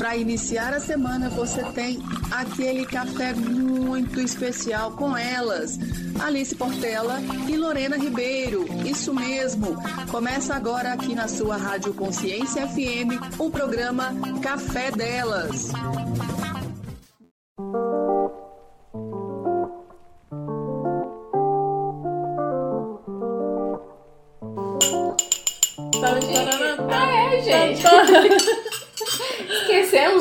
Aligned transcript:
Para 0.00 0.16
iniciar 0.16 0.72
a 0.72 0.80
semana, 0.80 1.28
você 1.28 1.62
tem 1.74 2.02
aquele 2.30 2.86
café 2.86 3.34
muito 3.34 4.18
especial 4.18 4.92
com 4.92 5.14
elas, 5.14 5.78
Alice 6.18 6.54
Portela 6.54 7.20
e 7.46 7.54
Lorena 7.54 7.98
Ribeiro. 7.98 8.64
Isso 8.82 9.12
mesmo. 9.12 9.76
Começa 10.10 10.54
agora 10.54 10.94
aqui 10.94 11.14
na 11.14 11.28
sua 11.28 11.58
Rádio 11.58 11.92
Consciência 11.92 12.66
FM 12.66 13.38
o 13.38 13.50
programa 13.50 14.14
Café 14.40 14.90
Delas. 14.90 15.70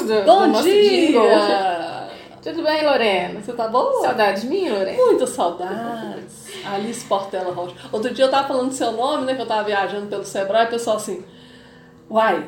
Do, 0.03 0.25
Bom 0.25 0.41
do 0.41 0.47
nosso 0.47 0.63
dia! 0.63 0.89
jingle. 0.89 1.21
Tudo 2.41 2.63
bem, 2.63 2.85
Lorena? 2.85 3.41
Você 3.41 3.51
tá 3.51 3.67
boa? 3.67 4.01
Saudade 4.01 4.41
de 4.41 4.47
mim, 4.47 4.69
Lorena? 4.69 4.97
Muitas 4.97 5.29
saudades. 5.31 6.47
Alice 6.65 7.05
Portela 7.05 7.53
Rocha. 7.53 7.75
Outro 7.91 8.13
dia 8.13 8.25
eu 8.25 8.31
tava 8.31 8.47
falando 8.47 8.71
seu 8.71 8.93
nome, 8.93 9.25
né? 9.25 9.35
Que 9.35 9.41
eu 9.41 9.45
tava 9.45 9.63
viajando 9.63 10.07
pelo 10.07 10.23
Sebrae, 10.23 10.63
e 10.63 10.67
o 10.67 10.69
pessoal 10.69 10.95
assim, 10.95 11.23
uai, 12.09 12.47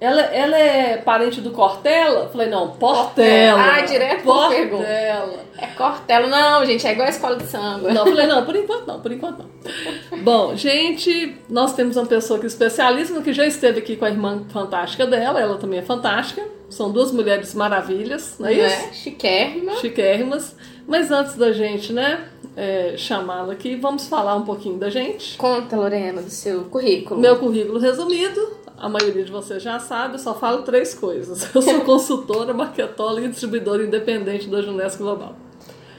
ela, 0.00 0.20
ela 0.22 0.56
é 0.56 0.96
parente 0.98 1.40
do 1.40 1.50
Cortella? 1.50 2.28
Falei, 2.28 2.48
não, 2.48 2.70
Portela. 2.70 3.60
Ah, 3.60 3.80
direto. 3.80 4.22
Portela. 4.22 5.40
É 5.56 5.66
Cortella. 5.68 6.26
Não, 6.28 6.64
gente, 6.64 6.86
é 6.86 6.92
igual 6.92 7.06
a 7.06 7.10
escola 7.10 7.36
de 7.36 7.44
samba. 7.44 7.92
Não, 7.92 8.04
falei, 8.06 8.26
não, 8.26 8.44
por 8.44 8.54
enquanto 8.54 8.86
não, 8.86 9.00
por 9.00 9.12
enquanto 9.12 9.38
não. 9.38 10.18
Bom, 10.22 10.56
gente, 10.56 11.36
nós 11.48 11.74
temos 11.74 11.96
uma 11.96 12.06
pessoa 12.06 12.38
que 12.38 12.46
é 12.46 12.48
especialista, 12.48 13.20
que 13.22 13.32
já 13.32 13.46
esteve 13.46 13.80
aqui 13.80 13.96
com 13.96 14.04
a 14.04 14.10
irmã 14.10 14.44
fantástica 14.52 15.06
dela, 15.06 15.40
ela 15.40 15.58
também 15.58 15.80
é 15.80 15.82
fantástica. 15.82 16.57
São 16.70 16.90
duas 16.90 17.10
mulheres 17.12 17.54
maravilhas, 17.54 18.36
não 18.38 18.48
é 18.48 18.54
Não 18.54 18.66
isso? 18.66 18.76
é? 18.76 18.92
Chiquérrima. 18.92 19.76
Chiquérrimas. 19.76 20.54
Mas 20.86 21.10
antes 21.10 21.34
da 21.36 21.52
gente, 21.52 21.92
né, 21.92 22.28
é, 22.56 22.94
chamá-la 22.96 23.52
aqui, 23.52 23.76
vamos 23.76 24.06
falar 24.08 24.34
um 24.36 24.42
pouquinho 24.44 24.78
da 24.78 24.88
gente. 24.90 25.36
Conta, 25.36 25.76
Lorena, 25.76 26.22
do 26.22 26.30
seu 26.30 26.64
currículo. 26.64 27.20
Meu 27.20 27.36
currículo 27.38 27.78
resumido, 27.78 28.56
a 28.76 28.88
maioria 28.88 29.24
de 29.24 29.30
vocês 29.32 29.62
já 29.62 29.78
sabe, 29.78 30.14
eu 30.14 30.18
só 30.18 30.34
falo 30.34 30.62
três 30.62 30.94
coisas. 30.94 31.54
Eu 31.54 31.60
sou 31.62 31.80
consultora, 31.84 32.54
marketóloga 32.54 33.26
e 33.26 33.28
distribuidora 33.28 33.82
independente 33.82 34.48
da 34.48 34.62
Junesco 34.62 35.02
Global. 35.02 35.36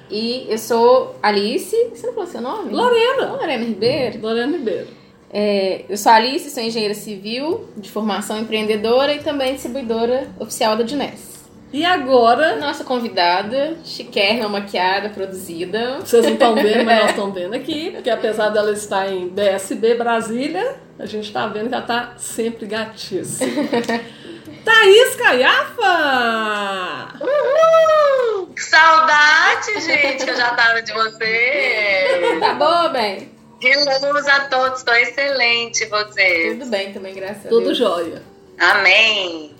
E 0.10 0.48
eu 0.50 0.58
sou 0.58 1.16
Alice. 1.22 1.76
Você 1.94 2.08
não 2.08 2.14
falou 2.14 2.30
seu 2.30 2.42
nome? 2.42 2.74
Lorena. 2.74 3.32
Lorena 3.34 3.64
Ribeiro. 3.64 4.20
Lorena 4.22 4.58
Ribeiro. 4.58 4.88
É, 5.32 5.86
eu 5.88 5.96
sou 5.98 6.12
Alice, 6.12 6.50
sou 6.50 6.64
engenheira 6.64 6.96
civil, 6.96 7.70
de 7.78 7.90
formação 7.90 8.40
empreendedora 8.40 9.14
e 9.14 9.20
também 9.20 9.54
distribuidora 9.54 10.28
oficial 10.40 10.76
da 10.76 10.86
Juness. 10.86 11.40
E 11.72 11.86
agora, 11.86 12.56
Nossa 12.56 12.84
convidada, 12.84 13.78
chiquérrima, 13.86 14.50
maquiada, 14.50 15.10
produzida. 15.10 16.00
vocês 16.00 16.26
não 16.26 16.34
estão 16.34 16.56
vendo, 16.56 16.84
mas 16.84 17.00
nós 17.00 17.10
estamos 17.14 17.36
vendo 17.36 17.54
aqui, 17.54 17.92
porque 17.92 18.10
apesar 18.10 18.50
dela 18.50 18.72
estar 18.72 19.08
em 19.12 19.30
BSB 19.30 19.94
Brasília, 19.94 20.78
a 20.98 21.06
gente 21.06 21.26
está 21.26 21.46
vendo 21.46 21.70
que 21.70 21.76
ela 21.76 21.84
está 21.84 22.14
sempre 22.18 22.66
gatíssima. 22.66 23.52
Thaís 24.66 25.16
Caiafa! 25.16 27.14
Uhul! 27.22 28.50
Saudade, 28.58 29.80
gente, 29.80 30.26
que 30.26 30.32
eu 30.32 30.36
já 30.36 30.54
tava 30.56 30.82
de 30.82 30.92
você. 30.92 32.38
Tá 32.40 32.54
boa, 32.56 32.90
bem? 32.90 33.30
Reluz 33.62 34.28
a 34.28 34.42
todos, 34.46 34.80
estou 34.80 34.94
excelente 34.96 35.86
vocês. 35.86 36.58
Tudo 36.58 36.70
bem 36.70 36.94
também, 36.94 37.14
graças 37.14 37.46
a 37.46 37.50
Tudo 37.50 37.66
Deus. 37.66 37.78
jóia. 37.78 38.24
Amém. 38.58 39.56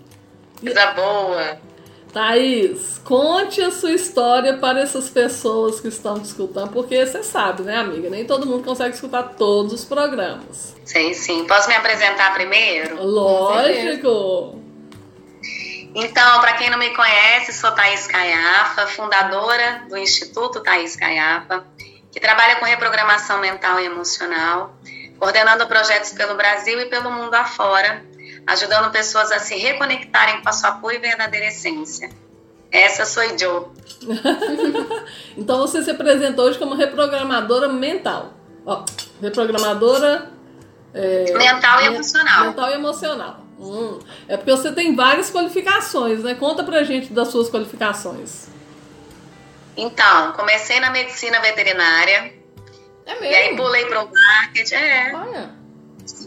Coisa 0.60 0.88
boa. 0.92 1.60
Thaís, 2.12 3.00
conte 3.04 3.62
a 3.62 3.70
sua 3.70 3.92
história 3.92 4.58
para 4.58 4.80
essas 4.82 5.10
pessoas 5.10 5.80
que 5.80 5.90
estão 5.90 6.20
te 6.20 6.26
escutando, 6.26 6.72
porque 6.72 7.06
você 7.06 7.22
sabe, 7.22 7.62
né, 7.62 7.78
amiga? 7.78 8.10
Nem 8.10 8.26
todo 8.26 8.48
mundo 8.48 8.64
consegue 8.64 8.96
escutar 8.96 9.36
todos 9.38 9.74
os 9.74 9.86
programas. 9.86 10.76
Sei 10.86 11.14
sim. 11.14 11.46
Posso 11.46 11.68
me 11.68 11.76
apresentar 11.76 12.34
primeiro? 12.34 13.04
Lógico! 13.06 14.60
Então, 15.94 16.42
para 16.42 16.54
quem 16.54 16.70
não 16.70 16.78
me 16.78 16.90
conhece, 16.96 17.54
sou 17.54 17.72
Thaís 17.72 18.08
Caiafa, 18.08 18.88
fundadora 18.88 19.84
do 19.88 19.98
Instituto 19.98 20.62
Thaís 20.62 20.96
Caiafa, 20.96 21.64
que 22.12 22.20
trabalha 22.20 22.58
com 22.58 22.66
reprogramação 22.66 23.40
mental 23.40 23.80
e 23.80 23.86
emocional, 23.86 24.76
coordenando 25.18 25.68
projetos 25.68 26.12
pelo 26.14 26.36
Brasil 26.36 26.80
e 26.82 26.86
pelo 26.86 27.12
mundo 27.12 27.34
afora, 27.34 28.04
ajudando 28.48 28.92
pessoas 28.92 29.32
a 29.32 29.40
se 29.40 29.56
reconectarem 29.56 30.42
com 30.42 30.50
a 30.50 30.54
sua 30.54 30.72
pura 30.74 30.96
e 30.96 31.00
verdadeira 31.00 31.48
essência. 31.48 32.10
Essa 32.72 33.06
sou 33.06 33.24
eu. 33.24 33.74
Então 35.36 35.58
você 35.60 35.84
se 35.84 35.90
apresentou 35.92 36.46
hoje 36.46 36.60
como 36.60 36.76
reprogramadora 36.76 37.68
mental. 37.68 38.34
Ó, 38.66 38.84
reprogramadora 39.22 40.32
é, 40.94 41.32
Mental 41.34 41.82
e 41.82 41.86
emocional. 41.86 42.46
Mental 42.46 42.70
e 42.70 42.74
emocional. 42.74 43.40
Hum, 43.60 44.00
é 44.28 44.38
porque 44.38 44.52
você 44.52 44.72
tem 44.72 44.96
várias 44.96 45.30
qualificações, 45.30 46.24
né? 46.24 46.34
Conta 46.36 46.64
pra 46.64 46.84
gente 46.84 47.12
das 47.12 47.28
suas 47.28 47.50
qualificações. 47.50 48.48
Então, 49.78 50.34
comecei 50.34 50.80
na 50.80 50.90
medicina 50.90 51.40
veterinária, 51.40 52.34
É 53.06 53.24
e 53.24 53.36
aí 53.36 53.44
mesmo? 53.52 53.58
pulei 53.64 53.86
para 53.86 54.04
o 54.04 54.12
marketing. 54.12 54.76
É, 54.76 55.12
Olha. 55.16 55.56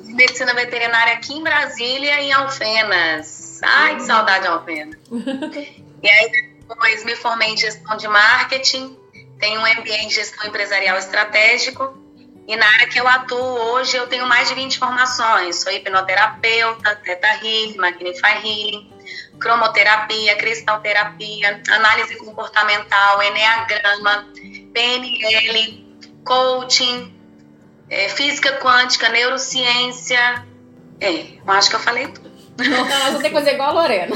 medicina 0.07 0.55
veterinária 0.55 1.15
aqui 1.15 1.35
em 1.35 1.43
Brasília 1.43 2.21
em 2.21 2.33
Alfenas. 2.33 3.61
Ai, 3.63 3.97
que 3.97 4.03
saudade 4.03 4.43
de 4.43 4.49
Alfenas. 4.49 4.99
e 5.11 6.09
aí 6.09 6.31
depois 6.69 7.05
me 7.05 7.15
formei 7.17 7.51
em 7.51 7.57
gestão 7.57 7.97
de 7.97 8.09
marketing, 8.09 8.97
tenho 9.39 9.61
um 9.61 9.65
MBA 9.65 9.97
em 10.05 10.11
gestão 10.11 10.47
empresarial 10.49 10.97
estratégico. 10.99 12.01
E 12.49 12.57
na 12.57 12.67
área 12.67 12.89
que 12.89 12.99
eu 12.99 13.07
atuo 13.07 13.39
hoje, 13.39 13.97
eu 13.97 14.09
tenho 14.09 14.27
mais 14.27 14.49
de 14.49 14.55
20 14.57 14.77
formações. 14.79 15.57
Sou 15.61 15.73
hipnoterapeuta, 15.73 16.97
Theta 16.97 17.29
Healing, 17.37 17.77
Magnify 17.77 18.35
Healing, 18.45 18.92
cromoterapia, 19.39 20.37
cristalterapia, 20.37 21.61
análise 21.71 22.17
comportamental, 22.17 23.23
enneagrama, 23.23 24.27
PNL, 24.73 25.97
coaching, 26.25 27.13
é, 27.91 28.09
física 28.09 28.59
quântica, 28.59 29.09
neurociência. 29.09 30.47
É, 31.01 31.11
eu 31.11 31.53
acho 31.53 31.71
que 31.71 31.77
eu 31.77 31.81
falei 31.81 32.09
tudo. 32.09 32.33
Não, 32.59 32.85
nós 32.89 33.05
vamos 33.05 33.23
ter 33.23 33.29
que 33.29 33.35
fazer 33.35 33.55
igual 33.55 33.71
a 33.71 33.73
Lorena. 33.73 34.15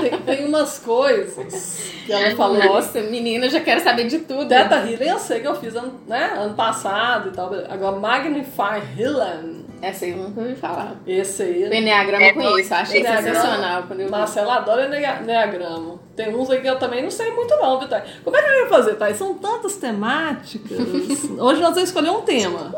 Tem, 0.00 0.18
tem 0.36 0.46
umas 0.46 0.78
coisas 0.78 1.92
que 2.06 2.12
ela 2.12 2.34
falou. 2.36 2.62
Nossa, 2.62 3.00
menina, 3.02 3.46
eu 3.46 3.50
já 3.50 3.60
quero 3.60 3.82
saber 3.82 4.06
de 4.06 4.20
tudo. 4.20 4.48
Teta 4.48 4.76
Healing 4.76 5.08
eu 5.08 5.18
sei 5.18 5.40
que 5.40 5.48
eu 5.48 5.60
fiz 5.60 5.74
ano, 5.74 6.00
né, 6.06 6.34
ano 6.36 6.54
passado 6.54 7.30
e 7.30 7.32
tal. 7.32 7.52
Agora, 7.68 7.96
Magnify 7.96 8.80
Healing, 8.96 9.63
Essa 9.88 10.04
aí 10.04 10.10
eu 10.12 10.16
nunca 10.18 10.40
ouvi 10.40 10.54
falar. 10.54 10.94
esse 11.06 11.42
aí. 11.42 11.64
O 11.64 11.74
Enneagrama 11.74 12.24
É 12.24 12.30
eu 12.30 12.34
conheço, 12.34 12.74
achei 12.74 13.00
Enneagrama. 13.00 13.34
sensacional 13.34 13.82
quando 13.84 14.00
eu. 14.00 14.10
Marcela 14.10 14.54
adora 14.56 14.86
Enneagrama. 14.86 15.98
Tem 16.16 16.34
uns 16.34 16.48
aí 16.50 16.60
que 16.60 16.66
eu 16.68 16.78
também 16.78 17.02
não 17.02 17.10
sei 17.10 17.30
muito 17.32 17.54
não, 17.56 17.78
viu, 17.78 17.88
Thay? 17.88 18.02
Como 18.22 18.36
é 18.36 18.42
que 18.42 18.48
eu 18.48 18.60
ia 18.60 18.66
fazer, 18.68 18.94
Thay? 18.94 19.14
São 19.14 19.34
tantas 19.34 19.76
temáticas. 19.76 20.78
Hoje 21.38 21.60
nós 21.60 21.74
vamos 21.74 21.82
escolher 21.82 22.10
um 22.10 22.22
tema. 22.22 22.72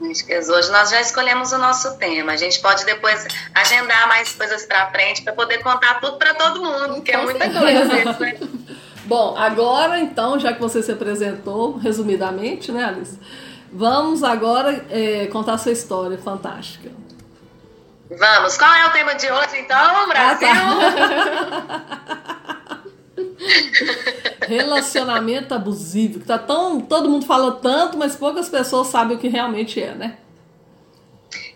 Hoje 0.00 0.70
nós 0.72 0.90
já 0.90 1.00
escolhemos 1.00 1.52
o 1.52 1.58
nosso 1.58 1.96
tema. 1.96 2.32
A 2.32 2.36
gente 2.36 2.60
pode 2.60 2.84
depois 2.84 3.26
agendar 3.54 4.08
mais 4.08 4.32
coisas 4.32 4.64
pra 4.66 4.90
frente 4.90 5.22
para 5.22 5.32
poder 5.32 5.58
contar 5.62 6.00
tudo 6.00 6.16
para 6.18 6.34
todo 6.34 6.60
mundo, 6.62 6.94
porque 6.96 7.12
é 7.12 7.18
Com 7.18 7.24
muita 7.24 7.48
coisa. 7.50 7.84
né? 7.84 8.38
Bom, 9.06 9.36
agora 9.38 10.00
então, 10.00 10.38
já 10.38 10.52
que 10.52 10.60
você 10.60 10.82
se 10.82 10.90
apresentou 10.90 11.76
resumidamente, 11.76 12.72
né, 12.72 12.84
Alice? 12.84 13.16
Vamos 13.72 14.22
agora 14.22 14.86
é, 14.90 15.26
contar 15.26 15.54
a 15.54 15.58
sua 15.58 15.72
história 15.72 16.18
fantástica. 16.18 16.90
Vamos, 18.08 18.56
qual 18.56 18.72
é 18.72 18.86
o 18.86 18.92
tema 18.92 19.14
de 19.14 19.30
hoje 19.30 19.58
então, 19.58 20.08
Brasil? 20.08 20.48
Relacionamento 24.46 25.54
abusivo, 25.54 26.20
que 26.20 26.26
tá 26.26 26.38
tão. 26.38 26.80
Todo 26.80 27.08
mundo 27.08 27.26
fala 27.26 27.52
tanto, 27.52 27.98
mas 27.98 28.14
poucas 28.14 28.48
pessoas 28.48 28.86
sabem 28.86 29.16
o 29.16 29.20
que 29.20 29.28
realmente 29.28 29.82
é, 29.82 29.94
né? 29.94 30.18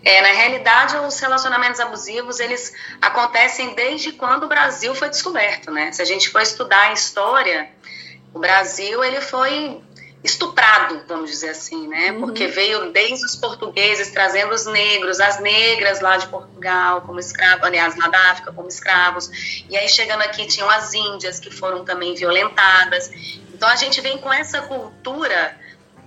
É, 0.03 0.21
na 0.21 0.29
realidade, 0.29 0.97
os 0.97 1.19
relacionamentos 1.19 1.79
abusivos, 1.79 2.39
eles 2.39 2.73
acontecem 3.01 3.75
desde 3.75 4.11
quando 4.11 4.43
o 4.43 4.47
Brasil 4.47 4.93
foi 4.95 5.09
descoberto, 5.09 5.71
né? 5.71 5.91
Se 5.91 6.01
a 6.01 6.05
gente 6.05 6.29
for 6.29 6.41
estudar 6.41 6.89
a 6.89 6.93
história, 6.93 7.69
o 8.33 8.39
Brasil, 8.39 9.03
ele 9.03 9.21
foi 9.21 9.79
estuprado, 10.23 11.01
vamos 11.07 11.31
dizer 11.31 11.49
assim, 11.49 11.87
né? 11.87 12.13
Porque 12.13 12.47
veio 12.47 12.91
desde 12.91 13.25
os 13.25 13.35
portugueses 13.35 14.11
trazendo 14.11 14.53
os 14.53 14.65
negros, 14.65 15.19
as 15.19 15.39
negras 15.39 15.99
lá 15.99 16.17
de 16.17 16.27
Portugal 16.27 17.01
como 17.01 17.19
escravos, 17.19 17.63
aliás, 17.63 17.97
lá 17.97 18.07
da 18.07 18.31
África 18.31 18.51
como 18.51 18.67
escravos. 18.67 19.29
E 19.69 19.75
aí 19.75 19.89
chegando 19.89 20.21
aqui 20.21 20.45
tinham 20.45 20.69
as 20.69 20.93
índias 20.93 21.39
que 21.39 21.49
foram 21.49 21.83
também 21.83 22.13
violentadas. 22.13 23.09
Então 23.53 23.67
a 23.67 23.75
gente 23.75 23.99
vem 24.01 24.17
com 24.19 24.31
essa 24.31 24.61
cultura 24.61 25.59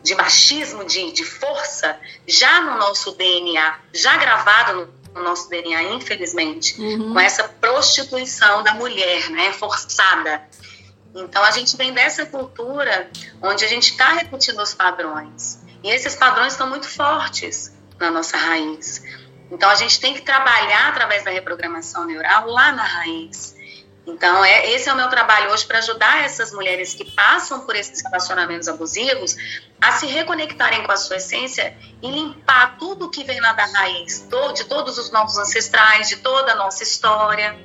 de 0.03 0.15
machismo, 0.15 0.85
de, 0.85 1.13
de 1.13 1.25
força, 1.25 1.99
já 2.27 2.61
no 2.61 2.79
nosso 2.79 3.13
DNA, 3.13 3.79
já 3.93 4.17
gravado 4.17 4.75
no 4.75 5.05
no 5.15 5.23
nosso 5.23 5.49
DNA, 5.49 5.95
infelizmente, 5.95 6.79
uhum. 6.81 7.13
com 7.13 7.21
essa 7.21 7.45
prostituição 7.45 8.63
da 8.63 8.75
mulher, 8.75 9.31
né, 9.31 9.53
forçada. 9.53 10.43
Então 11.15 11.45
a 11.45 11.51
gente 11.51 11.77
vem 11.77 11.93
dessa 11.93 12.27
cultura 12.27 13.11
onde 13.41 13.65
a 13.65 13.69
gente 13.69 13.91
está 13.91 14.13
repetindo 14.15 14.61
os 14.61 14.75
padrões. 14.75 15.63
E 15.83 15.91
esses 15.91 16.17
padrões 16.17 16.55
estão 16.55 16.69
muito 16.69 16.89
fortes 16.89 17.73
na 18.01 18.11
nossa 18.11 18.37
raiz. 18.37 19.03
Então 19.51 19.71
a 19.71 19.75
gente 19.75 20.01
tem 20.01 20.15
que 20.15 20.23
trabalhar 20.23 20.89
através 20.89 21.23
da 21.25 21.31
reprogramação 21.31 22.05
neural 22.05 22.49
lá 22.49 22.73
na 22.73 22.83
raiz. 22.83 23.55
Então, 24.07 24.45
é, 24.45 24.71
esse 24.71 24.89
é 24.89 24.93
o 24.93 24.97
meu 24.97 25.09
trabalho 25.09 25.51
hoje 25.51 25.65
para 25.67 25.79
ajudar 25.79 26.25
essas 26.25 26.53
mulheres 26.53 26.93
que 26.93 27.11
passam 27.13 27.61
por 27.61 27.75
esses 27.75 28.03
relacionamentos 28.03 28.69
abusivos 28.69 29.35
a 29.81 29.93
se 29.93 30.07
reconectarem 30.07 30.85
com 30.85 30.93
a 30.93 30.97
sua 30.97 31.17
essência 31.17 31.75
e 32.03 32.11
limpar 32.11 32.77
tudo 32.77 33.11
que 33.11 33.25
vem 33.25 33.41
lá 33.41 33.55
da 33.55 33.65
raiz, 33.65 34.29
de 34.55 34.65
todos 34.65 34.99
os 34.99 35.11
nossos 35.11 35.39
ancestrais, 35.39 36.09
de 36.09 36.17
toda 36.17 36.53
a 36.53 36.55
nossa 36.55 36.83
história, 36.83 37.59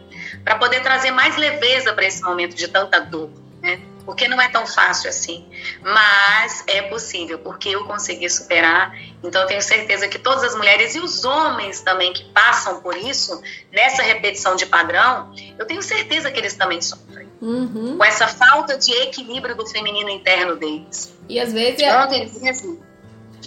para 0.44 0.56
poder 0.56 0.82
trazer 0.82 1.12
mais 1.12 1.36
leveza 1.38 1.94
para 1.94 2.06
esse 2.06 2.22
momento 2.22 2.56
de 2.56 2.68
tanta 2.68 3.00
dor, 3.00 3.30
né? 3.62 3.82
Porque 4.06 4.28
não 4.28 4.42
é 4.42 4.50
tão 4.50 4.66
fácil 4.66 5.10
assim, 5.10 5.48
mas 5.84 6.64
é 6.66 6.82
possível, 6.84 7.38
porque 7.40 7.70
eu 7.70 7.86
consegui 7.86 8.28
superar. 8.28 8.98
Então, 9.24 9.42
eu 9.42 9.48
tenho 9.48 9.62
certeza 9.62 10.08
que 10.08 10.18
todas 10.18 10.44
as 10.44 10.56
mulheres 10.56 10.96
e 10.96 11.00
os 11.00 11.24
homens 11.26 11.82
também 11.82 12.12
que 12.12 12.24
passam 12.32 12.82
por 12.82 12.98
isso, 12.98 13.40
nessa 13.72 14.02
repetição 14.02 14.56
de 14.56 14.66
padrão, 14.66 15.32
eu 15.60 15.66
tenho 15.66 15.82
certeza 15.84 16.32
que 16.32 16.40
eles 16.40 16.56
também 16.56 16.82
sofrem. 16.82 17.30
Uhum. 17.40 17.98
Com 17.98 18.04
essa 18.04 18.28
falta 18.28 18.78
de 18.78 18.92
equilíbrio 18.94 19.56
do 19.56 19.66
feminino 19.68 20.10
interno 20.10 20.56
deles. 20.56 21.16
E 21.28 21.40
às 21.40 21.54
vezes. 21.54 21.82
Ontem, 21.84 22.50
assim, 22.50 22.80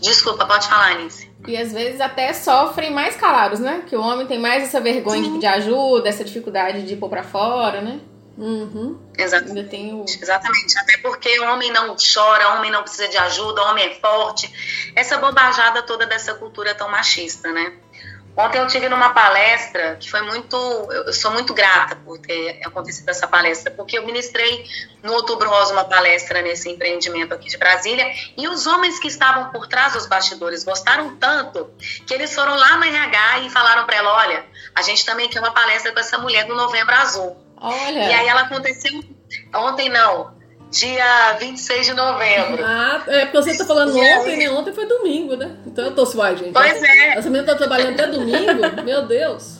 Desculpa, 0.02 0.44
pode 0.46 0.66
falar, 0.66 0.96
Alice. 0.96 1.30
E 1.46 1.56
às 1.56 1.72
vezes 1.72 2.00
até 2.00 2.32
sofrem 2.32 2.92
mais 2.92 3.16
calados, 3.16 3.58
né? 3.58 3.82
Que 3.86 3.96
o 3.96 4.00
homem 4.00 4.26
tem 4.26 4.38
mais 4.38 4.62
essa 4.62 4.80
vergonha 4.80 5.22
Sim. 5.22 5.28
de 5.28 5.34
pedir 5.34 5.46
ajuda, 5.46 6.08
essa 6.08 6.24
dificuldade 6.24 6.82
de 6.82 6.96
pôr 6.96 7.08
pra 7.08 7.22
fora, 7.22 7.80
né? 7.80 8.00
Uhum. 8.38 8.98
Exatamente. 9.16 9.68
Tenho... 9.68 10.04
Exatamente. 10.06 10.78
Até 10.78 10.96
porque 10.98 11.38
o 11.40 11.44
homem 11.44 11.70
não 11.70 11.94
chora, 11.96 12.50
o 12.50 12.58
homem 12.58 12.70
não 12.70 12.82
precisa 12.82 13.08
de 13.08 13.16
ajuda, 13.16 13.62
o 13.62 13.70
homem 13.70 13.84
é 13.86 13.94
forte. 13.94 14.92
Essa 14.94 15.18
bobajada 15.18 15.82
toda 15.82 16.06
dessa 16.06 16.34
cultura 16.34 16.74
tão 16.74 16.88
machista, 16.88 17.52
né? 17.52 17.72
Ontem 18.34 18.58
eu 18.58 18.66
tive 18.66 18.88
numa 18.88 19.10
palestra 19.10 19.96
que 19.96 20.10
foi 20.10 20.22
muito. 20.22 20.56
Eu 20.56 21.12
sou 21.12 21.30
muito 21.32 21.52
grata 21.52 21.96
por 21.96 22.18
ter 22.18 22.60
acontecido 22.64 23.08
essa 23.10 23.28
palestra, 23.28 23.70
porque 23.70 23.98
eu 23.98 24.06
ministrei 24.06 24.64
no 25.02 25.12
Outubro 25.12 25.50
Rosa 25.50 25.74
uma 25.74 25.84
palestra 25.84 26.40
nesse 26.40 26.70
empreendimento 26.70 27.34
aqui 27.34 27.48
de 27.48 27.58
Brasília, 27.58 28.06
e 28.36 28.48
os 28.48 28.66
homens 28.66 28.98
que 28.98 29.08
estavam 29.08 29.50
por 29.50 29.66
trás 29.66 29.92
dos 29.92 30.06
bastidores 30.06 30.64
gostaram 30.64 31.16
tanto 31.16 31.70
que 32.06 32.14
eles 32.14 32.34
foram 32.34 32.56
lá 32.56 32.76
na 32.78 32.86
RH 32.86 33.38
e 33.40 33.50
falaram 33.50 33.84
para 33.84 33.96
ela: 33.96 34.14
olha, 34.16 34.46
a 34.74 34.80
gente 34.80 35.04
também 35.04 35.28
quer 35.28 35.40
uma 35.40 35.52
palestra 35.52 35.92
com 35.92 36.00
essa 36.00 36.16
mulher 36.16 36.46
do 36.46 36.54
Novembro 36.54 36.94
Azul. 36.94 37.36
Olha. 37.60 38.08
E 38.08 38.12
aí 38.14 38.28
ela 38.28 38.42
aconteceu 38.42 38.92
ontem 39.54 39.90
não, 39.90 40.34
dia 40.72 41.34
26 41.38 41.86
de 41.86 41.92
novembro. 41.92 42.64
Ah, 42.64 43.04
é 43.06 43.26
porque 43.26 43.42
você 43.42 43.58
tá 43.58 43.66
falando 43.66 43.94
e 43.94 44.00
ontem, 44.00 44.38
né? 44.38 44.50
Ontem 44.50 44.72
foi 44.72 44.86
domingo, 44.86 45.36
né? 45.36 45.54
Então 45.66 45.84
eu 45.84 45.94
tô 45.94 46.06
suave, 46.06 46.38
gente. 46.38 46.52
Pois 46.52 46.82
é. 46.82 47.08
Essa 47.18 47.28
menina 47.28 47.44
tá 47.44 47.54
trabalhando 47.54 47.92
até 47.92 48.06
domingo? 48.06 48.82
Meu 48.82 49.06
Deus. 49.06 49.58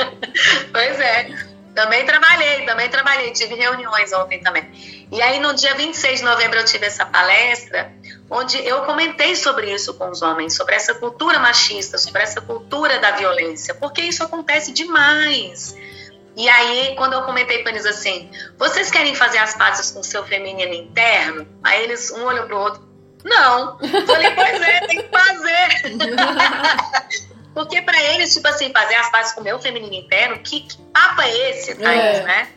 pois 0.70 1.00
é. 1.00 1.30
Também 1.74 2.04
trabalhei, 2.04 2.64
também 2.66 2.88
trabalhei, 2.88 3.32
tive 3.32 3.54
reuniões 3.54 4.12
ontem 4.12 4.40
também. 4.40 5.06
E 5.10 5.22
aí 5.22 5.40
no 5.40 5.54
dia 5.54 5.74
26 5.74 6.20
de 6.20 6.24
novembro 6.24 6.58
eu 6.58 6.64
tive 6.64 6.86
essa 6.86 7.06
palestra 7.06 7.92
onde 8.30 8.58
eu 8.58 8.82
comentei 8.82 9.36
sobre 9.36 9.72
isso 9.72 9.94
com 9.94 10.10
os 10.10 10.20
homens, 10.20 10.54
sobre 10.54 10.74
essa 10.74 10.94
cultura 10.94 11.38
machista, 11.38 11.96
sobre 11.96 12.22
essa 12.22 12.40
cultura 12.40 12.98
da 12.98 13.12
violência, 13.12 13.74
porque 13.74 14.02
isso 14.02 14.22
acontece 14.22 14.72
demais. 14.72 15.76
E 16.36 16.48
aí, 16.48 16.94
quando 16.96 17.14
eu 17.14 17.22
comentei 17.22 17.62
com 17.62 17.70
eles 17.70 17.86
assim, 17.86 18.30
vocês 18.58 18.90
querem 18.90 19.14
fazer 19.14 19.38
as 19.38 19.54
pazes 19.54 19.90
com 19.90 20.00
o 20.00 20.04
seu 20.04 20.22
feminino 20.24 20.74
interno? 20.74 21.48
Aí 21.64 21.84
eles, 21.84 22.10
um 22.10 22.24
olhou 22.24 22.44
pro 22.44 22.58
outro, 22.58 22.86
não. 23.24 23.78
Falei, 23.78 24.30
pois 24.32 24.60
é, 24.60 24.80
tem 24.86 25.02
que 25.02 25.08
fazer. 25.08 25.96
Porque 27.56 27.80
para 27.80 27.98
eles, 28.02 28.34
tipo 28.34 28.46
assim, 28.48 28.70
fazer 28.70 28.96
as 28.96 29.10
pazes 29.10 29.32
com 29.32 29.40
o 29.40 29.44
meu 29.44 29.58
feminino 29.58 29.94
interno, 29.94 30.38
que, 30.40 30.60
que 30.60 30.76
papo 30.92 31.22
é 31.22 31.50
esse, 31.50 31.74
Thaís, 31.74 32.18
é. 32.18 32.22
né? 32.22 32.48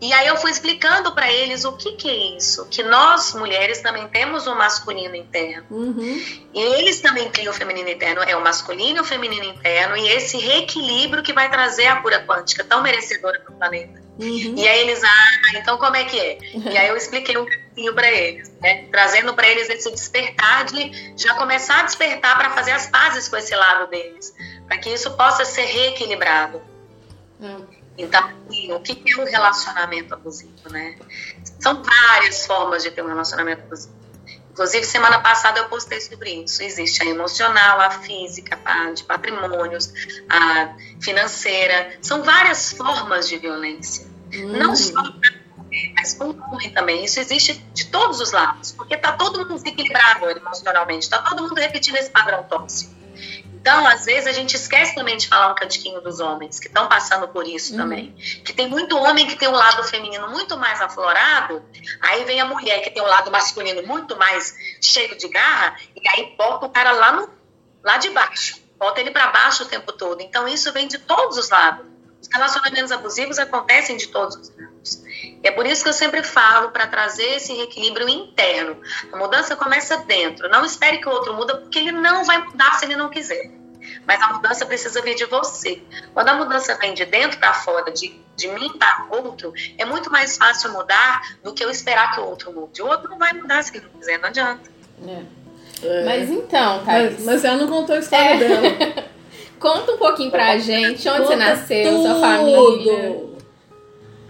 E 0.00 0.12
aí 0.14 0.28
eu 0.28 0.36
fui 0.38 0.50
explicando 0.50 1.12
para 1.12 1.30
eles 1.30 1.64
o 1.64 1.72
que, 1.72 1.92
que 1.92 2.08
é 2.08 2.36
isso, 2.36 2.66
que 2.70 2.82
nós 2.82 3.34
mulheres 3.34 3.82
também 3.82 4.08
temos 4.08 4.46
o 4.46 4.54
masculino 4.54 5.14
interno. 5.14 5.66
Uhum. 5.70 6.22
E 6.54 6.60
eles 6.60 7.00
também 7.00 7.28
têm 7.28 7.48
o 7.48 7.52
feminino 7.52 7.88
interno, 7.88 8.22
é 8.22 8.34
o 8.34 8.40
masculino 8.40 8.98
e 8.98 9.00
o 9.00 9.04
feminino 9.04 9.44
interno, 9.44 9.96
e 9.96 10.08
esse 10.08 10.38
reequilíbrio 10.38 11.22
que 11.22 11.34
vai 11.34 11.50
trazer 11.50 11.86
a 11.86 11.96
cura 11.96 12.24
quântica 12.24 12.64
tão 12.64 12.82
merecedora 12.82 13.40
para 13.40 13.52
o 13.52 13.58
planeta. 13.58 14.00
Uhum. 14.18 14.54
E 14.56 14.66
aí 14.66 14.80
eles, 14.80 15.02
ah, 15.04 15.58
então 15.58 15.76
como 15.76 15.96
é 15.96 16.04
que 16.04 16.18
é? 16.18 16.38
E 16.54 16.78
aí 16.78 16.88
eu 16.88 16.96
expliquei 16.96 17.36
um 17.36 17.44
pouquinho 17.44 17.94
para 17.94 18.10
eles, 18.10 18.50
né? 18.60 18.86
trazendo 18.90 19.34
para 19.34 19.48
eles 19.48 19.68
esse 19.68 19.90
despertar 19.90 20.64
de 20.64 21.14
já 21.16 21.34
começar 21.34 21.80
a 21.80 21.82
despertar 21.82 22.38
para 22.38 22.50
fazer 22.50 22.72
as 22.72 22.86
pazes 22.86 23.28
com 23.28 23.36
esse 23.36 23.54
lado 23.54 23.88
deles, 23.90 24.34
para 24.66 24.78
que 24.78 24.88
isso 24.88 25.10
possa 25.12 25.44
ser 25.44 25.64
reequilibrado. 25.64 26.62
Uhum. 27.38 27.79
Então, 28.02 28.22
assim, 28.48 28.72
o 28.72 28.80
que 28.80 29.02
é 29.12 29.16
um 29.16 29.24
relacionamento 29.24 30.14
abusivo, 30.14 30.68
né? 30.70 30.96
São 31.58 31.82
várias 31.82 32.46
formas 32.46 32.82
de 32.82 32.90
ter 32.90 33.02
um 33.02 33.08
relacionamento 33.08 33.62
abusivo. 33.62 34.00
Inclusive, 34.50 34.84
semana 34.84 35.20
passada 35.20 35.60
eu 35.60 35.68
postei 35.68 36.00
sobre 36.00 36.30
isso. 36.32 36.62
Existe 36.62 37.02
a 37.02 37.06
emocional, 37.06 37.80
a 37.80 37.90
física, 37.90 38.58
a 38.64 38.90
de 38.90 39.04
patrimônios, 39.04 39.92
a 40.28 40.74
financeira. 41.00 41.96
São 42.02 42.22
várias 42.22 42.72
formas 42.72 43.28
de 43.28 43.38
violência. 43.38 44.06
Hum. 44.32 44.58
Não 44.58 44.76
só 44.76 45.02
para 45.02 45.40
mas 45.94 46.14
com 46.14 46.30
o 46.30 46.40
homem 46.52 46.70
também. 46.70 47.04
Isso 47.04 47.20
existe 47.20 47.54
de 47.72 47.86
todos 47.86 48.20
os 48.20 48.32
lados, 48.32 48.72
porque 48.72 48.94
está 48.94 49.12
todo 49.12 49.38
mundo 49.38 49.54
desequilibrado 49.54 50.28
emocionalmente, 50.30 51.04
está 51.04 51.18
todo 51.18 51.42
mundo 51.42 51.54
repetindo 51.54 51.96
esse 51.96 52.10
padrão 52.10 52.42
tóxico. 52.44 52.99
Então, 53.60 53.86
às 53.86 54.06
vezes, 54.06 54.26
a 54.26 54.32
gente 54.32 54.56
esquece 54.56 54.94
também 54.94 55.18
de 55.18 55.28
falar 55.28 55.52
um 55.52 55.54
cantiquinho 55.54 56.00
dos 56.00 56.18
homens, 56.18 56.58
que 56.58 56.66
estão 56.66 56.88
passando 56.88 57.28
por 57.28 57.46
isso 57.46 57.72
uhum. 57.72 57.78
também. 57.78 58.14
Que 58.42 58.54
tem 58.54 58.66
muito 58.66 58.96
homem 58.96 59.26
que 59.26 59.36
tem 59.36 59.48
um 59.48 59.52
lado 59.52 59.84
feminino 59.84 60.30
muito 60.30 60.56
mais 60.56 60.80
aflorado, 60.80 61.62
aí 62.00 62.24
vem 62.24 62.40
a 62.40 62.46
mulher 62.46 62.80
que 62.80 62.90
tem 62.90 63.02
um 63.02 63.06
lado 63.06 63.30
masculino 63.30 63.86
muito 63.86 64.16
mais 64.16 64.54
cheio 64.80 65.16
de 65.16 65.28
garra, 65.28 65.76
e 65.94 66.08
aí 66.08 66.34
bota 66.38 66.66
o 66.66 66.70
cara 66.70 66.92
lá, 66.92 67.12
no, 67.12 67.28
lá 67.84 67.98
de 67.98 68.08
baixo, 68.08 68.58
bota 68.78 68.98
ele 68.98 69.10
para 69.10 69.26
baixo 69.26 69.64
o 69.64 69.66
tempo 69.66 69.92
todo. 69.92 70.22
Então, 70.22 70.48
isso 70.48 70.72
vem 70.72 70.88
de 70.88 70.98
todos 70.98 71.36
os 71.36 71.50
lados. 71.50 71.84
Os 72.18 72.28
relacionamentos 72.32 72.90
abusivos 72.90 73.38
acontecem 73.38 73.98
de 73.98 74.06
todos 74.08 74.36
os 74.36 74.48
lados. 74.56 74.69
E 75.42 75.46
é 75.46 75.50
por 75.50 75.66
isso 75.66 75.82
que 75.82 75.88
eu 75.88 75.94
sempre 75.94 76.22
falo 76.22 76.70
para 76.70 76.86
trazer 76.86 77.36
esse 77.36 77.52
equilíbrio 77.60 78.08
interno. 78.08 78.76
A 79.12 79.16
mudança 79.16 79.56
começa 79.56 79.98
dentro. 79.98 80.48
Não 80.48 80.64
espere 80.64 80.98
que 80.98 81.08
o 81.08 81.12
outro 81.12 81.34
muda, 81.34 81.56
porque 81.58 81.78
ele 81.78 81.92
não 81.92 82.24
vai 82.24 82.38
mudar 82.44 82.74
se 82.74 82.84
ele 82.84 82.96
não 82.96 83.10
quiser. 83.10 83.50
Mas 84.06 84.20
a 84.22 84.32
mudança 84.32 84.66
precisa 84.66 85.00
vir 85.02 85.14
de 85.14 85.24
você. 85.26 85.82
Quando 86.12 86.28
a 86.28 86.34
mudança 86.34 86.76
vem 86.76 86.94
de 86.94 87.04
dentro 87.04 87.38
para 87.38 87.54
fora, 87.54 87.90
de, 87.90 88.20
de 88.36 88.48
mim 88.48 88.70
para 88.78 89.06
o 89.10 89.24
outro, 89.24 89.52
é 89.78 89.84
muito 89.84 90.10
mais 90.10 90.36
fácil 90.36 90.72
mudar 90.72 91.36
do 91.42 91.52
que 91.54 91.64
eu 91.64 91.70
esperar 91.70 92.12
que 92.14 92.20
o 92.20 92.24
outro 92.24 92.52
mude. 92.52 92.82
O 92.82 92.86
outro 92.86 93.08
não 93.08 93.18
vai 93.18 93.32
mudar 93.32 93.62
se 93.62 93.76
ele 93.76 93.86
não 93.86 94.00
quiser, 94.00 94.18
não 94.18 94.28
adianta. 94.28 94.70
É. 95.06 95.40
É. 95.82 96.04
Mas 96.04 96.30
então, 96.30 96.84
Thaís. 96.84 97.12
Mas, 97.14 97.24
mas 97.24 97.44
ela 97.44 97.56
não 97.56 97.68
contou 97.68 97.96
a 97.96 97.98
história 97.98 98.34
é. 98.34 98.36
dela. 98.36 99.10
Conta 99.58 99.92
um 99.92 99.98
pouquinho 99.98 100.30
pra 100.30 100.56
gente 100.58 101.06
onde 101.08 101.18
Conta 101.18 101.24
você 101.24 101.36
nasceu, 101.36 101.90
tudo. 101.90 102.02
sua 102.02 102.20
família. 102.20 103.29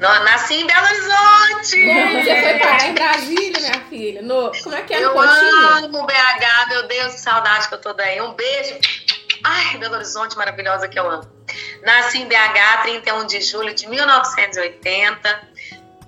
Nasci 0.01 0.55
em 0.55 0.67
Belo 0.67 0.87
Horizonte! 0.87 1.87
Como 1.87 2.25
você 2.25 2.41
foi 2.41 2.59
parar 2.59 2.87
em 2.87 2.95
Brasília, 2.95 3.61
minha 3.61 3.81
filha? 3.89 4.23
No, 4.23 4.51
como 4.63 4.75
é 4.75 4.83
que 4.83 4.95
é 4.95 5.05
eu 5.05 5.15
no 5.15 5.21
amo 5.21 6.07
BH, 6.07 6.69
meu 6.71 6.89
Deus, 6.89 7.15
que 7.15 7.21
saudade 7.21 7.69
que 7.69 7.75
eu 7.75 7.81
tô 7.81 7.93
daí. 7.93 8.21
Um 8.23 8.33
beijo. 8.33 8.79
Ai, 9.45 9.77
Belo 9.77 9.97
Horizonte 9.97 10.37
maravilhosa 10.37 10.89
que 10.89 10.99
eu 10.99 11.09
amo. 11.09 11.31
Nasci 11.83 12.19
em 12.19 12.27
BH, 12.27 12.83
31 12.83 13.27
de 13.27 13.43
julho 13.43 13.75
de 13.75 13.87
1980. 13.89 15.51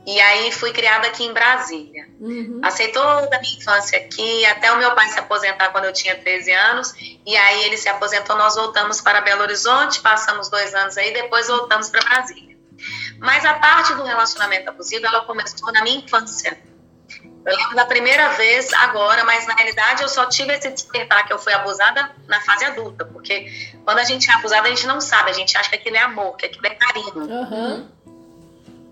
E 0.05 0.21
aí 0.21 0.51
fui 0.51 0.73
criada 0.73 1.07
aqui 1.09 1.25
em 1.25 1.33
Brasília. 1.33 2.09
Uhum. 2.19 2.61
Aceitou 2.63 3.31
da 3.31 3.39
minha 3.41 3.57
infância 3.57 3.99
aqui, 3.99 4.45
até 4.47 4.73
o 4.73 4.79
meu 4.79 4.95
pai 4.95 5.09
se 5.09 5.19
aposentar 5.19 5.69
quando 5.69 5.85
eu 5.85 5.93
tinha 5.93 6.17
13 6.17 6.51
anos. 6.51 6.95
E 7.25 7.37
aí 7.37 7.65
ele 7.65 7.77
se 7.77 7.89
aposentou, 7.89 8.37
nós 8.37 8.55
voltamos 8.55 9.01
para 9.01 9.21
Belo 9.21 9.43
Horizonte, 9.43 10.01
passamos 10.01 10.49
dois 10.49 10.75
anos 10.75 10.97
aí, 10.97 11.13
depois 11.13 11.47
voltamos 11.47 11.89
para 11.89 12.01
Brasília. 12.01 12.52
Mas 13.19 13.45
a 13.45 13.55
parte 13.55 13.95
do 13.95 14.05
relacionamento 14.05 14.71
abusivo, 14.71 15.07
ela 15.07 15.23
começou 15.23 15.73
na 15.73 15.83
minha 15.83 15.99
infância. 15.99 16.61
Eu 17.45 17.57
lembro 17.57 17.75
da 17.75 17.85
primeira 17.85 18.29
vez 18.31 18.73
agora, 18.73 19.25
mas 19.25 19.47
na 19.47 19.55
realidade 19.55 20.03
eu 20.03 20.09
só 20.09 20.27
tive 20.27 20.53
esse 20.55 20.71
despertar 20.71 21.27
que 21.27 21.33
eu 21.33 21.39
fui 21.39 21.53
abusada 21.53 22.15
na 22.29 22.41
fase 22.41 22.65
adulta, 22.65 23.05
porque 23.05 23.51
quando 23.85 23.99
a 23.99 24.05
gente 24.05 24.31
é 24.31 24.35
abusada 24.35 24.69
a 24.69 24.71
gente 24.71 24.87
não 24.87 25.01
sabe, 25.01 25.31
a 25.31 25.35
gente 25.35 25.57
acha 25.57 25.69
que 25.69 25.75
aquilo 25.75 25.97
é 25.97 26.01
amor, 26.01 26.37
que 26.37 26.47
aquilo 26.47 26.67
é 26.67 26.71
carinho. 26.71 27.17
Uhum. 27.17 27.89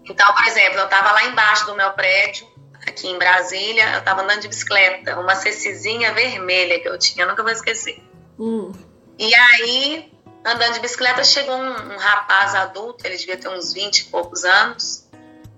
Então, 0.04 0.32
por 0.34 0.44
exemplo, 0.44 0.78
eu 0.78 0.84
estava 0.84 1.12
lá 1.12 1.24
embaixo 1.26 1.66
do 1.66 1.76
meu 1.76 1.92
prédio, 1.92 2.48
aqui 2.86 3.08
em 3.08 3.18
Brasília, 3.18 3.92
eu 3.92 3.98
estava 4.00 4.22
andando 4.22 4.40
de 4.40 4.48
bicicleta, 4.48 5.18
uma 5.20 5.36
cecizinha 5.36 6.12
vermelha 6.12 6.80
que 6.80 6.88
eu 6.88 6.98
tinha, 6.98 7.24
eu 7.24 7.28
nunca 7.28 7.44
vou 7.44 7.52
esquecer. 7.52 8.02
Uhum. 8.36 8.72
E 9.16 9.32
aí 9.34 10.12
andando 10.44 10.74
de 10.74 10.80
bicicleta, 10.80 11.22
chegou 11.24 11.56
um, 11.56 11.94
um 11.94 11.96
rapaz 11.96 12.54
adulto, 12.54 13.06
ele 13.06 13.16
devia 13.16 13.36
ter 13.36 13.48
uns 13.48 13.72
20 13.72 13.98
e 13.98 14.04
poucos 14.04 14.44
anos. 14.44 15.08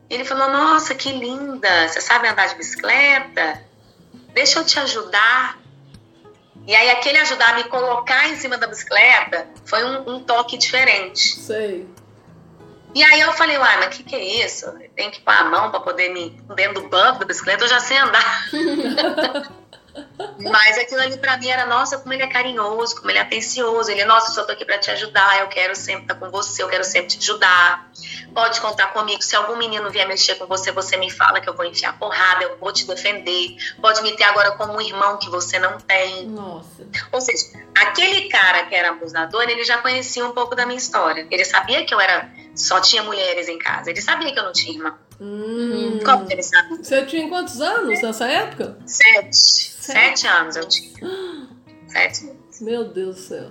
Ele 0.08 0.24
falou: 0.24 0.48
Nossa, 0.50 0.94
que 0.94 1.10
linda! 1.12 1.88
Você 1.88 2.00
sabe 2.00 2.28
andar 2.28 2.48
de 2.48 2.56
bicicleta? 2.56 3.64
Deixa 4.34 4.58
eu 4.58 4.64
te 4.64 4.78
ajudar. 4.78 5.58
E 6.66 6.74
aí, 6.74 6.90
aquele 6.90 7.18
ajudar 7.18 7.50
a 7.50 7.54
me 7.54 7.64
colocar 7.64 8.28
em 8.28 8.36
cima 8.36 8.56
da 8.56 8.66
bicicleta 8.66 9.48
foi 9.64 9.84
um, 9.84 10.16
um 10.16 10.20
toque 10.20 10.56
diferente. 10.56 11.36
Sei. 11.40 11.88
E 12.94 13.02
aí 13.02 13.20
eu 13.20 13.32
falei, 13.32 13.56
uai, 13.56 13.78
mas 13.78 13.86
o 13.86 13.90
que, 13.90 14.02
que 14.02 14.14
é 14.14 14.44
isso? 14.44 14.70
Tem 14.94 15.10
que 15.10 15.20
pôr 15.22 15.32
a 15.32 15.44
mão 15.44 15.70
para 15.70 15.80
poder 15.80 16.10
me 16.10 16.30
dentro 16.54 16.82
do 16.82 16.88
banco 16.88 17.20
da 17.20 17.24
bicicleta, 17.24 17.64
eu 17.64 17.68
já 17.68 17.80
sei 17.80 17.96
andar. 17.96 18.50
mas 20.38 20.78
aquilo 20.78 21.00
ali 21.00 21.16
para 21.18 21.36
mim 21.36 21.48
era, 21.48 21.66
nossa, 21.66 21.98
como 21.98 22.12
ele 22.12 22.22
é 22.22 22.26
carinhoso, 22.26 22.96
como 22.96 23.10
ele 23.10 23.18
é 23.18 23.22
atencioso. 23.22 23.90
Ele, 23.90 24.04
nossa, 24.04 24.30
eu 24.30 24.34
só 24.34 24.44
tô 24.44 24.52
aqui 24.52 24.64
para 24.64 24.78
te 24.78 24.90
ajudar, 24.90 25.40
eu 25.40 25.48
quero 25.48 25.74
sempre 25.74 26.02
estar 26.02 26.14
com 26.14 26.30
você, 26.30 26.62
eu 26.62 26.68
quero 26.68 26.84
sempre 26.84 27.08
te 27.08 27.18
ajudar. 27.18 27.90
Pode 28.34 28.60
contar 28.60 28.88
comigo. 28.88 29.22
Se 29.22 29.36
algum 29.36 29.56
menino 29.56 29.90
vier 29.90 30.08
mexer 30.08 30.36
com 30.36 30.46
você, 30.46 30.72
você 30.72 30.96
me 30.96 31.10
fala 31.10 31.40
que 31.40 31.48
eu 31.48 31.54
vou 31.54 31.64
enfiar 31.64 31.98
porrada, 31.98 32.44
eu 32.44 32.56
vou 32.58 32.72
te 32.72 32.86
defender. 32.86 33.56
Pode 33.80 34.02
me 34.02 34.16
ter 34.16 34.24
agora 34.24 34.52
como 34.52 34.74
um 34.74 34.80
irmão 34.80 35.18
que 35.18 35.28
você 35.28 35.58
não 35.58 35.78
tem. 35.78 36.26
Nossa. 36.26 36.86
Ou 37.12 37.20
seja, 37.20 37.44
aquele 37.74 38.28
cara 38.28 38.64
que 38.64 38.74
era 38.74 38.90
abusador, 38.90 39.42
ele 39.42 39.64
já 39.64 39.78
conhecia 39.78 40.24
um 40.24 40.32
pouco 40.32 40.54
da 40.54 40.64
minha 40.64 40.78
história. 40.78 41.26
Ele 41.30 41.44
sabia 41.44 41.84
que 41.84 41.94
eu 41.94 42.00
era 42.00 42.30
só 42.54 42.80
tinha 42.80 43.02
mulheres 43.02 43.48
em 43.48 43.58
casa. 43.58 43.90
Ele 43.90 44.00
sabia 44.00 44.32
que 44.32 44.38
eu 44.38 44.44
não 44.44 44.52
tinha 44.52 44.74
irmã. 44.74 44.94
Hum. 45.20 46.00
Como 46.04 46.26
que 46.26 46.32
ele 46.32 46.42
sabia? 46.42 46.82
Você 46.82 47.04
tinha 47.06 47.28
quantos 47.28 47.60
anos 47.60 48.02
nessa 48.02 48.26
época? 48.26 48.76
Sete. 48.86 49.71
Sete 49.82 50.26
anos 50.26 50.56
eu 50.56 50.68
tinha. 50.68 51.48
Sete 51.88 52.24
anos. 52.24 52.60
Meu 52.60 52.84
Deus 52.84 53.16
do 53.16 53.22
céu. 53.22 53.50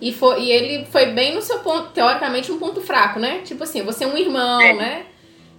E, 0.00 0.12
foi, 0.12 0.42
e 0.42 0.52
ele 0.52 0.86
foi 0.86 1.06
bem 1.06 1.34
no 1.34 1.40
seu 1.40 1.60
ponto, 1.60 1.90
teoricamente, 1.92 2.52
um 2.52 2.58
ponto 2.58 2.82
fraco, 2.82 3.18
né? 3.18 3.40
Tipo 3.42 3.64
assim, 3.64 3.82
você 3.82 4.04
é 4.04 4.06
um 4.06 4.16
irmão, 4.18 4.60
É. 4.60 4.72
né? 4.74 5.06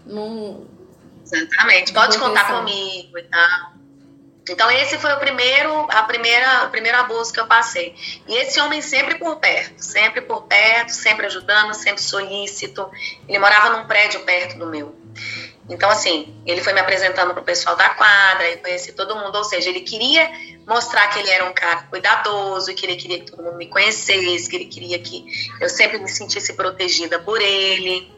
Num... 0.06 0.68
Exatamente. 1.24 1.92
Pode 1.94 2.18
contar 2.20 2.54
comigo 2.54 3.18
e 3.18 3.24
tal. 3.24 3.74
Então 4.48 4.70
esse 4.70 5.00
foi 5.00 5.12
o 5.12 5.18
primeiro, 5.18 5.88
a 5.90 6.04
primeira, 6.04 6.66
o 6.66 6.70
primeiro 6.70 7.00
abuso 7.00 7.34
que 7.34 7.40
eu 7.40 7.48
passei. 7.48 7.96
E 8.28 8.36
esse 8.36 8.60
homem 8.60 8.80
sempre 8.80 9.16
por 9.16 9.38
perto, 9.38 9.80
sempre 9.80 10.22
por 10.22 10.44
perto, 10.44 10.90
sempre 10.90 11.26
ajudando, 11.26 11.74
sempre 11.74 12.04
solícito. 12.04 12.88
Ele 13.28 13.40
morava 13.40 13.76
num 13.76 13.88
prédio 13.88 14.20
perto 14.20 14.60
do 14.60 14.68
meu. 14.68 14.96
Então 15.70 15.90
assim, 15.90 16.36
ele 16.46 16.62
foi 16.62 16.74
me 16.74 16.80
apresentando 16.80 17.34
pro 17.34 17.44
pessoal 17.44 17.76
da 17.76 17.90
quadra, 17.90 18.50
eu 18.50 18.58
conheci 18.60 18.94
todo 18.94 19.16
mundo, 19.16 19.36
ou 19.36 19.44
seja, 19.44 19.70
ele 19.70 19.82
queria 19.82 20.30
mostrar 20.68 21.08
que 21.08 21.20
ele 21.20 21.30
era 21.30 21.46
um 21.46 21.54
cara 21.54 21.84
cuidadoso, 21.84 22.74
que 22.76 22.86
ele 22.86 22.96
queria 22.96 23.20
que 23.20 23.32
todo 23.32 23.44
mundo 23.44 23.58
me 23.58 23.68
conhecesse, 23.68 24.48
que 24.50 24.56
ele 24.56 24.66
queria 24.66 25.00
que 25.00 25.26
eu 25.60 25.70
sempre 25.70 25.98
me 25.98 26.08
sentisse 26.08 26.54
protegida 26.54 27.20
por 27.20 27.42
ele. 27.42 28.12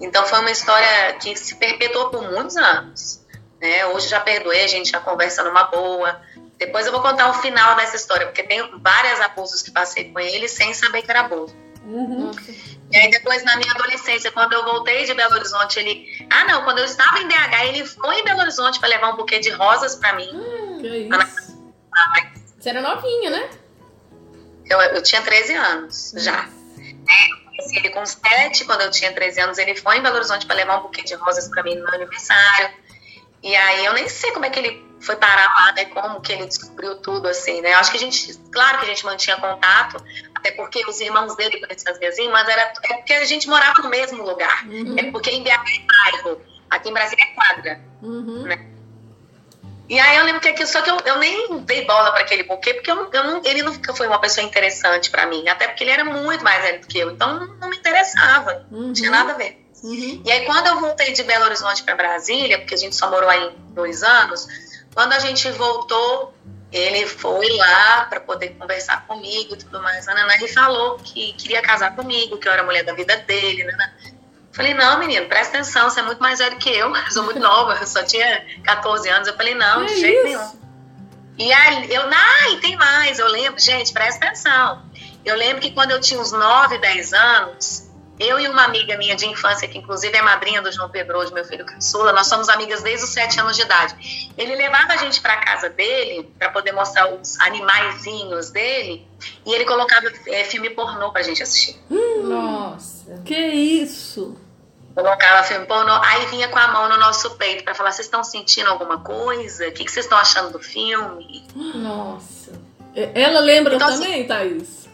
Então 0.00 0.26
foi 0.26 0.40
uma 0.40 0.50
história 0.50 1.12
que 1.20 1.36
se 1.36 1.54
perpetuou 1.56 2.10
por 2.10 2.22
muitos 2.22 2.56
anos. 2.56 3.24
Né? 3.60 3.86
Hoje 3.86 4.08
já 4.08 4.20
perdoei, 4.20 4.64
a 4.64 4.68
gente 4.68 4.90
já 4.90 5.00
conversa 5.00 5.42
numa 5.44 5.64
boa. 5.64 6.20
Depois 6.58 6.86
eu 6.86 6.92
vou 6.92 7.00
contar 7.00 7.30
o 7.30 7.34
final 7.34 7.76
dessa 7.76 7.94
história, 7.94 8.26
porque 8.26 8.42
tem 8.42 8.60
vários 8.80 9.20
abusos 9.20 9.62
que 9.62 9.70
passei 9.70 10.10
com 10.12 10.18
ele 10.18 10.48
sem 10.48 10.74
saber 10.74 11.02
que 11.02 11.10
era 11.10 11.20
abuso. 11.20 11.54
Uhum. 11.84 12.32
E 12.90 12.96
aí 12.96 13.10
depois, 13.10 13.44
na 13.44 13.56
minha 13.56 13.70
adolescência, 13.72 14.32
quando 14.32 14.54
eu 14.54 14.64
voltei 14.64 15.04
de 15.04 15.12
Belo 15.14 15.34
Horizonte, 15.34 15.78
ele... 15.78 16.26
Ah, 16.30 16.44
não, 16.44 16.64
quando 16.64 16.78
eu 16.78 16.84
estava 16.84 17.18
em 17.18 17.28
BH, 17.28 17.64
ele 17.68 17.84
foi 17.84 18.20
em 18.20 18.24
Belo 18.24 18.40
Horizonte 18.40 18.78
para 18.80 18.88
levar 18.88 19.12
um 19.12 19.16
buquê 19.16 19.38
de 19.38 19.50
rosas 19.50 19.94
para 19.94 20.14
mim. 20.14 20.30
Que 20.80 20.86
isso? 20.86 21.58
Você 22.58 22.70
era 22.70 22.80
novinha, 22.80 23.30
né? 23.30 23.50
Eu, 24.66 24.80
eu 24.80 25.02
tinha 25.02 25.22
13 25.22 25.54
anos 25.54 26.12
já. 26.16 26.48
É, 26.48 27.44
conheci 27.44 27.76
ele 27.78 27.90
com 27.90 28.04
7, 28.04 28.64
quando 28.64 28.82
eu 28.82 28.90
tinha 28.90 29.12
13 29.12 29.40
anos, 29.40 29.58
ele 29.58 29.74
foi 29.76 29.98
em 29.98 30.02
Belo 30.02 30.16
Horizonte 30.16 30.46
para 30.46 30.56
levar 30.56 30.78
um 30.78 30.82
buquê 30.82 31.02
de 31.02 31.14
rosas 31.14 31.48
para 31.48 31.62
mim 31.62 31.74
no 31.74 31.84
meu 31.84 31.94
aniversário. 31.94 32.70
E 33.42 33.54
aí 33.54 33.84
eu 33.84 33.92
nem 33.92 34.08
sei 34.08 34.32
como 34.32 34.44
é 34.44 34.50
que 34.50 34.58
ele 34.58 34.88
foi 35.00 35.16
parar 35.16 35.46
lá, 35.54 35.72
né? 35.72 35.84
Como 35.86 36.20
que 36.20 36.32
ele 36.32 36.46
descobriu 36.46 36.96
tudo, 36.96 37.28
assim, 37.28 37.60
né? 37.60 37.72
Eu 37.72 37.78
acho 37.78 37.90
que 37.90 37.96
a 37.96 38.00
gente, 38.00 38.36
claro 38.50 38.78
que 38.78 38.84
a 38.84 38.88
gente 38.88 39.04
mantinha 39.04 39.36
contato, 39.36 40.02
até 40.38 40.52
porque 40.52 40.84
os 40.88 41.00
irmãos 41.00 41.34
dele 41.36 41.60
conheciam 41.60 41.92
as 41.92 41.98
minhas 41.98 42.16
irmãs, 42.16 42.48
era, 42.48 42.72
é 42.84 42.94
porque 42.94 43.12
a 43.12 43.24
gente 43.24 43.48
morava 43.48 43.82
no 43.82 43.88
mesmo 43.88 44.22
lugar. 44.22 44.64
É 44.96 45.10
porque 45.10 45.30
em 45.30 45.42
BH 45.42 45.50
é 45.50 46.12
bairro, 46.12 46.40
aqui 46.70 46.88
em 46.88 46.92
Brasília 46.92 47.24
é 47.24 47.34
quadra. 47.34 47.80
Uhum. 48.00 48.44
E 49.88 49.98
aí 49.98 50.18
eu 50.18 50.24
lembro 50.24 50.40
que 50.40 50.48
aquilo, 50.48 50.68
só 50.68 50.82
que 50.82 50.90
eu, 50.90 50.98
eu 51.04 51.18
nem 51.18 51.60
dei 51.60 51.84
bola 51.86 52.12
para 52.12 52.20
aquele 52.20 52.44
buquê, 52.44 52.74
porque 52.74 52.90
eu, 52.90 53.10
eu 53.10 53.24
não, 53.24 53.42
ele 53.44 53.62
nunca 53.62 53.94
foi 53.94 54.06
uma 54.06 54.20
pessoa 54.20 54.46
interessante 54.46 55.10
para 55.10 55.26
mim, 55.26 55.48
até 55.48 55.66
porque 55.66 55.82
ele 55.82 55.90
era 55.90 56.04
muito 56.04 56.44
mais 56.44 56.62
velho 56.62 56.80
do 56.82 56.86
que 56.86 56.98
eu, 56.98 57.10
então 57.10 57.56
não, 57.58 57.68
me 57.68 57.76
interessava, 57.76 58.66
não 58.70 58.92
tinha 58.92 59.10
nada 59.10 59.32
a 59.32 59.36
ver. 59.36 59.64
Uhum. 59.82 60.22
E 60.24 60.30
aí 60.30 60.44
quando 60.44 60.66
eu 60.66 60.78
voltei 60.78 61.12
de 61.12 61.22
Belo 61.22 61.46
Horizonte 61.46 61.82
para 61.82 61.96
Brasília, 61.96 62.58
porque 62.58 62.74
a 62.74 62.78
gente 62.78 62.94
só 62.94 63.10
morou 63.10 63.30
aí 63.30 63.50
dois 63.70 64.02
anos, 64.02 64.46
quando 64.94 65.14
a 65.14 65.18
gente 65.18 65.50
voltou, 65.52 66.34
ele 66.70 67.06
foi 67.06 67.48
lá 67.56 68.04
para 68.04 68.20
poder 68.20 68.50
conversar 68.50 69.06
comigo 69.06 69.54
e 69.54 69.58
tudo 69.58 69.82
mais, 69.82 70.06
nanana, 70.06 70.36
e 70.36 70.48
falou 70.48 70.98
que 70.98 71.32
queria 71.32 71.62
casar 71.62 71.96
comigo, 71.96 72.36
que 72.36 72.46
eu 72.46 72.52
era 72.52 72.62
a 72.62 72.64
mulher 72.64 72.84
da 72.84 72.92
vida 72.92 73.16
dele, 73.16 73.64
nanana. 73.64 73.94
Falei, 74.52 74.74
não, 74.74 74.98
menino, 74.98 75.26
presta 75.26 75.58
atenção, 75.58 75.88
você 75.88 76.00
é 76.00 76.02
muito 76.02 76.20
mais 76.20 76.40
velho 76.40 76.58
que 76.58 76.68
eu, 76.68 76.94
eu 76.94 77.10
sou 77.12 77.22
muito 77.22 77.38
nova, 77.38 77.78
eu 77.80 77.86
só 77.86 78.02
tinha 78.02 78.44
14 78.64 79.08
anos. 79.08 79.28
Eu 79.28 79.36
falei, 79.36 79.54
não, 79.54 79.86
de 79.86 80.00
jeito 80.00 80.26
isso? 80.26 80.38
nenhum. 80.38 80.58
E 81.38 81.52
aí, 81.52 81.94
eu, 81.94 82.02
e 82.50 82.56
tem 82.56 82.76
mais, 82.76 83.20
eu 83.20 83.28
lembro, 83.28 83.60
gente, 83.60 83.92
presta 83.92 84.26
atenção. 84.26 84.82
Eu 85.24 85.36
lembro 85.36 85.62
que 85.62 85.70
quando 85.70 85.92
eu 85.92 86.00
tinha 86.00 86.20
uns 86.20 86.32
9, 86.32 86.78
10 86.78 87.12
anos, 87.12 87.87
eu 88.18 88.38
e 88.38 88.48
uma 88.48 88.64
amiga 88.64 88.96
minha 88.96 89.14
de 89.14 89.26
infância, 89.26 89.68
que 89.68 89.78
inclusive 89.78 90.16
é 90.16 90.22
madrinha 90.22 90.60
do 90.60 90.70
João 90.72 90.88
Pedro, 90.88 91.18
hoje, 91.18 91.32
meu 91.32 91.44
filho 91.44 91.64
caçula, 91.64 92.12
nós 92.12 92.26
somos 92.26 92.48
amigas 92.48 92.82
desde 92.82 93.04
os 93.04 93.10
7 93.10 93.40
anos 93.40 93.56
de 93.56 93.62
idade. 93.62 94.32
Ele 94.36 94.56
levava 94.56 94.94
a 94.94 94.96
gente 94.96 95.20
para 95.20 95.36
casa 95.36 95.68
dele, 95.68 96.28
para 96.38 96.50
poder 96.50 96.72
mostrar 96.72 97.12
os 97.12 97.38
animaizinhos 97.40 98.50
dele, 98.50 99.06
e 99.46 99.54
ele 99.54 99.64
colocava 99.64 100.06
eh, 100.26 100.44
filme 100.44 100.70
pornô 100.70 101.12
pra 101.12 101.22
gente 101.22 101.42
assistir. 101.42 101.76
Nossa. 102.24 103.22
Que 103.24 103.38
isso? 103.38 104.36
Colocava 104.94 105.44
filme 105.44 105.64
pornô, 105.66 105.92
aí 106.02 106.26
vinha 106.26 106.48
com 106.48 106.58
a 106.58 106.68
mão 106.68 106.88
no 106.88 106.96
nosso 106.98 107.36
peito 107.36 107.62
para 107.62 107.74
falar: 107.74 107.92
vocês 107.92 108.06
estão 108.06 108.24
sentindo 108.24 108.68
alguma 108.68 108.98
coisa? 108.98 109.68
O 109.68 109.72
que, 109.72 109.88
vocês 109.88 110.06
estão 110.06 110.18
achando 110.18 110.50
do 110.50 110.58
filme? 110.58 111.46
Nossa. 111.54 112.52
Ela 112.96 113.38
lembra 113.38 113.76
Então, 113.76 113.86
assim, 113.86 114.02
também, 114.02 114.26
Thaís? 114.26 114.87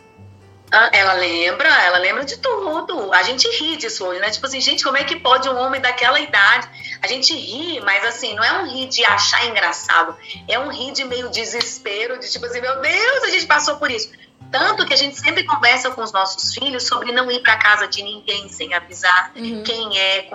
Ah, 0.76 0.90
Ela 0.93 1.12
lembra, 1.14 1.69
ela 1.69 1.99
lembra 1.99 2.25
de 2.25 2.37
tudo. 2.38 3.12
A 3.12 3.23
gente 3.23 3.47
ri 3.59 3.76
disso 3.76 4.04
hoje, 4.04 4.21
né? 4.21 4.31
Tipo 4.31 4.47
assim, 4.47 4.61
gente, 4.61 4.83
como 4.83 4.97
é 4.97 5.04
que 5.04 5.16
pode 5.16 5.49
um 5.49 5.57
homem 5.57 5.81
daquela 5.81 6.19
idade? 6.19 6.69
A 7.00 7.07
gente 7.07 7.33
ri, 7.35 7.81
mas 7.81 8.04
assim, 8.04 8.35
não 8.35 8.43
é 8.43 8.52
um 8.61 8.66
rir 8.69 8.88
de 8.88 9.04
achar 9.04 9.47
engraçado, 9.47 10.16
é 10.49 10.59
um 10.59 10.69
rir 10.71 10.93
de 10.93 11.04
meio 11.04 11.28
desespero, 11.31 12.19
de 12.19 12.31
tipo 12.31 12.45
assim, 12.47 12.61
meu 12.61 12.81
Deus, 12.81 13.25
a 13.25 13.31
gente 13.31 13.47
passou 13.47 13.76
por 13.76 13.90
isso. 13.90 14.11
Tanto 14.50 14.85
que 14.87 14.93
a 14.93 14.97
gente 14.97 15.19
sempre 15.19 15.45
conversa 15.45 15.90
com 15.90 16.02
os 16.02 16.12
nossos 16.12 16.54
filhos 16.54 16.85
sobre 16.85 17.12
não 17.12 17.31
ir 17.31 17.40
para 17.40 17.57
casa 17.57 17.87
de 17.88 18.02
ninguém 18.02 18.49
sem 18.49 18.73
avisar 18.75 19.33
Uhum. 19.37 19.62
quem 19.64 19.99
é, 19.99 20.31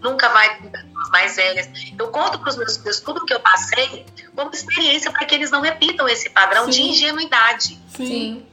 nunca 0.00 0.28
vai 0.28 0.56
com 0.58 0.68
pessoas 0.70 1.10
mais 1.10 1.36
velhas. 1.36 1.68
Eu 1.98 2.08
conto 2.08 2.38
para 2.38 2.48
os 2.48 2.56
meus 2.56 2.76
filhos 2.76 3.00
tudo 3.00 3.24
que 3.24 3.32
eu 3.34 3.40
passei 3.40 4.06
como 4.34 4.50
experiência 4.52 5.10
para 5.12 5.24
que 5.26 5.34
eles 5.34 5.50
não 5.50 5.60
repitam 5.60 6.08
esse 6.08 6.30
padrão 6.30 6.66
de 6.68 6.76
Sim. 6.76 6.90
ingenuidade 6.90 7.78
Sim. 7.94 8.46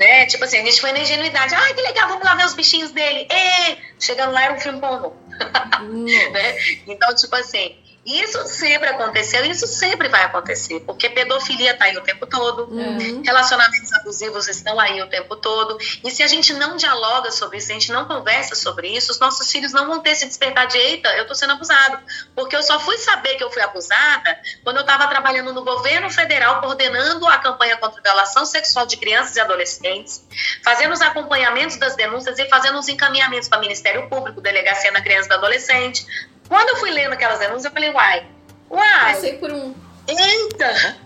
Né? 0.00 0.24
Tipo 0.24 0.44
assim, 0.44 0.58
a 0.58 0.64
gente 0.64 0.80
foi 0.80 0.92
na 0.92 1.00
ingenuidade. 1.00 1.54
Ai, 1.54 1.74
que 1.74 1.82
legal, 1.82 2.08
vamos 2.08 2.24
lá 2.24 2.34
ver 2.34 2.46
os 2.46 2.54
bichinhos 2.54 2.90
dele. 2.90 3.28
E 3.30 3.76
chegando 4.02 4.32
lá 4.32 4.44
era 4.44 4.54
um 4.54 4.58
filme 4.58 4.80
pornô, 4.80 5.12
né? 6.32 6.56
Então, 6.86 7.14
tipo 7.14 7.36
assim, 7.36 7.76
isso 8.18 8.46
sempre 8.46 8.88
aconteceu 8.88 9.44
isso 9.44 9.66
sempre 9.66 10.08
vai 10.08 10.24
acontecer, 10.24 10.80
porque 10.80 11.08
pedofilia 11.08 11.76
tá 11.76 11.84
aí 11.84 11.96
o 11.96 12.00
tempo 12.02 12.26
todo. 12.26 12.64
Uhum. 12.70 13.22
Relacionamentos 13.24 13.92
abusivos 13.92 14.48
estão 14.48 14.78
aí 14.78 15.00
o 15.02 15.08
tempo 15.08 15.36
todo. 15.36 15.78
E 16.04 16.10
se 16.10 16.22
a 16.22 16.26
gente 16.26 16.52
não 16.52 16.76
dialoga 16.76 17.30
sobre 17.30 17.58
isso, 17.58 17.66
se 17.66 17.72
a 17.72 17.74
gente 17.74 17.92
não 17.92 18.06
conversa 18.06 18.54
sobre 18.54 18.88
isso, 18.88 19.12
os 19.12 19.18
nossos 19.18 19.50
filhos 19.50 19.72
não 19.72 19.86
vão 19.86 20.00
ter 20.00 20.10
esse 20.10 20.26
despertar 20.26 20.66
de 20.66 20.78
eita, 20.78 21.08
eu 21.16 21.26
tô 21.26 21.34
sendo 21.34 21.52
abusado. 21.52 21.98
Porque 22.34 22.56
eu 22.56 22.62
só 22.62 22.78
fui 22.80 22.96
saber 22.98 23.36
que 23.36 23.44
eu 23.44 23.50
fui 23.50 23.62
abusada 23.62 24.38
quando 24.64 24.76
eu 24.76 24.82
estava 24.82 25.06
trabalhando 25.08 25.52
no 25.52 25.64
governo 25.64 26.10
federal, 26.10 26.60
coordenando 26.60 27.26
a 27.26 27.38
campanha 27.38 27.76
contra 27.76 28.00
a 28.00 28.02
violação 28.02 28.44
sexual 28.44 28.86
de 28.86 28.96
crianças 28.96 29.36
e 29.36 29.40
adolescentes, 29.40 30.24
fazendo 30.62 30.92
os 30.92 31.00
acompanhamentos 31.00 31.76
das 31.76 31.94
denúncias 31.96 32.38
e 32.38 32.48
fazendo 32.48 32.78
os 32.78 32.88
encaminhamentos 32.88 33.48
para 33.48 33.58
o 33.58 33.60
Ministério 33.60 34.08
Público, 34.08 34.40
Delegacia 34.40 34.92
da 34.92 35.00
Criança 35.00 35.26
e 35.26 35.28
do 35.28 35.34
Adolescente. 35.34 36.06
Quando 36.50 36.68
eu 36.70 36.76
fui 36.78 36.90
lendo 36.90 37.12
aquelas 37.12 37.38
denúncias, 37.38 37.64
eu 37.66 37.70
falei, 37.70 37.90
uai, 37.90 38.26
uai, 38.68 39.14
Passei 39.14 39.34
por 39.38 39.52
um. 39.52 39.72
eita! 40.08 40.96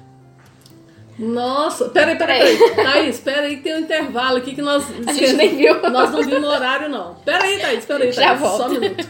Nossa, 1.18 1.90
peraí, 1.90 2.16
peraí, 2.16 2.56
peraí. 2.56 2.74
Thaís, 2.84 3.20
peraí, 3.20 3.56
tem 3.58 3.74
um 3.76 3.80
intervalo 3.80 4.38
aqui 4.38 4.54
que 4.54 4.62
nós. 4.62 4.84
A 5.06 5.12
gente 5.12 5.34
nem 5.34 5.54
viu. 5.54 5.80
Nós 5.90 6.10
não 6.10 6.22
vimos 6.22 6.42
o 6.42 6.50
horário, 6.50 6.88
não. 6.88 7.14
Peraí, 7.16 7.60
Thaís, 7.60 7.84
peraí, 7.84 8.12
Thaís. 8.12 8.16
Já 8.16 8.38
Só 8.38 8.56
volto. 8.56 8.64
um 8.64 8.80
minuto. 8.80 9.08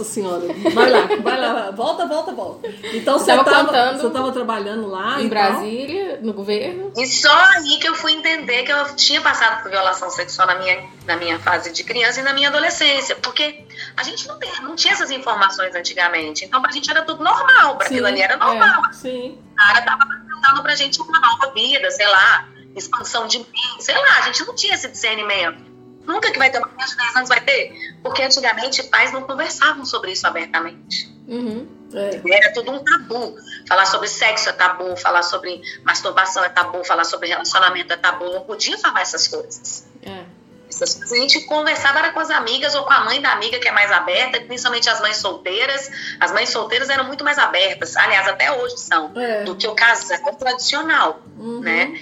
Nossa 0.00 0.04
senhora. 0.04 0.46
Vai 0.72 0.90
lá, 0.90 1.06
vai 1.22 1.40
lá. 1.40 1.70
Volta, 1.70 2.06
volta, 2.06 2.32
volta. 2.32 2.68
Então 2.94 3.18
você 3.18 3.26
tava 3.26 3.42
estava 3.42 3.98
você 3.98 4.10
tava 4.10 4.32
trabalhando 4.32 4.88
lá 4.88 5.20
Em 5.20 5.28
Brasília, 5.28 6.18
no 6.22 6.32
governo. 6.32 6.92
E 6.96 7.06
só 7.06 7.32
aí 7.32 7.78
que 7.78 7.86
eu 7.86 7.94
fui 7.94 8.12
entender 8.12 8.62
que 8.62 8.72
eu 8.72 8.96
tinha 8.96 9.20
passado 9.20 9.62
por 9.62 9.70
violação 9.70 10.08
sexual 10.10 10.48
na 10.48 10.54
minha, 10.56 10.88
na 11.06 11.16
minha 11.16 11.38
fase 11.38 11.70
de 11.72 11.84
criança 11.84 12.20
e 12.20 12.22
na 12.22 12.32
minha 12.32 12.48
adolescência. 12.48 13.14
Porque 13.16 13.64
a 13.96 14.02
gente 14.02 14.26
não, 14.26 14.38
tem, 14.38 14.50
não 14.62 14.74
tinha 14.74 14.94
essas 14.94 15.10
informações 15.10 15.74
antigamente. 15.74 16.44
Então, 16.44 16.62
pra 16.62 16.72
gente 16.72 16.90
era 16.90 17.02
tudo 17.02 17.22
normal. 17.22 17.76
Pra 17.76 17.86
Sim, 17.86 17.94
aquilo 17.94 18.06
ali 18.06 18.22
era 18.22 18.36
normal. 18.36 18.82
tal. 18.82 18.92
Sim. 18.94 19.38
O 19.52 19.56
cara 19.56 19.82
tava 19.82 20.04
apresentando 20.04 20.62
pra 20.62 20.74
gente 20.74 21.00
uma 21.02 21.20
nova 21.20 21.52
vida, 21.52 21.90
sei 21.90 22.08
lá, 22.08 22.48
expansão 22.74 23.26
de 23.26 23.38
mim, 23.38 23.80
sei 23.80 23.94
lá. 23.94 24.18
A 24.18 24.22
gente 24.22 24.44
não 24.46 24.54
tinha 24.54 24.74
esse 24.74 24.88
discernimento. 24.88 25.69
Nunca 26.10 26.30
que 26.32 26.38
vai 26.38 26.50
ter 26.50 26.58
uma 26.58 26.68
criança 26.68 26.96
de 26.96 27.02
10 27.02 27.16
anos 27.16 27.28
vai 27.28 27.40
ter. 27.40 27.94
Porque 28.02 28.22
antigamente 28.22 28.82
pais 28.84 29.12
não 29.12 29.22
conversavam 29.22 29.84
sobre 29.84 30.12
isso 30.12 30.26
abertamente. 30.26 31.08
Uhum. 31.28 31.68
É. 31.94 32.20
Era 32.36 32.52
tudo 32.52 32.72
um 32.72 32.82
tabu. 32.84 33.36
Falar 33.68 33.86
sobre 33.86 34.08
sexo 34.08 34.48
é 34.48 34.52
tabu, 34.52 34.96
falar 34.96 35.22
sobre 35.22 35.60
masturbação 35.84 36.44
é 36.44 36.48
tabu, 36.48 36.84
falar 36.84 37.04
sobre 37.04 37.28
relacionamento 37.28 37.92
é 37.92 37.96
tabu. 37.96 38.24
Não 38.32 38.40
podia 38.42 38.76
falar 38.78 39.02
essas 39.02 39.28
coisas. 39.28 39.86
É. 40.02 40.24
Essas 40.68 40.94
coisas 40.94 41.12
a 41.12 41.16
gente 41.20 41.40
conversava 41.46 41.98
era 41.98 42.12
com 42.12 42.20
as 42.20 42.30
amigas 42.30 42.74
ou 42.76 42.84
com 42.84 42.92
a 42.92 43.00
mãe 43.04 43.20
da 43.20 43.32
amiga 43.32 43.58
que 43.58 43.68
é 43.68 43.72
mais 43.72 43.90
aberta, 43.90 44.40
principalmente 44.40 44.88
as 44.88 45.00
mães 45.00 45.16
solteiras. 45.16 45.90
As 46.20 46.32
mães 46.32 46.48
solteiras 46.50 46.88
eram 46.88 47.04
muito 47.04 47.24
mais 47.24 47.38
abertas, 47.38 47.96
aliás, 47.96 48.26
até 48.28 48.50
hoje 48.52 48.78
são, 48.78 49.12
É. 49.16 49.42
do 49.44 49.56
que 49.56 49.66
o 49.66 49.74
casal 49.74 50.34
tradicional, 50.36 51.20
Uhum. 51.36 51.60
né? 51.60 51.92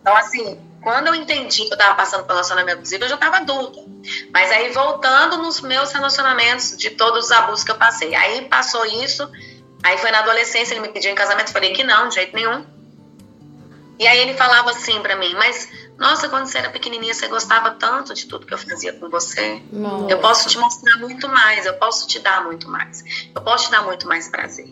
Então, 0.00 0.16
assim, 0.16 0.58
quando 0.82 1.06
eu 1.06 1.14
entendi 1.14 1.64
que 1.64 1.72
eu 1.72 1.78
estava 1.78 1.94
passando 1.94 2.24
por 2.24 2.30
relacionamento 2.30 2.78
abusivo, 2.78 3.04
eu 3.04 3.08
já 3.08 3.14
estava 3.14 3.36
adulta. 3.36 3.80
Mas 4.32 4.50
aí, 4.50 4.70
voltando 4.72 5.38
nos 5.38 5.60
meus 5.60 5.92
relacionamentos, 5.92 6.76
de 6.76 6.90
todos 6.90 7.26
os 7.26 7.30
abusos 7.30 7.64
que 7.64 7.70
eu 7.70 7.76
passei. 7.76 8.14
Aí, 8.14 8.48
passou 8.48 8.84
isso, 8.84 9.30
aí 9.82 9.96
foi 9.98 10.10
na 10.10 10.18
adolescência, 10.18 10.74
ele 10.74 10.80
me 10.80 10.88
pediu 10.88 11.12
em 11.12 11.14
casamento, 11.14 11.48
eu 11.48 11.52
falei 11.52 11.72
que 11.72 11.84
não, 11.84 12.08
de 12.08 12.16
jeito 12.16 12.34
nenhum. 12.34 12.66
E 13.98 14.06
aí 14.06 14.18
ele 14.18 14.34
falava 14.34 14.70
assim 14.70 15.00
pra 15.00 15.14
mim, 15.14 15.32
mas, 15.34 15.68
nossa, 15.96 16.28
quando 16.28 16.46
você 16.46 16.58
era 16.58 16.70
pequenininha, 16.70 17.14
você 17.14 17.28
gostava 17.28 17.70
tanto 17.70 18.12
de 18.12 18.26
tudo 18.26 18.44
que 18.44 18.52
eu 18.52 18.58
fazia 18.58 18.92
com 18.92 19.08
você. 19.08 19.62
Não. 19.70 20.10
Eu 20.10 20.18
posso 20.18 20.48
te 20.48 20.58
mostrar 20.58 20.98
muito 20.98 21.28
mais, 21.28 21.64
eu 21.64 21.74
posso 21.74 22.08
te 22.08 22.18
dar 22.18 22.42
muito 22.42 22.68
mais. 22.68 23.04
Eu 23.32 23.40
posso 23.42 23.66
te 23.66 23.70
dar 23.70 23.82
muito 23.82 24.08
mais 24.08 24.28
prazer. 24.28 24.68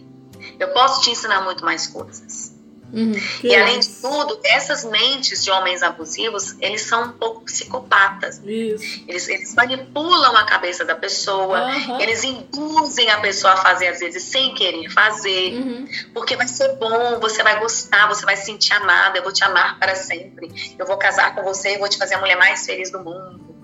Eu 0.58 0.68
posso 0.72 1.02
te 1.02 1.10
ensinar 1.10 1.42
muito 1.42 1.64
mais 1.64 1.86
coisas. 1.86 2.58
Uhum. 2.92 3.12
E 3.44 3.54
além 3.54 3.78
de 3.78 3.88
tudo, 3.88 4.38
essas 4.44 4.84
mentes 4.84 5.44
de 5.44 5.50
homens 5.50 5.82
abusivos, 5.82 6.56
eles 6.60 6.82
são 6.82 7.04
um 7.04 7.12
pouco 7.12 7.42
psicopatas. 7.42 8.40
Isso. 8.44 9.04
Eles, 9.06 9.28
eles 9.28 9.54
manipulam 9.54 10.36
a 10.36 10.44
cabeça 10.44 10.84
da 10.84 10.94
pessoa, 10.94 11.58
Aham. 11.60 12.00
eles 12.00 12.24
induzem 12.24 13.08
a 13.10 13.20
pessoa 13.20 13.52
a 13.52 13.56
fazer, 13.56 13.88
às 13.88 14.00
vezes, 14.00 14.22
sem 14.24 14.54
querer 14.54 14.88
fazer, 14.90 15.54
Uhum. 15.54 15.88
porque 16.12 16.36
vai 16.36 16.48
ser 16.48 16.74
bom, 16.76 17.18
você 17.20 17.42
vai 17.42 17.58
gostar, 17.60 18.08
você 18.08 18.24
vai 18.26 18.36
se 18.36 18.46
sentir 18.46 18.72
amada, 18.72 19.18
eu 19.18 19.22
vou 19.22 19.32
te 19.32 19.44
amar 19.44 19.78
para 19.78 19.94
sempre, 19.94 20.74
eu 20.78 20.86
vou 20.86 20.96
casar 20.96 21.34
com 21.34 21.42
você 21.42 21.74
e 21.74 21.78
vou 21.78 21.88
te 21.88 21.96
fazer 21.98 22.14
a 22.14 22.18
mulher 22.18 22.36
mais 22.36 22.64
feliz 22.66 22.90
do 22.90 22.98
mundo. 22.98 23.54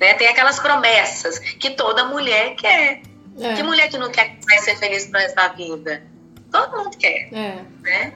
Né? 0.00 0.14
Tem 0.14 0.28
aquelas 0.28 0.58
promessas 0.58 1.38
que 1.38 1.70
toda 1.70 2.04
mulher 2.04 2.54
quer. 2.56 3.02
É. 3.40 3.54
Que 3.54 3.62
mulher 3.62 3.88
que 3.88 3.98
não 3.98 4.10
quer 4.10 4.30
que 4.36 4.46
vai 4.46 4.58
ser 4.58 4.76
feliz 4.76 5.08
resto 5.12 5.34
da 5.36 5.48
vida? 5.48 6.02
Todo 6.50 6.76
mundo 6.76 6.96
quer 6.96 7.28
É. 7.32 7.58
né? 7.82 8.12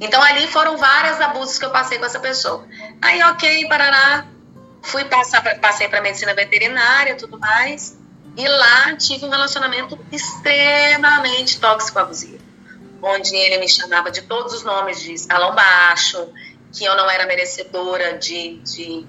Então 0.00 0.22
ali 0.22 0.46
foram 0.46 0.76
vários 0.76 1.20
abusos 1.20 1.58
que 1.58 1.64
eu 1.64 1.70
passei 1.70 1.98
com 1.98 2.04
essa 2.04 2.20
pessoa. 2.20 2.66
Aí, 3.02 3.22
ok, 3.22 3.68
Paraná, 3.68 4.26
fui 4.82 5.04
passar, 5.04 5.42
passei 5.60 5.88
para 5.88 6.00
medicina 6.00 6.34
veterinária, 6.34 7.16
tudo 7.16 7.38
mais, 7.38 7.98
e 8.36 8.46
lá 8.46 8.96
tive 8.96 9.24
um 9.26 9.30
relacionamento 9.30 9.98
extremamente 10.12 11.58
tóxico 11.60 11.98
abusivo, 11.98 12.38
onde 13.02 13.34
ele 13.34 13.58
me 13.58 13.68
chamava 13.68 14.10
de 14.10 14.22
todos 14.22 14.54
os 14.54 14.62
nomes 14.62 15.00
de 15.00 15.12
escalão 15.12 15.54
baixo, 15.54 16.28
que 16.72 16.84
eu 16.84 16.94
não 16.96 17.10
era 17.10 17.26
merecedora 17.26 18.18
de, 18.18 18.58
de 18.58 19.06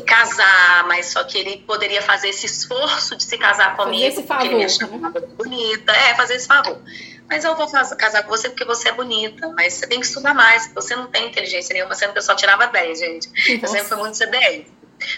casar, 0.00 0.86
mas 0.86 1.06
só 1.06 1.22
que 1.24 1.36
ele 1.36 1.58
poderia 1.66 2.00
fazer 2.00 2.30
esse 2.30 2.46
esforço 2.46 3.14
de 3.14 3.24
se 3.24 3.36
casar 3.36 3.76
comigo, 3.76 4.06
esse 4.06 4.22
porque 4.22 4.46
ele 4.46 4.54
me 4.54 4.68
favor, 4.68 4.86
achava 4.86 5.26
bonita, 5.36 5.92
é, 5.92 6.14
fazer 6.14 6.36
esse 6.36 6.46
favor. 6.46 6.80
Mas 7.28 7.44
eu 7.44 7.54
vou 7.54 7.70
casar 7.70 8.22
com 8.22 8.30
você 8.30 8.48
porque 8.48 8.64
você 8.64 8.88
é 8.88 8.92
bonita, 8.92 9.48
mas 9.56 9.74
você 9.74 9.86
tem 9.86 10.00
que 10.00 10.06
estudar 10.06 10.32
mais, 10.32 10.72
você 10.74 10.96
não 10.96 11.08
tem 11.08 11.28
inteligência 11.28 11.74
nenhuma, 11.74 11.94
sendo 11.94 12.12
que 12.12 12.18
eu 12.18 12.22
só 12.22 12.34
tirava 12.34 12.66
10, 12.66 12.98
gente. 12.98 13.28
Eu 13.60 13.68
sempre 13.68 13.88
fui 13.88 13.96
muito 13.98 14.16
CDF. 14.16 14.70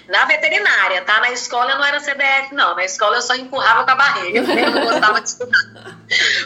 Na 0.08 0.24
veterinária, 0.24 1.02
tá? 1.02 1.20
Na 1.20 1.30
escola 1.30 1.72
eu 1.72 1.78
não 1.78 1.84
era 1.84 2.00
CDF, 2.00 2.54
não. 2.54 2.74
Na 2.74 2.84
escola 2.84 3.16
eu 3.16 3.22
só 3.22 3.34
empurrava 3.34 3.84
com 3.84 3.90
a 3.90 3.94
barriga, 3.94 4.38
eu 4.38 4.70
não 4.70 4.84
gostava 4.84 5.20
de 5.20 5.28
estudar. 5.28 5.98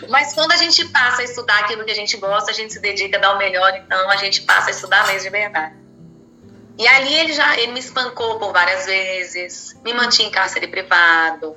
Mas 0.09 0.35
quando 0.35 0.53
a 0.53 0.57
gente 0.57 0.85
passa 0.87 1.23
a 1.23 1.25
estudar 1.25 1.59
aquilo 1.61 1.85
que 1.85 1.91
a 1.91 1.95
gente 1.95 2.17
gosta, 2.17 2.51
a 2.51 2.55
gente 2.55 2.73
se 2.73 2.81
dedica 2.81 3.17
a 3.17 3.21
dar 3.21 3.35
o 3.35 3.39
melhor, 3.39 3.73
então 3.77 4.11
a 4.11 4.17
gente 4.17 4.43
passa 4.43 4.69
a 4.69 4.71
estudar 4.71 5.07
mesmo 5.07 5.23
de 5.23 5.31
verdade. 5.31 5.88
E 6.79 6.87
ali 6.87 7.13
ele 7.15 7.33
já 7.33 7.57
ele 7.59 7.73
me 7.73 7.81
espancou 7.81 8.39
por 8.39 8.53
várias 8.53 8.87
vezes, 8.87 9.77
me 9.85 9.93
mantinha 9.93 10.29
em 10.29 10.31
cárcere 10.31 10.69
privado. 10.69 11.57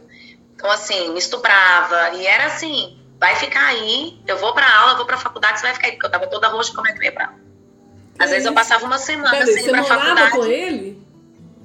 Então, 0.56 0.70
assim, 0.72 1.10
me 1.12 1.20
estuprava. 1.20 2.10
E 2.16 2.26
era 2.26 2.46
assim: 2.48 2.98
vai 3.20 3.36
ficar 3.36 3.66
aí, 3.68 4.20
eu 4.28 4.38
vou 4.38 4.54
pra 4.54 4.68
aula, 4.80 4.94
eu 4.94 4.98
vou 4.98 5.06
pra 5.06 5.18
faculdade, 5.18 5.60
você 5.60 5.66
vai 5.68 5.74
ficar 5.76 5.88
aí, 5.88 5.94
porque 5.94 6.08
eu 6.08 6.12
tava 6.12 6.28
toda 6.28 6.48
roxa, 6.48 6.74
como 6.74 6.88
é 6.88 6.92
que 6.94 7.00
eu 7.00 7.04
ia 7.04 7.12
pra 7.12 7.26
aula? 7.28 7.40
Às 8.20 8.30
vezes 8.30 8.46
eu 8.46 8.54
passava 8.54 8.86
uma 8.86 8.98
semana 8.98 9.30
Peraí, 9.32 9.54
sem 9.54 9.64
ir 9.64 9.66
você 9.66 9.72
pra 9.72 9.82
morava 9.82 10.06
faculdade. 10.06 10.32
com 10.32 10.46
ele? 10.46 11.08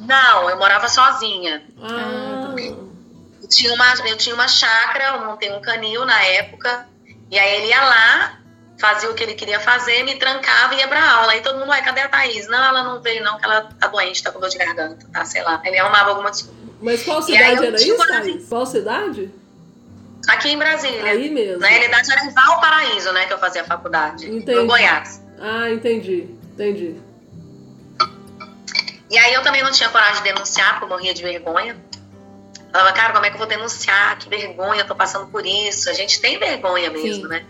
Não, 0.00 0.50
eu 0.50 0.56
morava 0.58 0.88
sozinha. 0.88 1.62
Ah, 1.82 2.54
Eu 3.42 3.48
tinha 3.48 3.72
uma, 3.74 3.94
eu 4.06 4.16
tinha 4.16 4.34
uma 4.34 4.48
chácara, 4.48 5.16
eu 5.16 5.26
montei 5.26 5.50
um 5.52 5.60
canil 5.60 6.04
na 6.04 6.22
época, 6.22 6.86
e 7.30 7.38
aí 7.38 7.56
ele 7.56 7.66
ia 7.68 7.82
lá, 7.84 8.38
fazia 8.78 9.10
o 9.10 9.14
que 9.14 9.22
ele 9.22 9.34
queria 9.34 9.58
fazer, 9.58 10.02
me 10.04 10.16
trancava 10.16 10.74
e 10.74 10.78
ia 10.78 10.88
pra 10.88 11.02
aula. 11.18 11.32
Aí 11.32 11.40
todo 11.40 11.58
mundo, 11.58 11.68
vai, 11.68 11.82
cadê 11.82 12.02
a 12.02 12.08
Thaís? 12.08 12.46
Não, 12.48 12.62
ela 12.62 12.82
não 12.82 13.00
veio 13.00 13.22
não, 13.22 13.38
que 13.38 13.44
ela 13.44 13.62
tá 13.78 13.86
doente, 13.88 14.22
tá 14.22 14.30
com 14.30 14.40
dor 14.40 14.48
de 14.48 14.58
garganta, 14.58 15.06
tá, 15.12 15.24
sei 15.24 15.42
lá. 15.42 15.60
Ele 15.64 15.78
arrumava 15.78 16.10
alguma 16.10 16.30
desculpa. 16.30 16.58
mas 16.80 17.02
qual 17.02 17.18
aí 17.18 17.24
cidade 17.24 17.56
eu 17.56 17.64
era 17.64 17.76
isso, 17.76 17.96
Thaís? 17.96 18.48
Qual 18.48 18.66
cidade? 18.66 19.30
Aqui 20.28 20.48
em 20.50 20.58
Brasília. 20.58 21.04
Aí 21.04 21.30
mesmo. 21.30 21.60
Na 21.60 21.68
realidade 21.68 22.10
era 22.10 22.24
em 22.24 22.30
Valparaíso, 22.30 23.12
né, 23.12 23.26
que 23.26 23.32
eu 23.32 23.38
fazia 23.38 23.62
a 23.62 23.64
faculdade, 23.64 24.28
Entendi. 24.28 24.58
no 24.58 24.66
Goiás. 24.66 25.22
Ah, 25.40 25.70
entendi. 25.70 26.28
Entendi. 26.52 26.96
E 29.08 29.18
aí 29.18 29.34
eu 29.34 29.42
também 29.42 29.62
não 29.62 29.70
tinha 29.70 29.88
coragem 29.88 30.16
de 30.16 30.32
denunciar, 30.32 30.72
porque 30.72 30.84
eu 30.84 30.88
morria 30.88 31.14
de 31.14 31.22
vergonha. 31.22 31.76
Falava, 32.72 32.92
cara, 32.92 33.12
como 33.12 33.24
é 33.24 33.28
que 33.28 33.36
eu 33.36 33.38
vou 33.38 33.46
denunciar? 33.46 34.18
Que 34.18 34.28
vergonha, 34.28 34.80
eu 34.80 34.86
tô 34.86 34.94
passando 34.94 35.28
por 35.28 35.46
isso. 35.46 35.88
A 35.88 35.92
gente 35.92 36.20
tem 36.20 36.38
vergonha 36.38 36.90
mesmo, 36.90 37.22
Sim. 37.22 37.28
né? 37.28 37.46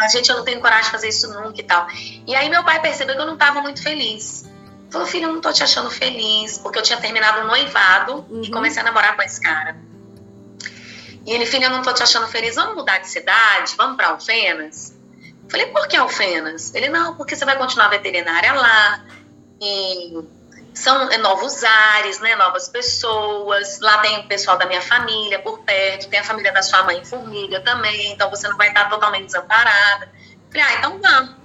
A 0.00 0.08
gente, 0.08 0.30
eu 0.30 0.36
não 0.36 0.44
tenho 0.44 0.60
coragem 0.60 0.84
de 0.84 0.90
fazer 0.90 1.08
isso 1.08 1.28
nunca 1.32 1.60
e 1.60 1.64
tal. 1.64 1.86
E 2.26 2.34
aí 2.34 2.48
meu 2.48 2.64
pai 2.64 2.80
percebeu 2.80 3.14
que 3.14 3.20
eu 3.22 3.26
não 3.26 3.36
tava 3.36 3.60
muito 3.60 3.82
feliz. 3.82 4.48
Falou, 4.90 5.06
filho, 5.06 5.26
eu 5.28 5.32
não 5.32 5.40
tô 5.40 5.52
te 5.52 5.62
achando 5.62 5.90
feliz, 5.90 6.58
porque 6.58 6.78
eu 6.78 6.82
tinha 6.82 6.98
terminado 7.00 7.42
um 7.42 7.46
noivado 7.46 8.26
e 8.30 8.34
Uhum. 8.34 8.50
comecei 8.50 8.80
a 8.80 8.84
namorar 8.84 9.14
com 9.14 9.22
esse 9.22 9.40
cara. 9.40 9.76
E 11.26 11.32
ele, 11.32 11.46
filho, 11.46 11.64
eu 11.64 11.70
não 11.70 11.82
tô 11.82 11.92
te 11.92 12.02
achando 12.02 12.26
feliz, 12.26 12.56
vamos 12.56 12.74
mudar 12.76 12.98
de 12.98 13.08
cidade? 13.08 13.74
Vamos 13.76 13.96
pra 13.96 14.08
Alfenas? 14.08 14.94
Falei, 15.48 15.66
por 15.66 15.86
que 15.86 15.96
Alfenas? 15.96 16.74
Ele, 16.74 16.88
não, 16.88 17.14
porque 17.16 17.36
você 17.36 17.44
vai 17.44 17.56
continuar 17.58 17.88
veterinária 17.88 18.52
lá, 18.52 19.04
e 19.60 20.18
são 20.80 21.10
é, 21.10 21.18
novos 21.18 21.62
ares, 21.62 22.20
né? 22.20 22.34
Novas 22.36 22.68
pessoas. 22.68 23.78
Lá 23.80 23.98
tem 23.98 24.20
o 24.20 24.26
pessoal 24.26 24.56
da 24.56 24.66
minha 24.66 24.80
família 24.80 25.38
por 25.38 25.60
perto, 25.60 26.08
tem 26.08 26.18
a 26.18 26.24
família 26.24 26.52
da 26.52 26.62
sua 26.62 26.82
mãe 26.84 26.98
em 26.98 27.04
Formiga 27.04 27.60
também, 27.60 28.12
então 28.12 28.30
você 28.30 28.48
não 28.48 28.56
vai 28.56 28.68
estar 28.68 28.88
totalmente 28.88 29.26
desamparada. 29.26 30.10
Falei, 30.50 30.66
ah, 30.66 30.74
então 30.78 31.00
vamos. 31.00 31.36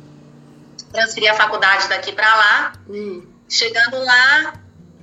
Transferi 0.91 1.27
a 1.27 1.33
faculdade 1.33 1.89
daqui 1.89 2.13
para 2.13 2.33
lá. 2.33 2.73
Hum. 2.89 3.27
Chegando 3.49 4.03
lá, 4.03 4.53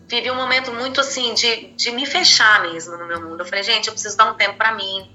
vivi 0.09 0.31
um 0.31 0.35
momento 0.35 0.73
muito 0.73 1.01
assim 1.01 1.35
de, 1.35 1.69
de 1.75 1.91
me 1.91 2.07
fechar 2.07 2.63
mesmo 2.63 2.97
no 2.97 3.07
meu 3.07 3.21
mundo. 3.21 3.41
Eu 3.41 3.47
falei, 3.47 3.63
gente, 3.63 3.89
eu 3.89 3.93
preciso 3.93 4.17
dar 4.17 4.33
um 4.33 4.35
tempo 4.35 4.57
para 4.57 4.73
mim. 4.73 5.11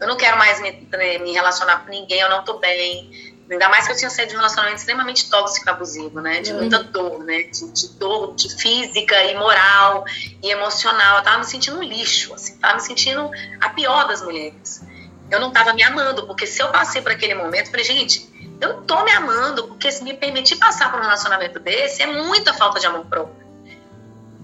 Eu 0.00 0.08
não 0.08 0.16
quero 0.16 0.36
mais 0.38 0.60
me, 0.60 0.88
me 1.20 1.32
relacionar 1.32 1.84
com 1.84 1.90
ninguém, 1.90 2.20
eu 2.20 2.30
não 2.30 2.42
tô 2.42 2.58
bem. 2.58 3.31
Ainda 3.52 3.68
mais 3.68 3.86
que 3.86 3.92
eu 3.92 3.96
tinha 3.96 4.10
saído 4.10 4.30
de 4.30 4.36
um 4.36 4.38
relacionamento 4.38 4.78
extremamente 4.78 5.28
tóxico 5.28 5.68
abusivo, 5.68 6.20
né? 6.20 6.40
De 6.40 6.52
Uhum. 6.52 6.58
muita 6.58 6.82
dor, 6.82 7.22
né? 7.24 7.42
De, 7.42 7.70
de 7.72 7.88
dor 7.98 8.34
de 8.34 8.54
física 8.56 9.22
e 9.24 9.34
moral 9.36 10.04
e 10.42 10.50
emocional. 10.50 11.18
Eu 11.18 11.22
tava 11.22 11.38
me 11.38 11.44
sentindo 11.44 11.78
um 11.78 11.82
lixo, 11.82 12.34
assim. 12.34 12.56
Tava 12.58 12.74
me 12.74 12.80
sentindo 12.80 13.30
a 13.60 13.68
pior 13.70 14.06
das 14.08 14.22
mulheres. 14.22 14.82
Eu 15.30 15.40
não 15.40 15.50
tava 15.50 15.72
me 15.72 15.82
amando, 15.82 16.26
porque 16.26 16.46
se 16.46 16.62
eu 16.62 16.68
passei 16.68 17.00
por 17.00 17.12
aquele 17.12 17.34
momento, 17.34 17.66
eu 17.66 17.70
falei, 17.70 17.84
gente, 17.84 18.28
eu 18.60 18.74
não 18.74 18.82
tô 18.82 19.02
me 19.02 19.10
amando, 19.10 19.68
porque 19.68 19.90
se 19.90 20.04
me 20.04 20.14
permitir 20.14 20.56
passar 20.56 20.90
por 20.90 21.00
um 21.00 21.02
relacionamento 21.02 21.58
desse, 21.58 22.02
é 22.02 22.06
muita 22.06 22.52
falta 22.52 22.78
de 22.78 22.86
amor 22.86 23.06
próprio. 23.06 23.42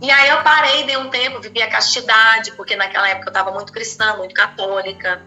E 0.01 0.11
aí 0.11 0.29
eu 0.31 0.42
parei, 0.42 0.85
dei 0.85 0.97
um 0.97 1.11
tempo, 1.11 1.40
vivi 1.40 1.61
a 1.61 1.68
castidade, 1.68 2.53
porque 2.53 2.77
naquela 2.77 3.09
época 3.09 3.29
eu 3.29 3.33
tava 3.33 3.51
muito 3.51 3.73
cristã, 3.73 4.16
muito 4.16 4.35
católica. 4.35 5.21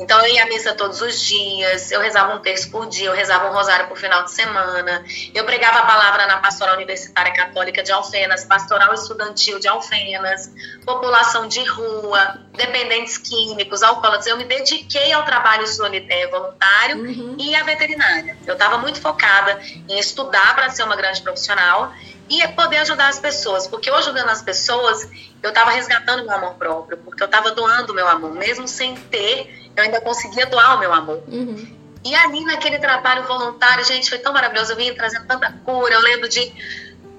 Então 0.00 0.24
eu 0.24 0.32
ia 0.32 0.44
à 0.44 0.46
missa 0.46 0.74
todos 0.74 1.00
os 1.02 1.20
dias, 1.20 1.90
eu 1.90 2.00
rezava 2.00 2.34
um 2.34 2.38
terço 2.38 2.70
por 2.70 2.86
dia, 2.88 3.06
eu 3.08 3.12
rezava 3.12 3.50
um 3.50 3.52
rosário 3.52 3.88
por 3.88 3.98
final 3.98 4.22
de 4.24 4.30
semana, 4.32 5.04
eu 5.34 5.44
pregava 5.44 5.80
a 5.80 5.86
palavra 5.86 6.26
na 6.26 6.38
pastoral 6.38 6.76
universitária 6.76 7.32
católica 7.32 7.82
de 7.82 7.90
Alfenas, 7.90 8.44
pastoral 8.44 8.94
estudantil 8.94 9.58
de 9.58 9.66
Alfenas, 9.66 10.52
população 10.86 11.48
de 11.48 11.64
rua, 11.64 12.38
dependentes 12.54 13.18
químicos, 13.18 13.82
alcoólatras. 13.82 14.26
Eu 14.26 14.36
me 14.36 14.44
dediquei 14.44 15.12
ao 15.12 15.24
trabalho 15.24 15.66
soli- 15.66 16.06
eh, 16.08 16.26
voluntário 16.28 16.96
Uhum. 16.98 17.36
e 17.38 17.54
a 17.56 17.64
veterinária. 17.64 18.36
Eu 18.46 18.54
estava 18.54 18.78
muito 18.78 19.00
focada 19.00 19.58
em 19.88 19.98
estudar 19.98 20.54
para 20.54 20.70
ser 20.70 20.84
uma 20.84 20.96
grande 20.96 21.20
profissional 21.22 21.92
e 22.30 22.46
poder 22.48 22.78
ajudar 22.78 23.08
as 23.08 23.18
pessoas, 23.18 23.66
porque 23.66 23.88
eu 23.88 23.94
ajudando 23.96 24.28
as 24.28 24.42
pessoas, 24.42 25.08
eu 25.42 25.48
estava 25.48 25.70
resgatando 25.70 26.24
meu 26.24 26.34
amor 26.34 26.54
próprio, 26.54 26.98
porque 26.98 27.22
eu 27.22 27.26
estava 27.26 27.50
doando 27.52 27.94
meu 27.94 28.06
amor, 28.06 28.32
mesmo 28.32 28.68
sem 28.68 28.94
ter, 28.96 29.67
eu 29.78 29.84
ainda 29.84 30.00
conseguia 30.00 30.46
doar 30.46 30.76
o 30.76 30.78
meu 30.80 30.92
amor. 30.92 31.22
Uhum. 31.28 31.78
E 32.04 32.14
ali 32.14 32.44
naquele 32.44 32.78
trabalho 32.78 33.24
voluntário, 33.24 33.84
gente, 33.84 34.08
foi 34.08 34.18
tão 34.18 34.32
maravilhoso. 34.32 34.72
Eu 34.72 34.76
vim 34.76 34.94
trazendo 34.94 35.26
tanta 35.26 35.52
cura. 35.64 35.94
Eu 35.94 36.00
lembro 36.00 36.28
de. 36.28 36.52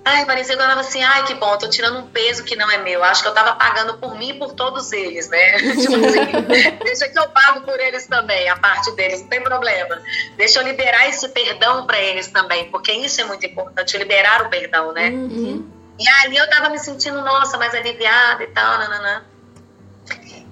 Ai, 0.03 0.25
parecia 0.25 0.55
que 0.55 0.61
eu 0.61 0.65
tava 0.65 0.79
assim, 0.79 1.03
ai, 1.03 1.25
que 1.25 1.35
bom, 1.35 1.55
tô 1.57 1.69
tirando 1.69 1.99
um 1.99 2.07
peso 2.07 2.43
que 2.43 2.55
não 2.55 2.71
é 2.71 2.77
meu. 2.77 3.03
Acho 3.03 3.21
que 3.21 3.27
eu 3.27 3.33
tava 3.33 3.51
pagando 3.53 3.97
por 3.97 4.17
mim 4.17 4.29
e 4.29 4.33
por 4.33 4.53
todos 4.53 4.91
eles, 4.91 5.29
né? 5.29 5.57
tipo 5.75 6.05
assim, 6.05 6.77
deixa 6.83 7.09
que 7.09 7.19
eu 7.19 7.29
pago 7.29 7.61
por 7.61 7.79
eles 7.79 8.07
também, 8.07 8.49
a 8.49 8.55
parte 8.55 8.91
deles, 8.95 9.21
não 9.21 9.27
tem 9.27 9.43
problema. 9.43 10.01
Deixa 10.37 10.59
eu 10.59 10.63
liberar 10.63 11.07
esse 11.09 11.27
perdão 11.29 11.85
para 11.85 11.99
eles 11.99 12.27
também, 12.29 12.71
porque 12.71 12.91
isso 12.93 13.21
é 13.21 13.25
muito 13.25 13.45
importante, 13.45 13.97
liberar 13.97 14.43
o 14.43 14.49
perdão, 14.49 14.93
né? 14.93 15.09
Uhum. 15.09 15.69
E 15.99 16.07
ali 16.07 16.37
eu 16.37 16.49
tava 16.49 16.69
me 16.69 16.79
sentindo, 16.79 17.21
nossa, 17.21 17.57
mais 17.57 17.75
aliviada 17.75 18.41
e 18.41 18.47
tal, 18.47 18.79
nananã. 18.79 19.21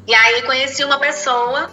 E 0.05 0.13
aí 0.13 0.41
conheci 0.43 0.83
uma 0.83 0.99
pessoa, 0.99 1.71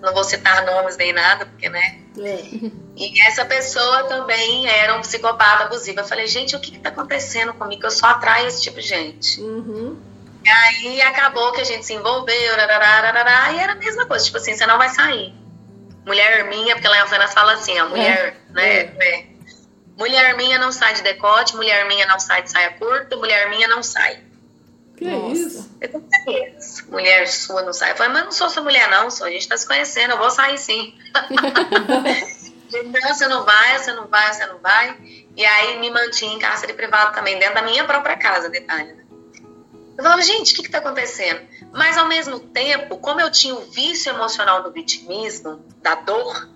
não 0.00 0.14
vou 0.14 0.24
citar 0.24 0.64
nomes 0.64 0.96
nem 0.96 1.12
nada, 1.12 1.46
porque, 1.46 1.68
né? 1.68 1.98
É. 2.18 2.70
E 2.96 3.20
essa 3.26 3.44
pessoa 3.44 4.04
também 4.04 4.68
era 4.68 4.96
um 4.96 5.00
psicopata 5.00 5.64
abusivo. 5.64 6.00
Eu 6.00 6.04
falei, 6.04 6.26
gente, 6.26 6.56
o 6.56 6.60
que 6.60 6.72
que 6.72 6.78
tá 6.78 6.88
acontecendo 6.88 7.54
comigo? 7.54 7.84
Eu 7.84 7.90
só 7.90 8.06
atraio 8.06 8.46
esse 8.46 8.62
tipo 8.62 8.80
de 8.80 8.86
gente. 8.86 9.40
Uhum. 9.40 9.98
E 10.44 10.48
aí 10.48 11.02
acabou 11.02 11.52
que 11.52 11.60
a 11.60 11.64
gente 11.64 11.84
se 11.84 11.92
envolveu, 11.92 12.56
rarará, 12.56 13.00
rarará, 13.00 13.52
e 13.52 13.58
era 13.58 13.72
a 13.72 13.76
mesma 13.76 14.06
coisa, 14.06 14.24
tipo 14.24 14.38
assim, 14.38 14.54
você 14.54 14.66
não 14.66 14.78
vai 14.78 14.88
sair. 14.88 15.34
Mulher 16.06 16.48
minha, 16.48 16.74
porque 16.74 16.88
lá 16.88 16.96
em 16.96 17.00
Alfenas 17.00 17.32
fala 17.34 17.52
assim, 17.52 17.78
a 17.78 17.84
mulher, 17.84 18.36
né? 18.50 18.80
é. 18.80 19.26
Mulher 19.98 20.34
minha 20.34 20.58
não 20.58 20.72
sai 20.72 20.94
de 20.94 21.02
decote, 21.02 21.54
mulher 21.54 21.86
minha 21.86 22.06
não 22.06 22.18
sai 22.18 22.42
de 22.42 22.50
saia 22.50 22.70
curta, 22.70 23.16
mulher 23.16 23.50
minha 23.50 23.68
não 23.68 23.82
sai. 23.82 24.18
Que 25.00 25.06
Nossa. 25.06 25.32
isso? 25.32 25.70
Eu 25.80 25.90
não 25.94 26.58
isso. 26.58 26.90
Mulher 26.90 27.26
sua 27.26 27.62
não 27.62 27.72
sai. 27.72 27.92
Eu 27.92 27.96
falei, 27.96 28.12
mas 28.12 28.24
não 28.24 28.32
sou 28.32 28.50
sua 28.50 28.62
mulher, 28.62 28.90
não, 28.90 29.10
só 29.10 29.24
a 29.24 29.30
gente 29.30 29.48
tá 29.48 29.56
se 29.56 29.66
conhecendo, 29.66 30.10
eu 30.10 30.18
vou 30.18 30.30
sair 30.30 30.58
sim. 30.58 30.94
não, 32.84 33.14
você 33.14 33.26
não 33.26 33.42
vai, 33.46 33.78
você 33.78 33.94
não 33.94 34.06
vai, 34.08 34.30
você 34.30 34.44
não 34.44 34.58
vai. 34.58 34.98
E 35.34 35.42
aí 35.42 35.80
me 35.80 35.88
mantinha 35.90 36.34
em 36.34 36.38
cárcere 36.38 36.74
privado 36.74 37.14
também, 37.14 37.38
dentro 37.38 37.54
da 37.54 37.62
minha 37.62 37.82
própria 37.84 38.18
casa, 38.18 38.50
detalhe. 38.50 38.92
né? 38.92 39.04
Eu 39.96 40.04
falava, 40.04 40.20
gente, 40.20 40.52
o 40.52 40.56
que 40.56 40.64
que 40.64 40.70
tá 40.70 40.78
acontecendo? 40.78 41.40
Mas 41.72 41.96
ao 41.96 42.06
mesmo 42.06 42.38
tempo, 42.38 42.98
como 42.98 43.22
eu 43.22 43.32
tinha 43.32 43.54
o 43.54 43.70
vício 43.70 44.10
emocional 44.10 44.62
do 44.62 44.70
vitimismo, 44.70 45.64
da 45.80 45.94
dor, 45.94 46.46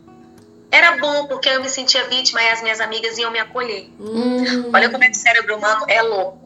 era 0.70 0.98
bom, 0.98 1.26
porque 1.28 1.48
eu 1.48 1.62
me 1.62 1.70
sentia 1.70 2.04
vítima 2.09 2.42
e 2.42 2.50
as 2.50 2.61
minhas 2.62 2.80
amigas 2.80 3.16
iam 3.16 3.30
me 3.30 3.38
acolher. 3.38 3.88
Hum. 3.98 4.70
Olha 4.70 4.90
como 4.90 5.02
é 5.02 5.07
que 5.07 5.16
o 5.16 5.18
cérebro 5.18 5.57
humano 5.57 5.87
é 5.88 6.02
louco. 6.02 6.43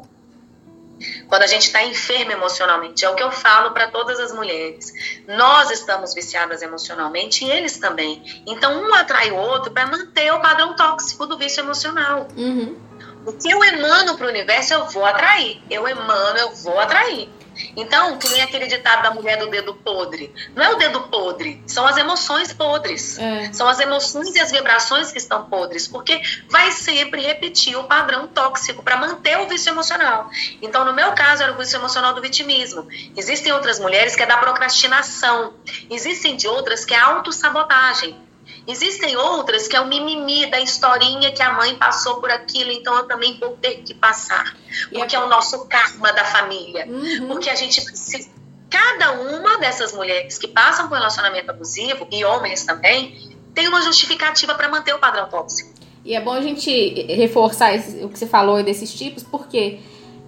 Quando 1.29 1.43
a 1.43 1.47
gente 1.47 1.63
está 1.63 1.83
enfermo 1.83 2.33
emocionalmente, 2.33 3.05
é 3.05 3.11
o 3.11 3.15
que 3.15 3.23
eu 3.23 3.31
falo 3.31 3.73
para 3.73 3.89
todas 3.89 4.19
as 4.19 4.33
mulheres. 4.33 4.93
Nós 5.27 5.71
estamos 5.71 6.15
viciadas 6.15 6.63
emocionalmente 6.63 7.45
e 7.45 7.51
eles 7.51 7.79
também. 7.79 8.23
Então, 8.47 8.83
um 8.83 8.95
atrai 8.95 9.31
o 9.31 9.37
outro 9.37 9.71
para 9.73 9.87
manter 9.87 10.33
o 10.33 10.41
padrão 10.41 10.75
tóxico 10.75 11.27
do 11.27 11.39
vício 11.39 11.61
emocional. 11.61 12.29
Uhum. 12.37 12.77
O 13.27 13.33
que 13.33 13.51
eu 13.51 13.63
emano 13.63 14.17
para 14.17 14.27
o 14.27 14.29
universo, 14.31 14.75
eu 14.75 14.87
vou 14.87 15.05
atrair. 15.05 15.61
Eu 15.69 15.87
emano, 15.87 16.39
eu 16.39 16.55
vou 16.55 16.79
atrair. 16.79 17.29
Então, 17.77 18.19
que 18.19 18.29
nem 18.29 18.43
aquele 18.43 18.67
ditado 18.67 19.03
da 19.03 19.11
mulher 19.11 19.39
do 19.39 19.49
dedo 19.49 19.75
podre. 19.75 20.33
Não 20.55 20.63
é 20.63 20.71
o 20.71 20.77
dedo 20.77 21.01
podre, 21.03 21.63
são 21.67 21.87
as 21.87 21.97
emoções 21.97 22.53
podres. 22.53 23.19
É. 23.19 23.53
São 23.53 23.69
as 23.69 23.81
emoções 23.81 24.35
e 24.35 24.41
as 24.41 24.51
vibrações 24.51 25.13
que 25.13 25.19
estão 25.19 25.45
podres, 25.45 25.87
porque 25.87 26.21
vai 26.49 26.71
sempre 26.73 27.23
repetir 27.23 27.77
o 27.77 27.85
padrão 27.85 28.27
tóxico 28.29 28.83
para 28.83 28.97
manter 28.97 29.39
o 29.39 29.49
vício 29.49 29.71
emocional. 29.71 30.31
Então, 30.61 30.85
no 30.85 30.93
meu 30.93 31.13
caso, 31.13 31.43
era 31.43 31.53
o 31.53 31.57
vício 31.57 31.77
emocional 31.77 32.15
do 32.15 32.21
vitimismo. 32.21 32.87
Existem 33.17 33.53
outras 33.53 33.79
mulheres 33.79 34.15
que 34.15 34.23
é 34.23 34.27
da 34.27 34.37
procrastinação. 34.37 35.55
Existem 35.91 36.37
de 36.37 36.47
outras 36.47 36.85
que 36.85 36.95
é 36.95 36.99
autossabotagem. 36.99 38.28
Existem 38.67 39.17
outras 39.17 39.67
que 39.67 39.75
é 39.77 39.81
o 39.81 39.87
mimimi 39.87 40.47
da 40.47 40.61
historinha 40.61 41.33
que 41.33 41.43
a 41.43 41.53
mãe 41.53 41.75
passou 41.77 42.17
por 42.21 42.31
aquilo, 42.31 42.71
então 42.71 42.97
eu 42.97 43.07
também 43.07 43.39
vou 43.39 43.57
ter 43.61 43.77
que 43.77 43.95
passar. 43.95 44.57
Porque 44.93 45.17
é- 45.17 45.19
é 45.19 45.23
o 45.23 45.29
nosso 45.29 45.67
karma 45.67 46.13
da 46.13 46.25
família. 46.25 46.87
Uhum. 46.87 47.29
Porque 47.29 47.49
a 47.49 47.55
gente 47.55 47.83
precisa. 47.83 48.29
Cada 48.71 49.13
uma 49.13 49.59
dessas 49.59 49.95
mulheres 49.95 50.37
que 50.37 50.47
passam 50.47 50.89
por 50.89 50.97
relacionamento 50.97 51.51
abusivo, 51.51 52.07
e 52.11 52.25
homens 52.25 52.65
também, 52.65 53.17
tem 53.55 53.67
uma 53.67 53.81
justificativa 53.81 54.55
para 54.55 54.69
manter 54.69 54.95
o 54.95 54.99
padrão 54.99 55.29
tóxico. 55.29 55.71
E 56.05 56.15
é 56.15 56.21
bom 56.21 56.33
a 56.33 56.41
gente 56.43 56.71
reforçar 57.13 57.75
o 58.03 58.09
que 58.09 58.19
você 58.19 58.27
falou 58.27 58.63
desses 58.63 58.93
tipos, 58.93 59.23
porque 59.23 59.81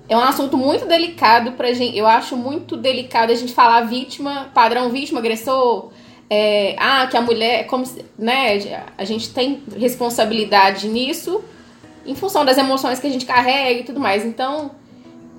é 0.09 0.17
um 0.17 0.23
assunto 0.23 0.57
muito 0.57 0.87
delicado 0.87 1.53
pra 1.53 1.73
gente. 1.73 1.97
Eu 1.97 2.07
acho 2.07 2.37
muito 2.37 2.77
delicado 2.77 3.31
a 3.31 3.35
gente 3.35 3.53
falar 3.53 3.83
vítima, 3.83 4.51
padrão 4.53 4.91
vítima, 4.91 5.21
agressor. 5.21 5.91
É, 6.31 6.77
ah, 6.79 7.07
que 7.11 7.17
a 7.17 7.21
mulher, 7.21 7.67
como 7.67 7.85
né, 8.17 8.59
a 8.97 9.05
gente 9.05 9.31
tem 9.35 9.63
responsabilidade 9.77 10.87
nisso 10.89 11.43
em 12.07 12.15
função 12.15 12.45
das 12.45 12.57
emoções 12.57 13.01
que 13.01 13.07
a 13.09 13.11
gente 13.11 13.27
carrega 13.27 13.81
e 13.81 13.85
tudo 13.85 13.99
mais. 13.99 14.25
Então, 14.25 14.71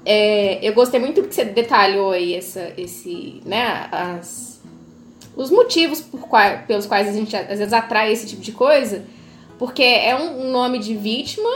é, 0.05 0.59
eu 0.61 0.73
gostei 0.73 0.99
muito 0.99 1.23
que 1.23 1.33
você 1.33 1.45
detalhou 1.45 2.11
aí 2.11 2.35
essa, 2.35 2.73
esse, 2.77 3.41
né, 3.45 3.87
as, 3.91 4.61
os 5.35 5.49
motivos 5.49 6.03
qua- 6.29 6.57
pelos 6.67 6.85
quais 6.85 7.07
a 7.07 7.13
gente 7.13 7.35
às 7.35 7.57
vezes 7.59 7.71
atrai 7.73 8.11
esse 8.11 8.27
tipo 8.27 8.41
de 8.41 8.51
coisa, 8.51 9.03
porque 9.57 9.83
é 9.83 10.13
um 10.15 10.47
um 10.47 10.51
nome 10.51 10.77
de 10.79 10.95
vítima, 10.95 11.49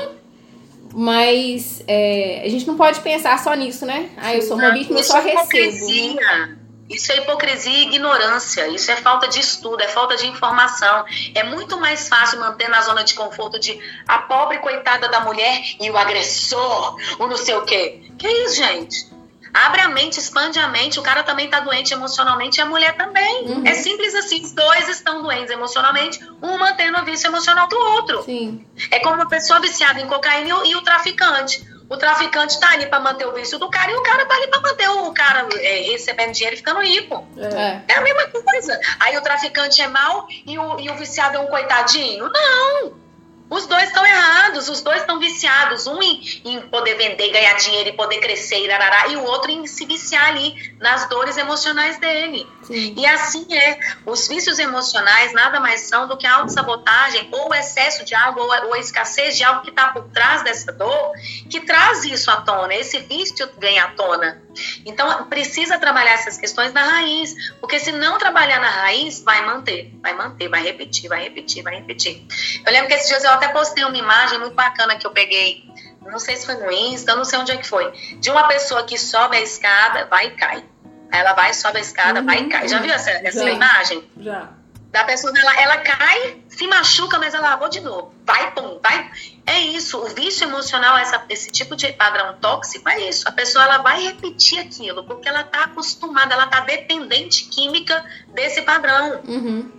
mas 0.93 1.84
é, 1.88 2.41
a 2.45 2.50
gente 2.50 2.65
não 2.65 2.78
pode 2.78 3.02
pensar 3.02 3.38
só 3.43 3.54
nisso, 3.54 3.86
né? 3.86 4.10
Ah, 4.15 4.34
eu 4.34 4.41
sou 4.41 4.58
uma 4.58 4.71
vítima, 4.74 5.00
eu 5.00 5.04
só 5.04 5.19
recebo. 5.19 5.41
hipocrisia. 5.41 6.58
Isso 6.89 7.12
é 7.12 7.17
hipocrisia 7.17 7.71
e 7.71 7.84
ignorância. 7.84 8.67
Isso 8.67 8.91
é 8.91 8.95
falta 8.95 9.28
de 9.28 9.39
estudo, 9.39 9.82
é 9.82 9.88
falta 9.88 10.15
de 10.15 10.28
informação. 10.28 11.06
É 11.34 11.43
muito 11.43 11.80
mais 11.80 12.08
fácil 12.08 12.39
manter 12.39 12.69
na 12.69 12.82
zona 12.82 13.04
de 13.04 13.13
conforto 13.15 13.60
de 13.60 13.80
a 14.08 14.19
pobre 14.19 14.60
coitada 14.60 15.08
da 15.10 15.19
mulher 15.21 15.62
e 15.80 15.89
o 15.89 15.98
agressor, 15.98 16.98
o 17.19 17.28
não 17.28 17.38
sei 17.38 17.56
o 17.56 17.63
quê. 17.63 18.02
Que 18.17 18.28
isso, 18.28 18.56
gente? 18.56 19.15
Abre 19.56 19.80
a 19.80 19.88
mente, 19.88 20.19
expande 20.19 20.60
a 20.60 20.67
mente. 20.67 21.00
O 21.00 21.02
cara 21.02 21.24
também 21.24 21.50
tá 21.50 21.62
doente 21.62 21.93
emocionalmente 21.93 22.60
e 22.60 22.62
a 22.62 22.65
mulher 22.65 22.98
também. 22.98 23.45
Uhum. 23.45 23.63
É 23.65 23.74
simples 23.74 24.13
assim. 24.13 24.41
Os 24.41 24.52
dois 24.52 24.89
estão 24.89 25.24
doentes 25.24 25.50
emocionalmente, 25.50 26.19
um 26.41 26.58
mantendo 26.58 27.00
o 27.00 27.06
vício 27.06 27.28
emocional 27.28 27.67
do 27.69 27.78
outro. 27.78 28.24
Sim. 28.24 28.65
É 28.91 29.00
como 29.00 29.15
uma 29.15 29.30
pessoa 29.30 29.62
viciada 29.62 30.02
em 30.02 30.08
cocaína 30.08 30.62
e 30.65 30.76
o 30.76 30.82
traficante. 30.82 31.65
O 31.89 31.98
traficante 31.98 32.60
tá 32.60 32.71
ali 32.71 32.88
para 32.88 33.00
manter 33.00 33.26
o 33.26 33.34
vício 33.34 33.60
do 33.60 33.69
cara 33.69 33.91
e 33.91 33.95
o 33.95 34.02
cara 34.02 34.26
tá 34.26 34.36
ali 34.36 34.48
para 34.48 34.62
manter 34.62 34.89
o 34.89 35.13
cara 35.13 35.48
é, 35.60 35.82
recebendo 35.91 36.32
dinheiro 36.32 36.56
e 36.56 36.58
ficando 36.58 36.82
rico. 36.82 37.28
É. 37.38 37.93
É 37.93 37.95
a 37.95 38.02
mesma 38.02 38.28
coisa. 38.28 38.80
Aí 39.00 39.15
o 39.17 39.21
traficante 39.21 39.82
é 39.82 39.88
mau 39.88 40.28
e 40.30 40.58
o, 40.58 40.80
e 40.80 40.89
o 40.89 40.95
viciado 40.95 41.38
é 41.38 41.39
um 41.39 41.48
coitadinho? 41.48 42.30
Não! 42.30 43.05
Os 43.50 43.68
dois 43.68 43.84
estão 43.84 44.06
errados, 44.06 44.70
os 44.70 44.82
dois 44.82 45.02
estão 45.02 45.20
viciados. 45.20 45.86
Um 45.86 46.02
em, 46.02 46.42
em 46.44 46.62
poder 46.62 46.96
vender, 46.96 47.30
ganhar 47.32 47.54
dinheiro 47.54 47.90
e 47.90 47.94
poder 47.94 48.20
crescer 48.20 48.66
e, 48.66 48.68
rarará, 48.68 49.08
e 49.08 49.16
o 49.16 49.24
outro 49.24 49.52
em 49.52 49.68
se 49.68 49.86
viciar 49.86 50.30
ali 50.30 50.76
nas 50.80 51.08
dores 51.08 51.38
emocionais 51.38 52.00
dele. 52.00 52.48
Sim. 52.64 52.96
E 52.98 53.06
assim 53.06 53.46
é. 53.54 53.80
Os 54.06 54.28
vícios 54.28 54.58
emocionais 54.58 55.34
nada 55.34 55.60
mais 55.60 55.82
são 55.82 56.08
do 56.08 56.18
que 56.18 56.26
a 56.26 56.36
autossabotagem 56.36 57.30
ou 57.32 57.50
o 57.50 57.54
excesso 57.54 58.04
de 58.04 58.16
algo 58.16 58.42
ou 58.42 58.52
a, 58.52 58.66
ou 58.66 58.74
a 58.74 58.80
escassez 58.80 59.38
de 59.38 59.44
algo 59.44 59.62
que 59.62 59.70
está 59.70 59.90
por 59.90 60.04
trás 60.10 60.44
dessa 60.44 60.72
dor 60.72 61.12
que 61.50 61.62
traz 61.62 62.04
isso 62.06 62.32
à 62.32 62.38
tona. 62.38 62.74
Esse 62.74 63.00
vício 63.00 63.48
vem 63.58 63.80
à 63.80 63.90
tona. 63.90 64.45
Então 64.86 65.26
precisa 65.26 65.78
trabalhar 65.78 66.13
essas 66.13 66.38
questões 66.38 66.74
na 66.74 66.84
raiz, 66.84 67.36
porque 67.60 67.80
se 67.80 67.91
não 67.91 68.18
trabalhar 68.18 68.60
na 68.60 68.70
raiz, 68.70 69.22
vai 69.24 69.46
manter, 69.46 69.94
vai 70.02 70.13
manter, 70.13 70.48
vai 70.48 70.63
repetir, 70.63 71.10
vai 71.10 71.24
repetir, 71.24 71.63
vai 71.63 71.76
repetir. 71.76 72.26
Eu 72.65 72.72
lembro 72.72 72.88
que 72.88 72.94
esses 72.94 73.08
dias 73.08 73.24
eu 73.24 73.32
até 73.32 73.48
postei 73.50 73.84
uma 73.84 73.98
imagem 73.98 74.39
muito 74.39 74.54
bacana 74.54 74.98
que 74.98 75.06
eu 75.06 75.12
peguei, 75.12 75.63
não 76.02 76.20
sei 76.20 76.36
se 76.36 76.46
foi 76.46 76.56
no 76.56 76.72
Insta, 76.72 77.15
não 77.15 77.24
sei 77.24 77.39
onde 77.39 77.52
é 77.52 77.58
que 77.58 77.68
foi, 77.68 77.91
de 78.20 78.30
uma 78.30 78.48
pessoa 78.48 78.84
que 78.84 78.98
sobe 78.98 79.38
a 79.38 79.41
escada, 79.41 80.06
vai 80.06 80.28
e 80.28 80.32
cai. 80.32 80.63
Ela 81.12 81.34
vai, 81.34 81.54
sobe 81.54 81.78
a 81.78 81.82
escada, 81.82 82.22
vai 82.22 82.41
e 82.41 82.50
cai. 82.50 82.68
Já 82.68 82.80
viu 82.80 82.94
essa, 82.94 83.10
essa 83.12 83.44
Já. 83.44 83.52
imagem? 83.52 84.04
Já. 84.18 84.50
Da 84.96 85.04
pessoa, 85.04 85.34
ela, 85.38 85.62
ela 85.62 85.78
cai, 85.80 86.38
se 86.48 86.66
machuca, 86.68 87.20
mas 87.20 87.34
ela 87.34 87.58
vou 87.58 87.68
de 87.68 87.82
novo. 87.82 88.14
Vai, 88.26 88.52
pum, 88.52 88.80
vai. 88.82 89.12
É 89.46 89.60
isso. 89.60 90.02
O 90.02 90.06
vício 90.06 90.48
emocional, 90.48 90.98
essa, 90.98 91.22
esse 91.28 91.52
tipo 91.52 91.76
de 91.76 91.92
padrão 91.92 92.38
tóxico, 92.40 92.88
é 92.88 93.10
isso. 93.10 93.28
A 93.28 93.32
pessoa 93.34 93.66
ela 93.66 93.80
vai 93.80 94.02
repetir 94.02 94.58
aquilo, 94.58 95.04
porque 95.04 95.28
ela 95.28 95.42
está 95.42 95.66
acostumada, 95.66 96.34
ela 96.34 96.46
está 96.46 96.62
dependente 96.62 97.44
química 97.50 98.06
desse 98.30 98.62
padrão. 98.62 99.20
Uhum. 99.28 99.70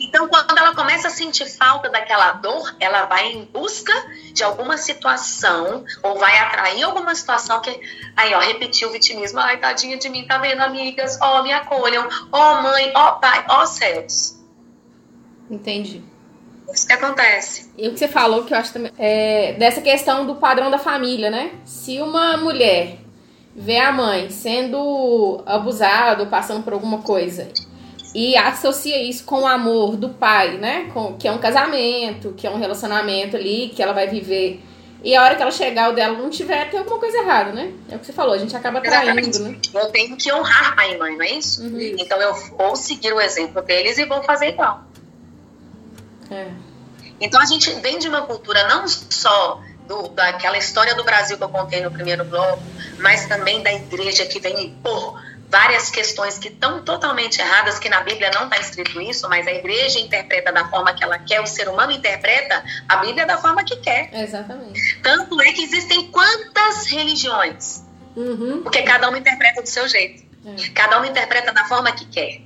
Então, 0.00 0.26
quando 0.26 0.58
ela 0.58 0.74
começa 0.74 1.06
a 1.06 1.10
sentir 1.10 1.46
falta 1.46 1.88
daquela 1.88 2.32
dor, 2.32 2.74
ela 2.80 3.04
vai 3.04 3.28
em 3.28 3.44
busca 3.44 3.92
de 4.32 4.42
alguma 4.42 4.76
situação 4.76 5.84
ou 6.02 6.18
vai 6.18 6.36
atrair 6.36 6.82
alguma 6.82 7.14
situação 7.14 7.60
que. 7.60 7.80
Aí, 8.16 8.34
ó, 8.34 8.40
repetir 8.40 8.88
o 8.88 8.90
vitimismo. 8.90 9.38
Ai, 9.38 9.56
tadinha 9.58 9.96
de 9.96 10.08
mim, 10.08 10.26
tá 10.26 10.38
vendo, 10.38 10.62
amigas? 10.62 11.16
Ó, 11.20 11.44
me 11.44 11.52
acolham. 11.52 12.08
Ó, 12.32 12.60
mãe, 12.60 12.90
ó, 12.96 13.12
pai, 13.12 13.44
ó, 13.48 13.64
céus. 13.66 14.33
Entendi. 15.50 16.02
Isso 16.72 16.86
que 16.86 16.92
acontece. 16.92 17.70
E 17.76 17.88
o 17.88 17.92
que 17.92 17.98
você 17.98 18.08
falou, 18.08 18.44
que 18.44 18.52
eu 18.52 18.58
acho 18.58 18.72
também, 18.72 18.90
é 18.98 19.52
dessa 19.54 19.80
questão 19.80 20.26
do 20.26 20.36
padrão 20.36 20.70
da 20.70 20.78
família, 20.78 21.30
né? 21.30 21.52
Se 21.64 22.00
uma 22.00 22.36
mulher 22.36 22.98
vê 23.54 23.78
a 23.78 23.92
mãe 23.92 24.30
sendo 24.30 25.42
abusada 25.46 26.24
ou 26.24 26.28
passando 26.28 26.64
por 26.64 26.72
alguma 26.72 26.98
coisa 26.98 27.48
e 28.14 28.36
associa 28.36 29.02
isso 29.02 29.24
com 29.24 29.42
o 29.42 29.46
amor 29.46 29.96
do 29.96 30.08
pai, 30.08 30.56
né? 30.56 30.90
Com, 30.92 31.14
que 31.14 31.28
é 31.28 31.32
um 31.32 31.38
casamento, 31.38 32.32
que 32.36 32.46
é 32.46 32.50
um 32.50 32.58
relacionamento 32.58 33.36
ali, 33.36 33.72
que 33.74 33.82
ela 33.82 33.92
vai 33.92 34.08
viver. 34.08 34.60
E 35.02 35.14
a 35.14 35.22
hora 35.22 35.34
que 35.34 35.42
ela 35.42 35.50
chegar, 35.50 35.90
o 35.90 35.92
dela 35.92 36.16
não 36.16 36.30
tiver, 36.30 36.70
tem 36.70 36.78
alguma 36.78 36.98
coisa 36.98 37.18
errada, 37.18 37.52
né? 37.52 37.72
É 37.90 37.96
o 37.96 37.98
que 37.98 38.06
você 38.06 38.12
falou, 38.12 38.32
a 38.32 38.38
gente 38.38 38.56
acaba 38.56 38.80
Exatamente. 38.82 39.30
traindo, 39.32 39.50
né? 39.50 39.58
Eu 39.74 39.90
tenho 39.90 40.16
que 40.16 40.32
honrar 40.32 40.74
pai 40.74 40.94
e 40.94 40.98
mãe, 40.98 41.16
não 41.16 41.24
é 41.24 41.32
isso? 41.32 41.62
Uhum. 41.62 41.96
Então 41.98 42.18
eu 42.20 42.34
vou 42.56 42.74
seguir 42.74 43.12
o 43.12 43.20
exemplo 43.20 43.60
deles 43.60 43.98
e 43.98 44.04
vou 44.06 44.22
fazer 44.22 44.48
igual. 44.48 44.82
É. 46.30 46.48
Então 47.20 47.40
a 47.40 47.44
gente 47.44 47.70
vem 47.80 47.98
de 47.98 48.08
uma 48.08 48.22
cultura 48.22 48.66
não 48.68 48.86
só 48.88 49.60
do, 49.86 50.08
daquela 50.08 50.58
história 50.58 50.94
do 50.94 51.04
Brasil 51.04 51.36
que 51.36 51.44
eu 51.44 51.48
contei 51.48 51.82
no 51.82 51.90
primeiro 51.90 52.24
bloco, 52.24 52.62
mas 52.98 53.26
também 53.26 53.62
da 53.62 53.72
igreja 53.72 54.26
que 54.26 54.40
vem 54.40 54.66
impor 54.66 55.22
várias 55.48 55.88
questões 55.88 56.36
que 56.36 56.48
estão 56.48 56.82
totalmente 56.82 57.40
erradas, 57.40 57.78
que 57.78 57.88
na 57.88 58.00
Bíblia 58.00 58.30
não 58.34 58.44
está 58.44 58.58
escrito 58.58 59.00
isso, 59.00 59.28
mas 59.28 59.46
a 59.46 59.52
igreja 59.52 60.00
interpreta 60.00 60.50
da 60.50 60.68
forma 60.68 60.92
que 60.94 61.04
ela 61.04 61.18
quer, 61.18 61.40
o 61.40 61.46
ser 61.46 61.68
humano 61.68 61.92
interpreta 61.92 62.64
a 62.88 62.96
Bíblia 62.96 63.24
da 63.24 63.38
forma 63.38 63.62
que 63.62 63.76
quer. 63.76 64.10
Exatamente. 64.12 64.98
Tanto 65.00 65.40
é 65.40 65.52
que 65.52 65.62
existem 65.62 66.10
quantas 66.10 66.86
religiões? 66.86 67.84
Uhum. 68.16 68.62
Porque 68.62 68.82
cada 68.82 69.08
uma 69.08 69.18
interpreta 69.18 69.62
do 69.62 69.68
seu 69.68 69.86
jeito. 69.86 70.24
É. 70.44 70.68
Cada 70.70 70.98
uma 70.98 71.06
interpreta 71.06 71.52
da 71.52 71.64
forma 71.66 71.92
que 71.92 72.06
quer. 72.06 72.40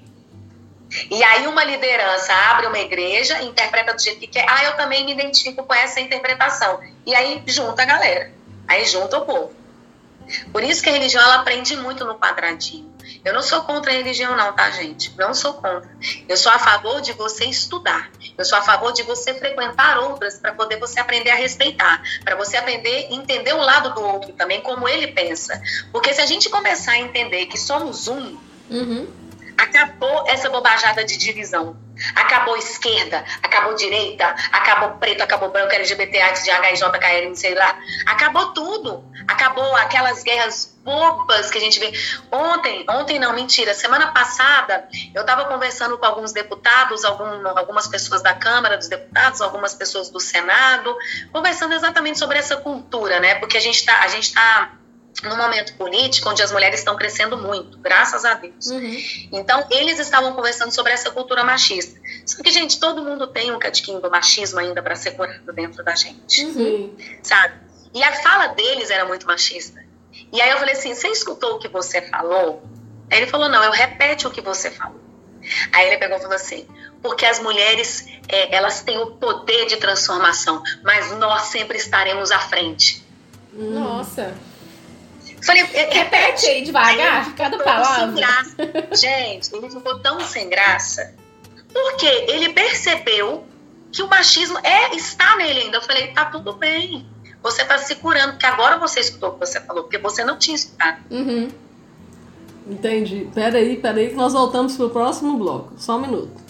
E 1.10 1.22
aí 1.22 1.46
uma 1.46 1.64
liderança 1.64 2.32
abre 2.32 2.66
uma 2.66 2.78
igreja, 2.78 3.42
interpreta 3.42 3.94
do 3.94 4.00
jeito 4.00 4.20
que 4.20 4.26
quer. 4.26 4.46
Ah, 4.48 4.64
eu 4.64 4.76
também 4.76 5.04
me 5.04 5.12
identifico 5.12 5.62
com 5.64 5.74
essa 5.74 6.00
interpretação. 6.00 6.80
E 7.04 7.14
aí 7.14 7.42
junta 7.46 7.82
a 7.82 7.84
galera. 7.84 8.32
Aí 8.66 8.84
junta 8.86 9.18
o 9.18 9.26
povo. 9.26 9.52
Por 10.52 10.62
isso 10.62 10.82
que 10.82 10.90
a 10.90 10.92
religião 10.92 11.22
ela 11.22 11.36
aprende 11.36 11.76
muito 11.76 12.04
no 12.04 12.14
quadradinho. 12.18 12.88
Eu 13.24 13.32
não 13.32 13.40
sou 13.40 13.62
contra 13.62 13.90
a 13.90 13.94
religião 13.94 14.36
não, 14.36 14.52
tá, 14.52 14.70
gente? 14.70 15.14
Não 15.16 15.32
sou 15.32 15.54
contra. 15.54 15.88
Eu 16.28 16.36
sou 16.36 16.52
a 16.52 16.58
favor 16.58 17.00
de 17.00 17.12
você 17.12 17.46
estudar. 17.46 18.10
Eu 18.36 18.44
sou 18.44 18.58
a 18.58 18.62
favor 18.62 18.92
de 18.92 19.02
você 19.02 19.32
frequentar 19.34 19.98
outras 19.98 20.38
para 20.38 20.52
poder 20.52 20.78
você 20.78 21.00
aprender 21.00 21.30
a 21.30 21.34
respeitar, 21.34 22.02
para 22.22 22.36
você 22.36 22.56
aprender 22.56 23.08
a 23.10 23.14
entender 23.14 23.54
o 23.54 23.58
lado 23.58 23.94
do 23.94 24.02
outro 24.02 24.32
também, 24.32 24.60
como 24.60 24.86
ele 24.86 25.08
pensa. 25.08 25.60
Porque 25.90 26.12
se 26.12 26.20
a 26.20 26.26
gente 26.26 26.50
começar 26.50 26.92
a 26.92 26.98
entender 26.98 27.46
que 27.46 27.58
somos 27.58 28.06
um, 28.06 28.36
Uhum. 28.70 29.08
Acabou 29.58 30.24
essa 30.28 30.48
bobajada 30.48 31.04
de 31.04 31.16
divisão. 31.16 31.76
Acabou 32.14 32.56
esquerda, 32.56 33.24
acabou 33.42 33.74
direita, 33.74 34.24
acabou 34.52 34.90
preto, 34.98 35.20
acabou 35.20 35.50
branco, 35.50 35.74
LGBT, 35.74 36.20
AIDS, 36.20 36.44
GHJ, 36.44 36.90
KL, 36.92 37.34
sei 37.34 37.54
lá. 37.56 37.76
Acabou 38.06 38.52
tudo. 38.52 39.04
Acabou 39.26 39.74
aquelas 39.76 40.22
guerras 40.22 40.78
bobas 40.84 41.50
que 41.50 41.58
a 41.58 41.60
gente 41.60 41.80
vê. 41.80 41.92
Ontem, 42.30 42.86
ontem 42.88 43.18
não, 43.18 43.34
mentira, 43.34 43.74
semana 43.74 44.12
passada, 44.12 44.88
eu 45.12 45.22
estava 45.22 45.46
conversando 45.46 45.98
com 45.98 46.06
alguns 46.06 46.32
deputados, 46.32 47.04
algum, 47.04 47.46
algumas 47.48 47.88
pessoas 47.88 48.22
da 48.22 48.32
Câmara 48.32 48.78
dos 48.78 48.88
Deputados, 48.88 49.40
algumas 49.40 49.74
pessoas 49.74 50.08
do 50.08 50.20
Senado, 50.20 50.96
conversando 51.32 51.74
exatamente 51.74 52.18
sobre 52.18 52.38
essa 52.38 52.56
cultura, 52.56 53.18
né? 53.18 53.34
Porque 53.34 53.58
a 53.58 53.60
gente 53.60 53.80
está 53.80 54.02
a 54.02 54.08
gente 54.08 54.32
tá 54.32 54.77
num 55.22 55.36
momento 55.36 55.74
político 55.74 56.28
onde 56.28 56.42
as 56.42 56.52
mulheres 56.52 56.80
estão 56.80 56.96
crescendo 56.96 57.36
muito, 57.36 57.78
graças 57.78 58.24
a 58.24 58.34
Deus. 58.34 58.66
Uhum. 58.66 59.28
Então, 59.32 59.66
eles 59.70 59.98
estavam 59.98 60.32
conversando 60.34 60.72
sobre 60.72 60.92
essa 60.92 61.10
cultura 61.10 61.42
machista. 61.42 62.00
Só 62.24 62.42
que, 62.42 62.50
gente, 62.50 62.78
todo 62.78 63.02
mundo 63.02 63.26
tem 63.26 63.52
um 63.52 63.58
catiquinho 63.58 64.00
do 64.00 64.10
machismo 64.10 64.60
ainda 64.60 64.82
para 64.82 64.94
ser 64.94 65.12
curado 65.12 65.52
dentro 65.52 65.84
da 65.84 65.94
gente, 65.94 66.44
Uhum. 66.44 66.96
Sabe? 67.22 67.54
E 67.94 68.02
a 68.02 68.12
fala 68.22 68.48
deles 68.48 68.90
era 68.90 69.04
muito 69.06 69.26
machista. 69.26 69.82
E 70.32 70.40
aí 70.40 70.50
eu 70.50 70.58
falei 70.58 70.74
assim: 70.74 70.94
você 70.94 71.08
escutou 71.08 71.56
o 71.56 71.58
que 71.58 71.68
você 71.68 72.02
falou? 72.02 72.62
Aí 73.10 73.18
ele 73.18 73.26
falou: 73.26 73.48
não, 73.48 73.62
eu 73.64 73.70
repete 73.70 74.26
o 74.26 74.30
que 74.30 74.40
você 74.40 74.70
falou. 74.70 75.00
Aí 75.72 75.86
ele 75.86 75.96
pegou 75.96 76.18
e 76.18 76.20
falou 76.20 76.36
assim: 76.36 76.66
porque 77.02 77.24
as 77.24 77.40
mulheres, 77.40 78.06
é, 78.28 78.54
elas 78.54 78.82
têm 78.82 78.98
o 78.98 79.12
poder 79.12 79.66
de 79.66 79.76
transformação, 79.76 80.62
mas 80.82 81.10
nós 81.12 81.42
sempre 81.44 81.78
estaremos 81.78 82.30
à 82.30 82.38
frente. 82.38 83.04
Nossa. 83.52 84.34
Falei, 85.42 85.62
"É, 85.62 85.64
Repete 85.64 85.94
repete. 85.96 86.46
aí 86.46 86.62
devagar, 86.64 87.26
Aí 87.26 87.32
cada 87.34 87.58
palavra. 87.58 88.06
Sem 88.06 88.14
graça. 88.14 88.56
Gente, 88.96 89.54
ele 89.54 89.70
ficou 89.70 89.98
tão 90.00 90.20
sem 90.20 90.48
graça. 90.48 91.14
Porque 91.72 92.06
ele 92.06 92.52
percebeu 92.52 93.44
que 93.92 94.02
o 94.02 94.08
machismo 94.08 94.58
é, 94.62 94.94
está 94.94 95.36
nele 95.36 95.60
ainda. 95.60 95.78
Eu 95.78 95.82
falei, 95.82 96.08
tá 96.08 96.26
tudo 96.26 96.52
bem. 96.54 97.06
Você 97.42 97.64
tá 97.64 97.78
se 97.78 97.94
curando, 97.96 98.32
porque 98.32 98.46
agora 98.46 98.78
você 98.78 99.00
escutou 99.00 99.30
o 99.30 99.32
que 99.34 99.46
você 99.46 99.60
falou, 99.60 99.84
porque 99.84 99.98
você 99.98 100.24
não 100.24 100.36
tinha 100.38 100.56
escutado. 100.56 100.98
Uhum. 101.10 101.48
Entendi. 102.68 103.28
Peraí, 103.34 103.76
peraí, 103.76 104.08
que 104.10 104.14
nós 104.14 104.32
voltamos 104.32 104.76
pro 104.76 104.90
próximo 104.90 105.38
bloco. 105.38 105.72
Só 105.78 105.96
um 105.96 106.00
minuto. 106.00 106.47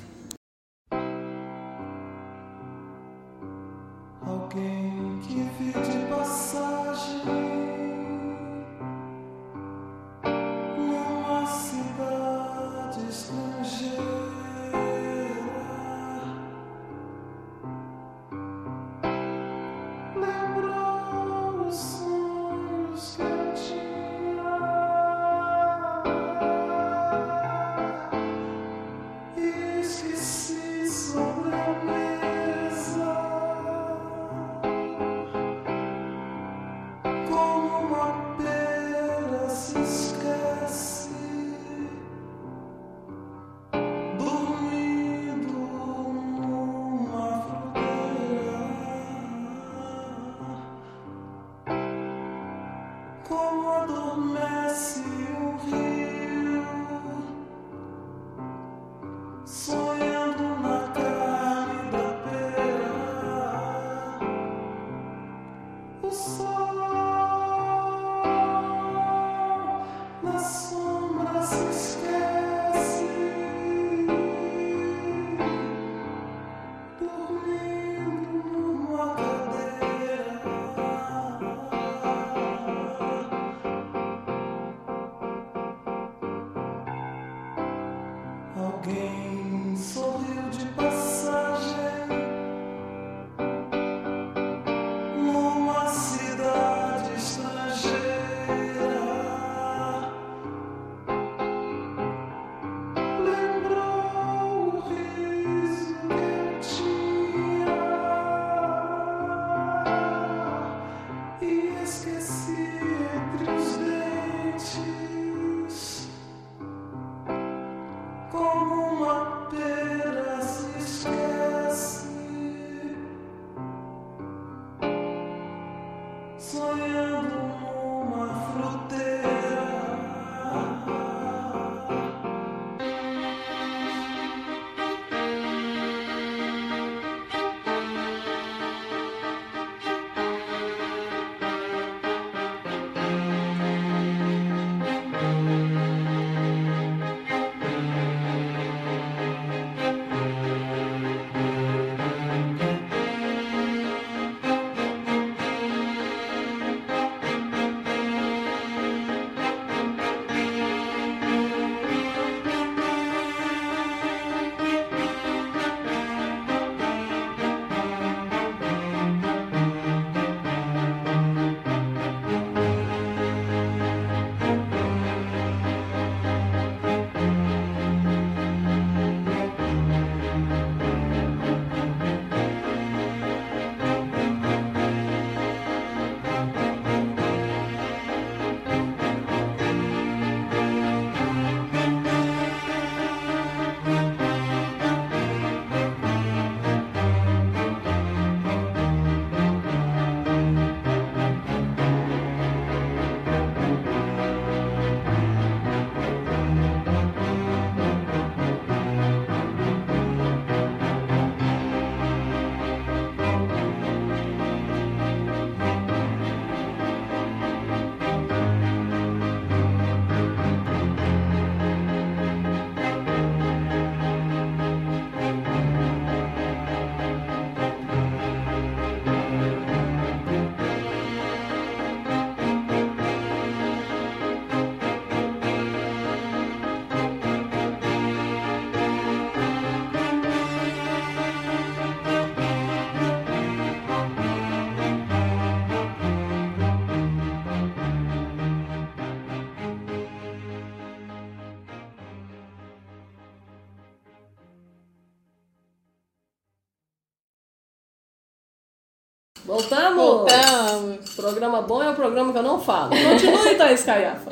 Programa 261.39 261.62
bom 261.62 261.80
é 261.80 261.89
o 261.91 261.95
programa 261.95 262.32
que 262.32 262.39
eu 262.39 262.43
não 262.43 262.59
falo. 262.61 262.91
Continue, 263.11 263.55
Thaís 263.55 263.84
Caiafa. 263.84 264.28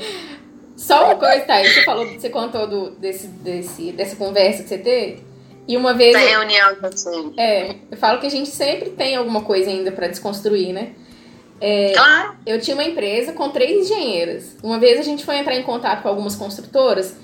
Só 0.76 1.04
uma 1.04 1.14
coisa, 1.14 1.40
Thaís, 1.44 1.72
você 1.72 1.84
falou, 1.84 2.04
você 2.04 2.28
contou 2.28 2.66
do, 2.66 2.90
desse, 2.90 3.28
desse, 3.28 3.92
dessa 3.92 4.16
conversa 4.16 4.64
que 4.64 4.68
você 4.68 4.78
teve. 4.78 5.22
E 5.68 5.76
uma 5.76 5.94
vez. 5.94 6.16
Essa 6.16 6.24
eu- 6.24 6.40
reunião 6.40 6.74
que 6.74 6.84
eu 6.84 6.90
tive. 6.90 7.40
É, 7.40 7.76
eu 7.92 7.96
falo 7.96 8.18
que 8.18 8.26
a 8.26 8.30
gente 8.30 8.48
sempre 8.50 8.90
tem 8.90 9.14
alguma 9.14 9.42
coisa 9.42 9.70
ainda 9.70 9.92
pra 9.92 10.08
desconstruir, 10.08 10.72
né? 10.72 10.94
É, 11.60 11.92
Claro. 11.94 12.34
eu 12.44 12.60
tinha 12.60 12.74
uma 12.74 12.84
empresa 12.84 13.32
com 13.32 13.50
três 13.50 13.86
engenheiras. 13.88 14.56
Uma 14.60 14.78
vez 14.80 14.98
a 14.98 15.02
gente 15.02 15.24
foi 15.24 15.36
entrar 15.38 15.54
em 15.54 15.62
contato 15.62 16.02
com 16.02 16.08
algumas 16.08 16.34
construtoras. 16.34 17.16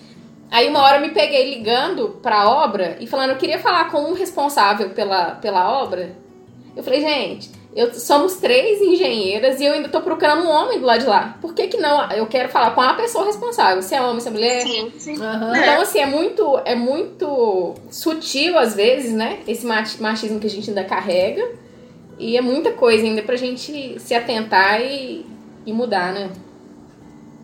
Aí 0.48 0.68
uma 0.68 0.80
hora 0.80 0.98
eu 0.98 1.00
me 1.02 1.10
peguei 1.10 1.54
ligando 1.56 2.20
pra 2.22 2.48
obra 2.48 2.96
e 3.00 3.06
falando, 3.08 3.30
eu 3.30 3.36
queria 3.36 3.58
falar 3.58 3.90
com 3.90 3.98
um 3.98 4.14
responsável 4.14 4.90
pela, 4.90 5.32
pela 5.32 5.82
obra. 5.82 6.12
Eu 6.76 6.82
falei, 6.84 7.00
gente, 7.00 7.50
eu, 7.74 7.92
somos 7.94 8.34
três 8.36 8.80
engenheiras 8.80 9.60
e 9.60 9.64
eu 9.64 9.72
ainda 9.72 9.88
tô 9.88 10.00
procurando 10.00 10.42
um 10.44 10.50
homem 10.50 10.78
do 10.78 10.86
lado 10.86 11.00
de 11.00 11.06
lá. 11.06 11.38
Por 11.40 11.54
que 11.54 11.68
que 11.68 11.76
não? 11.78 12.10
Eu 12.12 12.26
quero 12.26 12.48
falar 12.48 12.72
com 12.74 12.80
a 12.80 12.94
pessoa 12.94 13.24
responsável, 13.24 13.82
se 13.82 13.94
é 13.94 14.02
homem, 14.02 14.20
se 14.20 14.28
é 14.28 14.30
mulher. 14.30 14.60
Sim, 14.62 14.92
sim. 14.98 15.22
Aham. 15.22 15.56
Então, 15.56 15.80
assim, 15.80 15.98
é 16.00 16.06
muito, 16.06 16.60
é 16.64 16.74
muito 16.74 17.74
sutil 17.90 18.58
às 18.58 18.74
vezes, 18.74 19.12
né? 19.12 19.38
Esse 19.48 19.64
machi- 19.66 20.00
machismo 20.02 20.38
que 20.40 20.46
a 20.46 20.50
gente 20.50 20.68
ainda 20.70 20.84
carrega. 20.84 21.46
E 22.18 22.36
é 22.36 22.40
muita 22.40 22.72
coisa 22.72 23.04
ainda 23.04 23.22
pra 23.22 23.36
gente 23.36 23.98
se 23.98 24.14
atentar 24.14 24.80
e, 24.80 25.24
e 25.66 25.72
mudar, 25.72 26.12
né? 26.12 26.30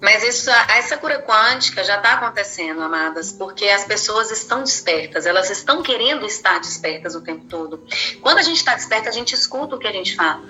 Mas 0.01 0.23
isso, 0.23 0.49
essa 0.51 0.97
cura 0.97 1.21
quântica 1.23 1.83
já 1.83 1.97
está 1.97 2.15
acontecendo, 2.15 2.81
amadas, 2.83 3.33
porque 3.33 3.67
as 3.67 3.85
pessoas 3.85 4.31
estão 4.31 4.63
despertas, 4.63 5.27
elas 5.27 5.51
estão 5.51 5.83
querendo 5.83 6.25
estar 6.25 6.61
despertas 6.61 7.15
o 7.15 7.21
tempo 7.21 7.47
todo. 7.47 7.85
Quando 8.21 8.39
a 8.39 8.43
gente 8.43 8.59
está 8.59 8.75
desperta, 8.75 9.09
a 9.09 9.13
gente 9.13 9.35
escuta 9.35 9.75
o 9.75 9.79
que 9.79 9.89
a 9.89 9.93
gente 9.93 10.15
fala. 10.15 10.45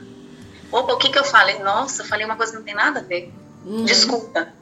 Opa, 0.71 0.93
o 0.93 0.99
que, 0.99 1.09
que 1.09 1.19
eu 1.19 1.25
falei? 1.25 1.59
Nossa, 1.61 2.05
falei 2.05 2.27
uma 2.27 2.37
coisa 2.37 2.53
que 2.53 2.59
não 2.59 2.65
tem 2.65 2.75
nada 2.75 3.01
a 3.01 3.03
ver. 3.03 3.33
Uhum. 3.65 3.85
Desculpa. 3.85 4.53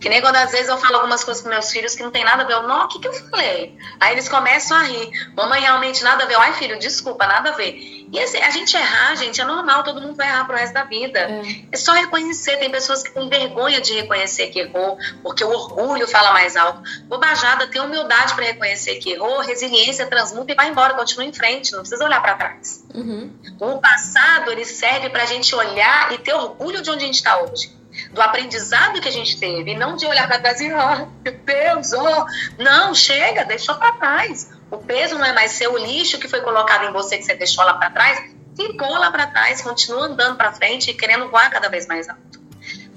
Que 0.00 0.08
nem 0.08 0.20
quando 0.20 0.36
às 0.36 0.50
vezes 0.50 0.68
eu 0.68 0.78
falo 0.78 0.96
algumas 0.96 1.24
coisas 1.24 1.42
com 1.42 1.48
meus 1.48 1.70
filhos 1.70 1.94
que 1.94 2.02
não 2.02 2.10
tem 2.10 2.24
nada 2.24 2.42
a 2.42 2.46
ver. 2.46 2.54
Eu, 2.54 2.62
não, 2.64 2.84
o 2.84 2.88
que, 2.88 2.98
que 2.98 3.08
eu 3.08 3.12
falei? 3.12 3.76
Aí 4.00 4.12
eles 4.12 4.28
começam 4.28 4.76
a 4.76 4.82
rir. 4.82 5.10
Mamãe, 5.36 5.60
realmente 5.60 6.02
nada 6.02 6.24
a 6.24 6.26
ver. 6.26 6.36
Ai, 6.36 6.52
filho, 6.54 6.78
desculpa, 6.78 7.26
nada 7.26 7.50
a 7.50 7.52
ver. 7.52 7.94
E 8.12 8.20
assim, 8.20 8.38
a 8.38 8.50
gente 8.50 8.76
errar, 8.76 9.16
gente, 9.16 9.40
é 9.40 9.44
normal, 9.44 9.82
todo 9.82 10.00
mundo 10.00 10.14
vai 10.14 10.28
errar 10.28 10.44
pro 10.44 10.56
resto 10.56 10.72
da 10.72 10.84
vida. 10.84 11.18
É. 11.18 11.42
É 11.72 11.76
só 11.76 11.92
reconhecer. 11.92 12.58
Tem 12.58 12.70
pessoas 12.70 13.02
que 13.02 13.10
têm 13.10 13.28
vergonha 13.28 13.80
de 13.80 13.92
reconhecer 13.94 14.48
que 14.48 14.60
errou, 14.60 14.96
porque 15.22 15.42
o 15.42 15.50
orgulho 15.50 16.06
fala 16.06 16.32
mais 16.32 16.56
alto. 16.56 16.82
Bobajada, 17.06 17.66
tem 17.66 17.80
humildade 17.80 18.34
para 18.34 18.44
reconhecer 18.44 18.96
que 18.96 19.12
errou, 19.12 19.40
resiliência, 19.40 20.06
transmuta 20.06 20.52
e 20.52 20.54
vai 20.54 20.68
embora, 20.68 20.94
continua 20.94 21.24
em 21.24 21.32
frente, 21.32 21.72
não 21.72 21.80
precisa 21.80 22.04
olhar 22.04 22.20
para 22.22 22.34
trás. 22.34 22.84
Uhum. 22.94 23.32
O 23.58 23.80
passado, 23.80 24.50
ele 24.52 24.64
serve 24.64 25.10
para 25.10 25.24
a 25.24 25.26
gente 25.26 25.54
olhar 25.54 26.12
e 26.12 26.18
ter 26.18 26.34
orgulho 26.34 26.82
de 26.82 26.90
onde 26.90 27.04
a 27.04 27.06
gente 27.06 27.16
está 27.16 27.40
hoje. 27.40 27.83
Do 28.10 28.20
aprendizado 28.20 29.00
que 29.00 29.08
a 29.08 29.12
gente 29.12 29.38
teve, 29.38 29.72
e 29.72 29.76
não 29.76 29.96
de 29.96 30.06
olhar 30.06 30.26
para 30.26 30.38
trás 30.38 30.60
e, 30.60 30.72
oh, 30.72 31.06
meu 31.22 31.38
Deus, 31.44 31.92
oh. 31.92 32.26
Não, 32.62 32.94
chega, 32.94 33.44
deixou 33.44 33.74
para 33.76 33.92
trás. 33.92 34.50
O 34.70 34.78
peso 34.78 35.16
não 35.16 35.24
é 35.24 35.32
mais 35.32 35.52
seu, 35.52 35.72
o 35.72 35.78
lixo 35.78 36.18
que 36.18 36.28
foi 36.28 36.40
colocado 36.40 36.84
em 36.84 36.92
você, 36.92 37.16
que 37.16 37.24
você 37.24 37.34
deixou 37.34 37.64
lá 37.64 37.74
para 37.74 37.90
trás, 37.90 38.34
ficou 38.56 38.90
lá 38.90 39.10
para 39.10 39.26
trás, 39.28 39.62
continua 39.62 40.06
andando 40.06 40.36
para 40.36 40.52
frente 40.52 40.90
e 40.90 40.94
querendo 40.94 41.28
voar 41.28 41.50
cada 41.50 41.68
vez 41.68 41.86
mais 41.86 42.08
alto. 42.08 42.42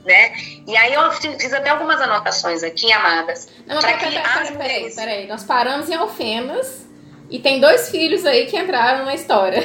Né? 0.05 0.33
E 0.65 0.77
aí 0.77 0.93
eu 0.93 1.11
fiz 1.11 1.53
até 1.53 1.69
algumas 1.69 1.99
anotações 1.99 2.63
aqui, 2.63 2.91
amadas. 2.93 3.49
Não, 3.65 3.81
peraí, 3.81 3.97
que 3.97 4.05
peraí, 4.05 4.57
peraí, 4.57 4.95
peraí. 4.95 5.27
Nós 5.27 5.43
paramos 5.43 5.89
em 5.89 5.95
Alfenas 5.95 6.86
e 7.29 7.39
tem 7.39 7.59
dois 7.59 7.89
filhos 7.89 8.25
aí 8.25 8.45
que 8.45 8.57
entraram 8.57 9.05
na 9.05 9.13
história. 9.13 9.63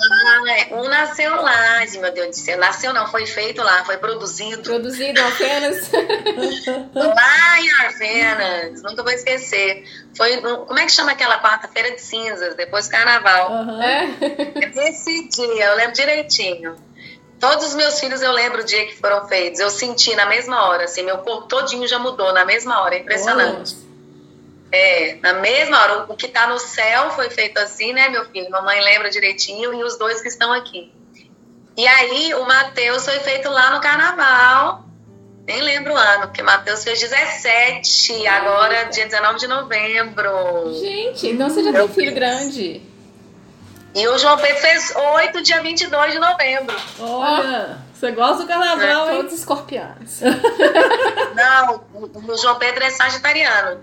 Ah, 0.00 0.52
é, 0.52 0.74
um 0.74 0.88
nasceu 0.88 1.34
lá, 1.42 1.84
meu 2.00 2.12
Deus 2.12 2.28
do 2.28 2.36
céu. 2.36 2.56
Nasceu 2.56 2.92
não, 2.92 3.08
foi 3.08 3.26
feito 3.26 3.60
lá, 3.62 3.84
foi 3.84 3.96
produzido. 3.96 4.62
Produzido 4.62 5.18
em 5.18 5.22
Alfenas. 5.22 5.90
Lá 6.94 7.60
em 7.60 7.70
Arvenas, 7.84 8.82
nunca 8.82 9.02
vou 9.02 9.12
esquecer. 9.12 9.84
Foi, 10.16 10.36
como 10.40 10.78
é 10.78 10.84
que 10.84 10.92
chama 10.92 11.12
aquela 11.12 11.42
quarta-feira 11.42 11.90
de 11.90 12.00
cinzas, 12.00 12.54
depois 12.54 12.86
do 12.86 12.92
carnaval? 12.92 13.52
Aham. 13.52 13.82
é. 13.82 14.88
Esse 14.88 15.28
dia, 15.28 15.64
eu 15.64 15.76
lembro 15.76 15.94
direitinho. 15.94 16.76
Todos 17.40 17.66
os 17.66 17.74
meus 17.74 17.98
filhos 17.98 18.22
eu 18.22 18.32
lembro 18.32 18.62
o 18.62 18.64
dia 18.64 18.86
que 18.86 18.96
foram 18.96 19.26
feitos. 19.26 19.58
Eu 19.60 19.70
senti 19.70 20.14
na 20.14 20.26
mesma 20.26 20.68
hora, 20.68 20.84
assim, 20.84 21.02
meu 21.02 21.18
corpo 21.18 21.48
todinho 21.48 21.86
já 21.86 21.98
mudou 21.98 22.32
na 22.32 22.44
mesma 22.44 22.82
hora, 22.82 22.94
é 22.94 22.98
impressionante. 23.00 23.87
É, 24.70 25.16
na 25.22 25.34
mesma 25.34 25.80
hora. 25.80 26.06
O 26.12 26.16
que 26.16 26.28
tá 26.28 26.46
no 26.46 26.58
céu 26.58 27.10
foi 27.10 27.30
feito 27.30 27.58
assim, 27.58 27.92
né, 27.92 28.08
meu 28.08 28.24
filho? 28.26 28.50
Mamãe 28.50 28.80
lembra 28.82 29.10
direitinho 29.10 29.72
e 29.74 29.82
os 29.82 29.96
dois 29.98 30.20
que 30.20 30.28
estão 30.28 30.52
aqui. 30.52 30.92
E 31.76 31.86
aí, 31.86 32.34
o 32.34 32.44
Matheus 32.44 33.04
foi 33.04 33.18
feito 33.20 33.48
lá 33.48 33.70
no 33.70 33.80
carnaval. 33.80 34.84
Nem 35.46 35.62
lembro 35.62 35.94
o 35.94 35.96
ano, 35.96 36.26
porque 36.26 36.42
Matheus 36.42 36.84
fez 36.84 37.00
17, 37.00 38.26
agora 38.26 38.84
dia 38.90 39.06
19 39.06 39.38
de 39.38 39.46
novembro. 39.46 40.74
Gente, 40.78 41.28
então 41.28 41.48
você 41.48 41.62
já 41.62 41.72
tem 41.72 41.88
filho 41.88 42.14
grande. 42.14 42.82
E 43.94 44.06
o 44.06 44.18
João 44.18 44.36
Pedro 44.36 44.60
fez 44.60 44.94
8, 44.94 45.42
dia 45.42 45.62
22 45.62 46.12
de 46.12 46.18
novembro. 46.18 46.76
Olha, 47.00 47.78
você 47.94 48.10
gosta 48.10 48.44
do 48.44 48.50
É, 48.50 48.54
carnaval, 48.54 49.10
hein? 49.10 49.16
Todos 49.16 49.32
escorpianos. 49.32 50.20
Não, 51.34 51.82
o 51.94 52.36
João 52.36 52.56
Pedro 52.58 52.84
é 52.84 52.90
sagitariano. 52.90 53.80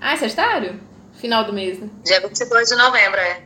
Ah, 0.00 0.12
é 0.12 0.16
Sagitário? 0.16 0.80
Final 1.14 1.44
do 1.44 1.52
mês, 1.52 1.78
né? 1.80 1.88
Dia 2.04 2.20
22 2.20 2.68
de 2.68 2.76
novembro, 2.76 3.18
é. 3.18 3.42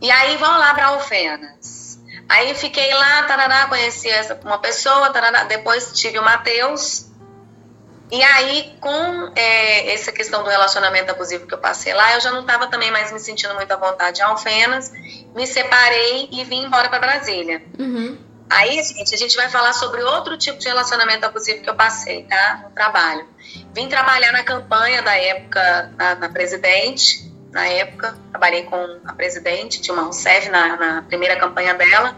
E 0.00 0.10
aí 0.10 0.36
vamos 0.36 0.58
lá 0.58 0.74
para 0.74 0.86
Alfenas. 0.86 1.98
Aí 2.28 2.54
fiquei 2.54 2.92
lá, 2.94 3.22
tarará, 3.24 3.66
conheci 3.66 4.08
essa, 4.08 4.38
uma 4.44 4.58
pessoa, 4.58 5.10
tarará, 5.10 5.44
depois 5.44 5.92
tive 5.92 6.18
o 6.18 6.24
Matheus. 6.24 7.06
E 8.10 8.22
aí, 8.22 8.74
com 8.78 9.32
é, 9.34 9.94
essa 9.94 10.12
questão 10.12 10.42
do 10.42 10.50
relacionamento 10.50 11.10
abusivo 11.10 11.46
que 11.46 11.54
eu 11.54 11.58
passei 11.58 11.94
lá, 11.94 12.12
eu 12.12 12.20
já 12.20 12.30
não 12.30 12.42
estava 12.42 12.66
também 12.66 12.90
mais 12.90 13.10
me 13.10 13.18
sentindo 13.18 13.54
muito 13.54 13.72
à 13.72 13.76
vontade 13.76 14.20
em 14.20 14.24
Alfenas. 14.24 14.92
Me 15.34 15.46
separei 15.46 16.28
e 16.30 16.44
vim 16.44 16.64
embora 16.66 16.90
para 16.90 16.98
Brasília. 16.98 17.62
Uhum. 17.78 18.18
Aí, 18.52 18.82
gente, 18.82 19.14
a 19.14 19.18
gente 19.18 19.34
vai 19.34 19.48
falar 19.48 19.72
sobre 19.72 20.02
outro 20.02 20.36
tipo 20.36 20.58
de 20.58 20.68
relacionamento 20.68 21.24
abusivo 21.24 21.62
que 21.62 21.70
eu 21.70 21.74
passei, 21.74 22.24
tá? 22.24 22.60
No 22.64 22.70
trabalho. 22.70 23.26
Vim 23.74 23.88
trabalhar 23.88 24.30
na 24.30 24.42
campanha 24.42 25.00
da 25.00 25.16
época, 25.16 25.92
na, 25.96 26.14
na 26.16 26.28
presidente, 26.28 27.32
na 27.50 27.66
época, 27.66 28.14
trabalhei 28.30 28.64
com 28.64 28.76
a 29.06 29.14
presidente, 29.14 29.80
Dilma 29.80 30.02
Rousseff, 30.02 30.50
na, 30.50 30.76
na 30.76 31.02
primeira 31.02 31.36
campanha 31.36 31.74
dela. 31.74 32.14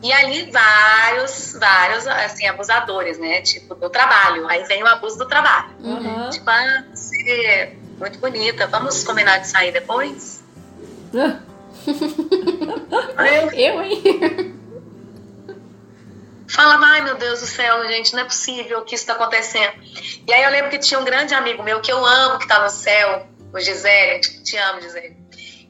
E 0.00 0.12
ali 0.12 0.48
vários, 0.48 1.56
vários, 1.58 2.06
assim, 2.06 2.46
abusadores, 2.46 3.18
né? 3.18 3.40
Tipo, 3.42 3.74
do 3.74 3.90
trabalho. 3.90 4.48
Aí 4.48 4.62
vem 4.64 4.84
o 4.84 4.86
abuso 4.86 5.18
do 5.18 5.26
trabalho. 5.26 5.70
Aham. 5.84 6.30
Tipo, 6.30 6.48
ah, 6.48 6.84
você 6.94 7.30
é 7.30 7.76
muito 7.98 8.20
bonita, 8.20 8.68
vamos 8.68 9.02
combinar 9.02 9.38
de 9.38 9.48
sair 9.48 9.72
depois? 9.72 10.44
Eu 11.12 11.48
Eu, 13.54 13.82
hein? 13.82 14.54
falava, 16.48 16.84
ai 16.86 17.00
meu 17.02 17.16
Deus 17.16 17.40
do 17.40 17.46
céu, 17.46 17.86
gente, 17.88 18.14
não 18.14 18.22
é 18.22 18.24
possível 18.24 18.82
que 18.82 18.94
isso 18.94 19.02
está 19.02 19.14
acontecendo. 19.14 19.74
E 20.26 20.32
aí 20.32 20.42
eu 20.42 20.50
lembro 20.50 20.70
que 20.70 20.78
tinha 20.78 20.98
um 20.98 21.04
grande 21.04 21.34
amigo 21.34 21.62
meu 21.62 21.80
que 21.80 21.92
eu 21.92 22.04
amo, 22.04 22.38
que 22.38 22.44
está 22.44 22.60
no 22.60 22.70
céu, 22.70 23.26
o 23.52 23.60
Gisele, 23.60 24.20
te 24.20 24.56
amo, 24.56 24.80
Gisele. 24.80 25.16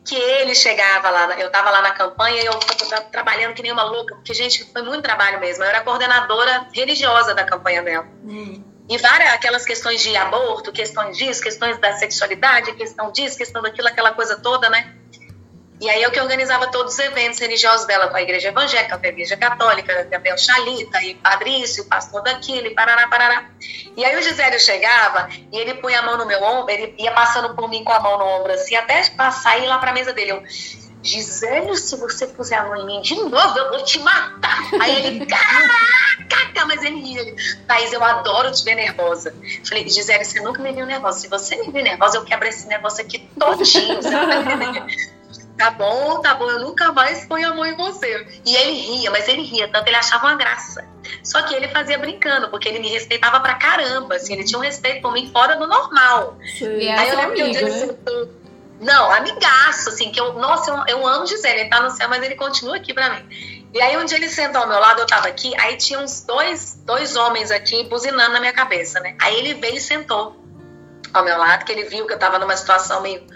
Que 0.05 0.17
ele 0.17 0.55
chegava 0.55 1.11
lá, 1.11 1.39
eu 1.39 1.49
estava 1.49 1.71
lá 1.71 1.83
na 1.83 1.91
campanha 1.91 2.43
e 2.43 2.47
eu 2.47 2.59
estava 2.59 3.03
trabalhando 3.03 3.55
que 3.55 3.63
nem 3.63 3.73
uma 3.73 3.83
louca, 3.83 4.15
porque, 4.15 4.33
gente, 4.33 4.65
foi 4.73 4.83
muito 4.83 5.03
trabalho 5.03 5.39
mesmo. 5.39 5.65
Eu 5.65 5.69
era 5.69 5.83
coordenadora 5.83 6.69
religiosa 6.73 7.35
da 7.35 7.45
campanha 7.45 7.83
dela. 7.83 8.07
hum. 8.25 8.65
E 8.89 8.97
várias 8.97 9.35
aquelas 9.35 9.67
questões 9.67 10.03
de 10.03 10.17
aborto, 10.17 10.73
questões 10.73 11.19
disso, 11.19 11.43
questões 11.43 11.79
da 11.79 11.93
sexualidade, 11.99 12.75
questão 12.75 13.13
disso, 13.13 13.37
questão 13.37 13.61
daquilo, 13.61 13.87
aquela 13.87 14.13
coisa 14.13 14.41
toda, 14.41 14.71
né? 14.71 14.98
E 15.81 15.89
aí 15.89 16.03
eu 16.03 16.11
que 16.11 16.21
organizava 16.21 16.67
todos 16.69 16.95
os 16.95 16.99
eventos 16.99 17.39
religiosos 17.39 17.87
dela 17.87 18.09
com 18.09 18.17
a 18.17 18.23
igreja 18.23 18.49
evangélica, 18.49 18.99
com 18.99 19.07
a 19.07 19.09
igreja 19.09 19.37
católica, 19.37 20.05
Gabriel 20.11 20.37
Chalita, 20.37 21.01
e 21.03 21.15
Padrício, 21.15 21.85
pastor 21.85 22.23
daquilo, 22.23 22.67
e 22.67 22.75
parará, 22.75 23.07
parará. 23.07 23.49
E 23.97 24.05
aí 24.05 24.17
o 24.17 24.23
Gisélio 24.23 24.59
chegava 24.59 25.29
e 25.53 25.59
ele 25.59 25.75
punha 25.75 26.01
a 26.01 26.03
mão 26.03 26.19
no 26.19 26.27
meu 26.27 26.43
ombro, 26.43 26.71
ele 26.73 26.95
ia 26.99 27.13
passando 27.13 27.55
por 27.55 27.69
mim 27.69 27.85
com 27.85 27.93
a 27.93 28.01
mão 28.01 28.19
no 28.19 28.25
ombro 28.25 28.53
assim, 28.53 28.75
até 28.75 29.09
passar 29.11 29.59
e 29.59 29.65
ir 29.65 29.67
lá 29.69 29.79
pra 29.79 29.93
mesa 29.93 30.13
dele. 30.13 30.33
Eu, 30.33 30.43
Gisélio, 31.01 31.77
se 31.77 31.97
você 31.97 32.27
puser 32.27 32.59
a 32.59 32.65
mão 32.65 32.77
em 32.77 32.87
mim 32.87 33.01
de 33.01 33.15
novo, 33.15 33.59
eu 33.59 33.71
vou 33.71 33.85
te 33.85 34.01
matar. 34.01 34.59
Aí 34.81 35.07
ele, 35.07 35.27
caraca, 35.27 36.67
mas 36.67 36.83
ele 36.83 37.01
ria. 37.01 37.35
Thaís, 37.67 37.93
eu 37.93 38.03
adoro 38.03 38.51
te 38.51 38.65
ver 38.65 38.75
nervosa. 38.75 39.33
Falei, 39.65 39.89
Gisele, 39.89 40.25
você 40.25 40.41
nunca 40.41 40.61
me 40.61 40.73
viu 40.73 40.85
nervosa. 40.85 41.21
Se 41.21 41.29
você 41.29 41.57
me 41.57 41.71
viu 41.71 41.83
nervosa, 41.85 42.19
eu 42.19 42.25
quebro 42.25 42.49
esse 42.49 42.67
negócio 42.67 43.05
aqui 43.05 43.21
todinho. 43.39 44.03
Você? 44.03 45.18
Tá 45.59 45.71
bom, 45.71 46.21
tá 46.21 46.35
bom, 46.35 46.49
eu 46.49 46.61
nunca 46.61 46.93
mais 46.93 47.27
ponho 47.27 47.51
a 47.51 47.55
mão 47.55 47.67
em 47.67 47.75
você. 47.77 48.25
E 48.47 48.55
ele 48.55 48.73
ria, 48.73 49.11
mas 49.11 49.27
ele 49.27 49.43
ria, 49.43 49.67
tanto 49.67 49.89
ele 49.89 49.97
achava 49.97 50.29
uma 50.29 50.37
graça. 50.37 50.87
Só 51.25 51.43
que 51.43 51.53
ele 51.53 51.67
fazia 51.69 51.99
brincando, 51.99 52.49
porque 52.49 52.69
ele 52.69 52.79
me 52.79 52.89
respeitava 52.89 53.41
pra 53.41 53.57
caramba, 53.57 54.15
assim, 54.15 54.35
ele 54.35 54.45
tinha 54.45 54.59
um 54.59 54.63
respeito 54.63 55.03
por 55.03 55.13
mim 55.13 55.29
fora 55.33 55.57
do 55.57 55.67
normal. 55.67 56.39
Sei. 56.57 56.85
E 56.85 56.89
Aí 56.89 57.09
eu 57.09 57.15
é 57.15 57.17
lembro 57.17 57.35
que 57.35 57.43
um 57.43 57.51
dia 57.51 57.61
amigo, 57.61 57.77
ele 57.77 57.87
né? 57.87 57.87
sentou. 57.89 58.29
Não, 58.81 59.11
amigaço, 59.11 59.89
assim, 59.89 60.13
que 60.13 60.21
eu, 60.21 60.35
nossa, 60.35 60.71
eu, 60.71 60.99
eu 60.99 61.07
amo 61.07 61.27
Gisele, 61.27 61.63
ele 61.63 61.69
tá 61.69 61.81
no 61.81 61.91
céu, 61.91 62.09
mas 62.09 62.23
ele 62.23 62.37
continua 62.37 62.77
aqui 62.77 62.95
pra 62.95 63.11
mim. 63.11 63.67
E 63.75 63.83
aí 63.83 63.97
um 63.97 64.05
dia 64.05 64.17
ele 64.17 64.29
sentou 64.29 64.63
ao 64.63 64.69
meu 64.69 64.79
lado, 64.79 65.01
eu 65.01 65.07
tava 65.07 65.27
aqui, 65.27 65.53
aí 65.59 65.77
tinha 65.77 65.99
uns 65.99 66.23
dois, 66.25 66.81
dois 66.85 67.17
homens 67.17 67.51
aqui 67.51 67.83
buzinando 67.89 68.33
na 68.33 68.39
minha 68.41 68.53
cabeça, 68.53 69.01
né? 69.01 69.17
Aí 69.21 69.37
ele 69.37 69.55
veio 69.55 69.77
e 69.77 69.81
sentou 69.81 70.37
ao 71.13 71.25
meu 71.25 71.37
lado, 71.37 71.65
que 71.65 71.73
ele 71.73 71.85
viu 71.85 72.07
que 72.07 72.13
eu 72.13 72.19
tava 72.19 72.39
numa 72.39 72.57
situação 72.57 73.03
meio 73.03 73.27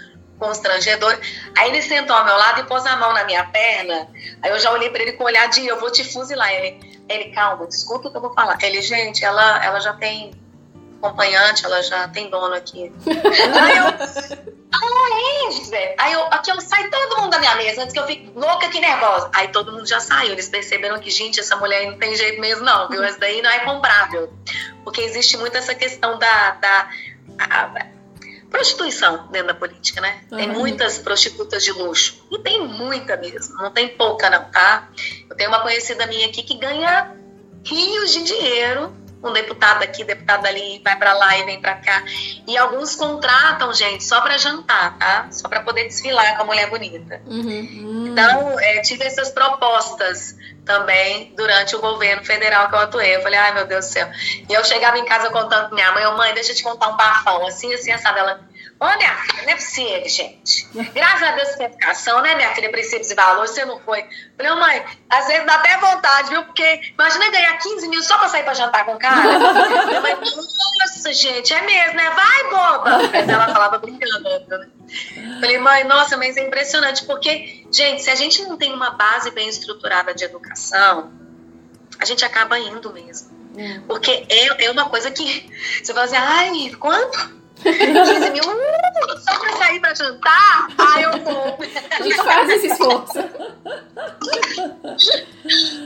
constrangedora. 0.42 1.20
Aí 1.56 1.70
ele 1.70 1.80
sentou 1.82 2.16
ao 2.16 2.24
meu 2.24 2.36
lado 2.36 2.60
e 2.60 2.64
pôs 2.64 2.84
a 2.84 2.96
mão 2.96 3.12
na 3.12 3.24
minha 3.24 3.44
perna. 3.44 4.08
Aí 4.42 4.50
eu 4.50 4.58
já 4.58 4.72
olhei 4.72 4.90
pra 4.90 5.00
ele 5.02 5.12
com 5.12 5.22
um 5.22 5.26
olhar 5.26 5.48
de 5.48 5.64
eu 5.64 5.78
vou 5.78 5.90
te 5.92 6.02
fuzilar. 6.04 6.50
Ele, 6.52 6.80
ele 7.08 7.30
calma, 7.30 7.64
escuta 7.68 8.08
o 8.08 8.10
que 8.10 8.16
eu 8.16 8.20
vou 8.20 8.34
falar. 8.34 8.58
Ele, 8.60 8.82
gente, 8.82 9.24
ela, 9.24 9.64
ela 9.64 9.78
já 9.78 9.92
tem 9.92 10.32
acompanhante, 10.98 11.64
ela 11.64 11.80
já 11.82 12.08
tem 12.08 12.28
dono 12.28 12.54
aqui. 12.54 12.92
Aí 13.06 13.76
eu, 13.78 13.86
ah, 14.74 15.48
é, 15.48 15.50
José. 15.52 15.94
Aí 15.98 16.12
eu, 16.12 16.24
aqui 16.30 16.50
eu 16.50 16.60
saio 16.60 16.90
todo 16.90 17.20
mundo 17.20 17.30
da 17.30 17.38
minha 17.38 17.54
mesa, 17.56 17.82
antes 17.82 17.92
que 17.92 17.98
eu 18.00 18.06
fique 18.06 18.32
louca 18.34 18.66
aqui 18.66 18.80
nervosa. 18.80 19.30
Aí 19.34 19.48
todo 19.48 19.70
mundo 19.72 19.86
já 19.86 20.00
saiu, 20.00 20.32
eles 20.32 20.48
perceberam 20.48 20.98
que, 20.98 21.10
gente, 21.10 21.38
essa 21.38 21.54
mulher 21.56 21.86
não 21.90 21.98
tem 21.98 22.14
jeito 22.16 22.40
mesmo 22.40 22.64
não, 22.64 22.88
viu? 22.88 23.02
Essa 23.04 23.18
daí 23.18 23.40
não 23.42 23.50
é 23.50 23.60
comprável. 23.60 24.32
Porque 24.82 25.02
existe 25.02 25.36
muito 25.36 25.56
essa 25.56 25.74
questão 25.74 26.18
da, 26.18 26.50
da 26.52 26.88
a- 27.38 27.86
prostituição 28.52 29.26
dentro 29.32 29.48
da 29.48 29.54
política, 29.54 30.00
né? 30.00 30.20
Tem 30.30 30.48
Uhum. 30.50 30.58
muitas 30.60 30.98
prostitutas 30.98 31.64
de 31.64 31.72
luxo. 31.72 32.24
E 32.30 32.38
tem 32.38 32.60
muita 32.66 33.16
mesmo, 33.16 33.56
não 33.56 33.70
tem 33.72 33.88
pouca 33.88 34.30
não, 34.30 34.44
tá? 34.50 34.88
Eu 35.28 35.34
tenho 35.36 35.48
uma 35.50 35.60
conhecida 35.60 36.06
minha 36.06 36.26
aqui 36.28 36.42
que 36.42 36.56
ganha 36.58 37.16
rios 37.64 38.12
de 38.12 38.22
dinheiro, 38.24 38.92
um 39.22 39.32
deputado 39.32 39.82
aqui, 39.82 40.02
deputado 40.04 40.46
ali, 40.46 40.80
vai 40.82 40.96
pra 40.96 41.12
lá 41.12 41.38
e 41.38 41.44
vem 41.44 41.60
pra 41.60 41.76
cá. 41.76 42.02
E 42.46 42.56
alguns 42.58 42.94
contratam 42.96 43.72
gente 43.72 44.02
só 44.04 44.20
pra 44.20 44.36
jantar, 44.36 44.98
tá? 44.98 45.28
Só 45.30 45.48
pra 45.48 45.60
poder 45.60 45.84
desfilar 45.84 46.36
com 46.36 46.42
a 46.42 46.46
mulher 46.46 46.68
bonita. 46.68 47.20
Uhum. 47.26 47.40
Hum, 47.42 48.06
Então, 48.08 48.58
é, 48.58 48.80
tive 48.82 49.04
essas 49.04 49.30
propostas 49.30 50.34
também 50.64 51.32
durante 51.36 51.74
o 51.76 51.80
governo 51.80 52.24
federal 52.24 52.68
que 52.68 52.74
eu 52.74 52.80
atuei. 52.80 53.16
Eu 53.16 53.22
falei, 53.22 53.38
ai 53.38 53.54
meu 53.54 53.66
Deus 53.66 53.86
do 53.86 53.92
céu. 53.92 54.08
E 54.48 54.52
eu 54.52 54.64
chegava 54.64 54.98
em 54.98 55.04
casa 55.04 55.30
contando 55.30 55.66
pra 55.68 55.74
minha 55.74 55.92
mãe, 55.92 56.04
mãe, 56.16 56.34
deixa 56.34 56.52
eu 56.52 56.56
te 56.56 56.62
contar 56.62 56.88
um 56.88 56.96
bafão, 56.96 57.46
assim, 57.46 57.72
assim, 57.74 57.96
sabe? 57.98 58.18
Ela, 58.18 58.40
filha, 58.90 59.42
não 59.42 59.52
é 59.52 59.54
possível, 59.54 60.08
gente. 60.08 60.68
Graças 60.92 61.22
a 61.22 61.32
Deus 61.32 61.48
tem 61.50 61.66
educação, 61.66 62.20
né, 62.22 62.34
minha 62.34 62.54
filha, 62.54 62.70
princípios 62.70 63.10
e 63.10 63.14
valores, 63.14 63.50
você 63.50 63.64
não 63.64 63.78
foi. 63.80 64.04
Falei, 64.36 64.54
mãe, 64.54 64.84
às 65.10 65.26
vezes 65.26 65.46
dá 65.46 65.54
até 65.54 65.78
vontade, 65.78 66.30
viu? 66.30 66.44
Porque 66.44 66.92
imagina 66.92 67.30
ganhar 67.30 67.58
15 67.58 67.88
mil 67.88 68.02
só 68.02 68.18
pra 68.18 68.28
sair 68.28 68.42
pra 68.44 68.54
jantar 68.54 68.84
com 68.84 68.94
o 68.94 68.98
cara. 68.98 69.22
Minha 69.86 70.00
mãe, 70.00 70.14
nossa, 70.14 71.12
gente, 71.12 71.52
é 71.52 71.62
mesmo, 71.62 71.94
né? 71.94 72.10
Vai, 72.10 72.50
boba! 72.50 73.08
Mas 73.12 73.28
ela 73.28 73.48
falava 73.48 73.78
brincando, 73.78 74.20
né? 74.20 74.68
Falei, 75.40 75.58
mãe, 75.58 75.84
nossa, 75.84 76.16
mas 76.16 76.36
é 76.36 76.46
impressionante, 76.46 77.04
porque, 77.04 77.66
gente, 77.72 78.02
se 78.02 78.10
a 78.10 78.14
gente 78.14 78.42
não 78.42 78.56
tem 78.56 78.72
uma 78.72 78.90
base 78.90 79.30
bem 79.30 79.48
estruturada 79.48 80.14
de 80.14 80.24
educação, 80.24 81.12
a 81.98 82.04
gente 82.04 82.24
acaba 82.24 82.58
indo 82.58 82.92
mesmo. 82.92 83.42
Porque 83.86 84.26
é, 84.28 84.64
é 84.64 84.70
uma 84.70 84.88
coisa 84.88 85.10
que 85.10 85.50
você 85.82 85.92
fala 85.92 86.06
assim, 86.06 86.16
ai, 86.16 86.70
quanto? 86.78 87.41
15 87.62 88.30
mil, 88.30 88.42
só 89.22 89.38
pra 89.38 89.56
sair 89.56 89.80
pra 89.80 89.94
jantar? 89.94 90.68
Ai, 90.78 91.04
eu 91.04 91.18
vou. 91.20 91.58
A 91.90 92.02
gente 92.02 92.16
faz 92.16 92.48
esse 92.50 92.66
esforço. 92.68 93.18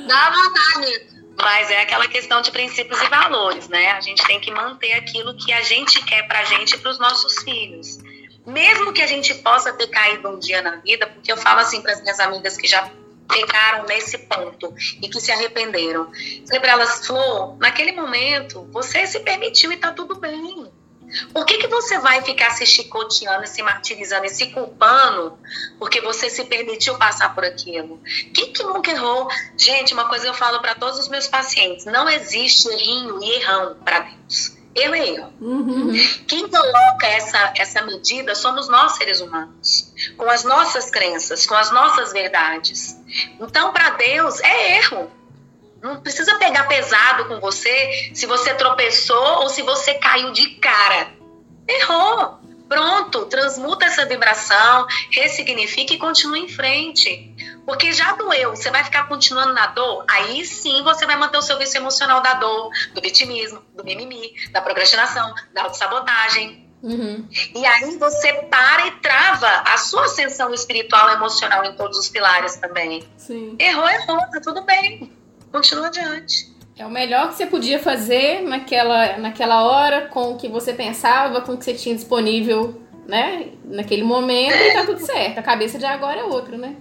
Dá 0.07 0.31
vontade. 0.31 1.16
Mas 1.39 1.70
é 1.70 1.83
aquela 1.83 2.09
questão 2.09 2.41
de 2.41 2.51
princípios 2.51 3.01
e 3.03 3.09
valores, 3.09 3.68
né? 3.68 3.91
A 3.93 4.01
gente 4.01 4.27
tem 4.27 4.41
que 4.41 4.51
manter 4.51 4.95
aquilo 4.95 5.37
que 5.37 5.53
a 5.53 5.61
gente 5.62 6.03
quer 6.05 6.27
pra 6.27 6.45
gente 6.45 6.74
e 6.74 6.79
pros 6.79 6.99
nossos 6.99 7.43
filhos. 7.43 7.99
Mesmo 8.47 8.93
que 8.93 9.03
a 9.03 9.07
gente 9.07 9.35
possa 9.35 9.72
ter 9.72 9.89
caído 9.89 10.29
um 10.31 10.39
dia 10.39 10.62
na 10.62 10.77
vida, 10.77 11.07
porque 11.07 11.31
eu 11.31 11.37
falo 11.37 11.61
assim 11.61 11.83
para 11.83 11.93
as 11.93 12.01
minhas 12.01 12.20
amigas 12.20 12.57
que 12.57 12.66
já 12.66 12.91
pegaram 13.29 13.85
nesse 13.87 14.18
ponto 14.18 14.72
e 15.03 15.09
que 15.09 15.20
se 15.20 15.33
arrependeram. 15.33 16.11
Falei 16.47 16.61
para 16.61 16.72
elas, 16.72 17.07
Flor, 17.07 17.57
naquele 17.59 17.93
momento 17.93 18.66
você 18.72 19.07
se 19.07 19.20
permitiu 19.20 19.72
e 19.72 19.77
tá 19.77 19.93
tudo 19.93 20.14
bem. 20.14 20.65
Por 21.32 21.44
que, 21.46 21.59
que 21.59 21.68
você 21.68 21.98
vai 21.98 22.22
ficar 22.22 22.50
se 22.50 22.66
chicoteando, 22.66 23.46
se 23.46 23.62
martirizando 23.62 24.26
e 24.26 24.30
se 24.30 24.46
culpando 24.48 25.38
porque 25.78 26.00
você 26.00 26.28
se 26.28 26.44
permitiu 26.44 26.96
passar 26.98 27.34
por 27.34 27.44
aquilo? 27.44 28.00
Quem 28.34 28.52
que 28.52 28.62
nunca 28.62 28.90
errou? 28.90 29.28
Gente, 29.57 29.94
uma 29.94 30.09
coisa 30.09 30.26
eu 30.26 30.34
falo 30.34 30.61
para 30.61 30.74
todos 30.74 30.98
os 30.98 31.09
meus 31.09 31.26
pacientes: 31.26 31.84
não 31.86 32.09
existe 32.09 32.68
errinho 32.68 33.22
e 33.22 33.30
errão 33.36 33.76
para 33.84 34.00
Deus. 34.00 34.57
Erro 34.76 34.94
é 34.94 35.09
erro. 35.09 35.32
uhum. 35.40 35.92
Quem 36.28 36.46
coloca 36.48 37.07
essa, 37.07 37.54
essa 37.57 37.80
medida 37.80 38.34
somos 38.34 38.68
nós, 38.68 38.92
seres 38.96 39.22
humanos, 39.22 39.90
com 40.18 40.28
as 40.28 40.44
nossas 40.44 40.90
crenças, 40.90 41.46
com 41.46 41.54
as 41.54 41.70
nossas 41.70 42.12
verdades. 42.12 42.94
Então, 43.40 43.72
para 43.72 43.90
Deus, 43.90 44.38
é 44.40 44.76
erro. 44.76 45.11
Não 45.83 46.01
precisa 46.01 46.37
pegar 46.37 46.64
pesado 46.64 47.27
com 47.27 47.41
você 47.41 48.11
se 48.14 48.27
você 48.27 48.55
tropeçou 48.55 49.43
ou 49.43 49.49
se 49.49 49.62
você 49.62 49.95
caiu 49.95 50.33
de 50.33 50.51
cara. 50.57 51.12
Errou. 51.68 52.41
Pronto, 52.68 53.27
transmuta 53.27 53.85
essa 53.85 54.05
vibração, 54.07 54.87
ressignifica 55.11 55.95
e 55.95 55.99
continua 55.99 56.39
em 56.39 56.49
frente. 56.49 57.33
Porque 57.64 57.93
já 57.93 58.12
doeu, 58.12 58.57
você 58.57 58.70
vai 58.70 58.83
ficar 58.83 59.07
continuando 59.09 59.53
na 59.53 59.68
dor, 59.68 60.05
aí 60.09 60.45
sim 60.45 60.83
você 60.83 61.07
vai 61.07 61.16
manter 61.16 61.39
o 61.39 61.43
seu 61.43 61.59
vício 61.59 61.79
emocional 61.79 62.20
da 62.20 62.35
dor, 62.35 62.70
do 62.93 63.01
vitimismo, 63.01 63.62
do 63.74 63.85
mimimi, 63.85 64.33
da 64.51 64.61
procrastinação, 64.61 65.33
da 65.55 65.62
autossabotagem. 65.62 66.66
Uhum. 66.83 67.29
E 67.55 67.66
aí 67.66 67.97
você 67.99 68.33
para 68.33 68.87
e 68.87 68.91
trava 69.01 69.49
a 69.49 69.77
sua 69.79 70.05
ascensão 70.05 70.53
espiritual 70.53 71.11
e 71.11 71.14
emocional 71.14 71.64
em 71.64 71.74
todos 71.74 71.99
os 71.99 72.09
pilares 72.09 72.57
também. 72.57 73.09
Sim. 73.16 73.57
Errou, 73.59 73.89
errou, 73.89 74.18
tá 74.31 74.41
tudo 74.43 74.62
bem. 74.62 75.12
Continua 75.53 75.86
adiante. 75.86 76.55
É 76.78 76.84
o 76.84 76.90
melhor 76.90 77.28
que 77.28 77.36
você 77.36 77.47
podia 77.47 77.78
fazer 77.78 78.42
naquela, 78.42 79.16
naquela 79.16 79.64
hora, 79.64 80.09
com 80.09 80.32
o 80.32 80.36
que 80.36 80.49
você 80.49 80.74
pensava, 80.74 81.40
com 81.40 81.53
o 81.53 81.57
que 81.57 81.64
você 81.64 81.72
tinha 81.72 81.94
disponível, 81.94 82.82
né? 83.07 83.53
Naquele 83.64 84.03
momento, 84.03 84.55
e 84.55 84.72
tá 84.74 84.84
tudo 84.84 85.01
certo. 85.01 85.38
A 85.38 85.42
cabeça 85.42 85.78
de 85.78 85.86
agora 85.86 86.20
é 86.20 86.24
outra, 86.24 86.59
né? 86.59 86.76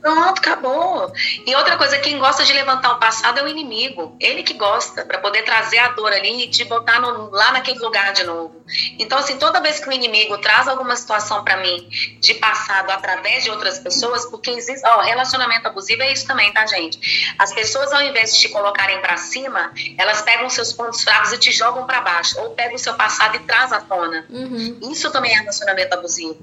Pronto, 0.00 0.38
acabou. 0.38 1.12
E 1.46 1.54
outra 1.56 1.76
coisa, 1.76 1.98
quem 1.98 2.18
gosta 2.18 2.44
de 2.44 2.52
levantar 2.52 2.92
o 2.92 2.98
passado 3.00 3.38
é 3.38 3.42
o 3.42 3.48
inimigo. 3.48 4.16
Ele 4.20 4.42
que 4.42 4.54
gosta, 4.54 5.04
para 5.04 5.18
poder 5.18 5.42
trazer 5.42 5.78
a 5.78 5.88
dor 5.88 6.12
ali 6.12 6.44
e 6.44 6.48
te 6.48 6.64
botar 6.64 7.00
no- 7.00 7.30
lá 7.30 7.52
naquele 7.52 7.78
lugar 7.80 8.12
de 8.12 8.24
novo. 8.24 8.62
Então, 8.98 9.18
assim, 9.18 9.38
toda 9.38 9.60
vez 9.60 9.80
que 9.80 9.88
o 9.88 9.92
inimigo 9.92 10.38
traz 10.38 10.68
alguma 10.68 10.94
situação 10.94 11.42
para 11.42 11.56
mim 11.58 11.88
de 12.20 12.34
passado 12.34 12.90
através 12.90 13.42
de 13.44 13.50
outras 13.50 13.78
pessoas, 13.78 14.24
porque 14.26 14.50
existe. 14.50 14.86
Ó, 14.86 15.00
relacionamento 15.00 15.66
abusivo 15.68 16.02
é 16.02 16.12
isso 16.12 16.26
também, 16.26 16.52
tá, 16.52 16.66
gente? 16.66 17.34
As 17.38 17.52
pessoas, 17.52 17.92
ao 17.92 18.02
invés 18.02 18.34
de 18.34 18.40
te 18.40 18.48
colocarem 18.50 19.00
para 19.00 19.16
cima, 19.16 19.72
elas 19.98 20.22
pegam 20.22 20.48
seus 20.48 20.72
pontos 20.72 21.02
fracos 21.02 21.32
e 21.32 21.38
te 21.38 21.50
jogam 21.50 21.86
para 21.86 22.00
baixo. 22.00 22.38
Ou 22.40 22.50
pegam 22.50 22.76
o 22.76 22.78
seu 22.78 22.94
passado 22.94 23.36
e 23.36 23.40
traz 23.40 23.72
à 23.72 23.80
tona. 23.80 24.24
Uhum. 24.30 24.78
Isso 24.92 25.10
também 25.10 25.32
é 25.32 25.38
relacionamento 25.38 25.94
abusivo. 25.94 26.38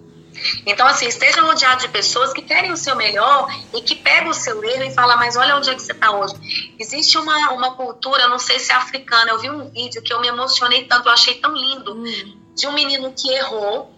Então, 0.65 0.85
assim, 0.87 1.07
esteja 1.07 1.41
rodeado 1.41 1.81
de 1.81 1.87
pessoas 1.89 2.33
que 2.33 2.41
querem 2.41 2.71
o 2.71 2.77
seu 2.77 2.95
melhor 2.95 3.47
e 3.73 3.81
que 3.81 3.95
pegam 3.95 4.29
o 4.29 4.33
seu 4.33 4.63
erro 4.63 4.83
e 4.83 4.93
falam, 4.93 5.17
mas 5.17 5.35
olha 5.35 5.55
onde 5.55 5.69
é 5.69 5.75
que 5.75 5.81
você 5.81 5.91
está 5.91 6.11
hoje. 6.11 6.33
Existe 6.79 7.17
uma, 7.17 7.51
uma 7.51 7.75
cultura, 7.75 8.27
não 8.27 8.39
sei 8.39 8.59
se 8.59 8.71
é 8.71 8.75
africana, 8.75 9.31
eu 9.31 9.39
vi 9.39 9.49
um 9.49 9.69
vídeo 9.69 10.01
que 10.01 10.13
eu 10.13 10.19
me 10.21 10.27
emocionei 10.27 10.85
tanto, 10.85 11.07
eu 11.07 11.13
achei 11.13 11.35
tão 11.35 11.53
lindo, 11.53 11.93
Hum. 11.95 12.37
de 12.55 12.67
um 12.67 12.73
menino 12.73 13.13
que 13.13 13.29
errou, 13.31 13.93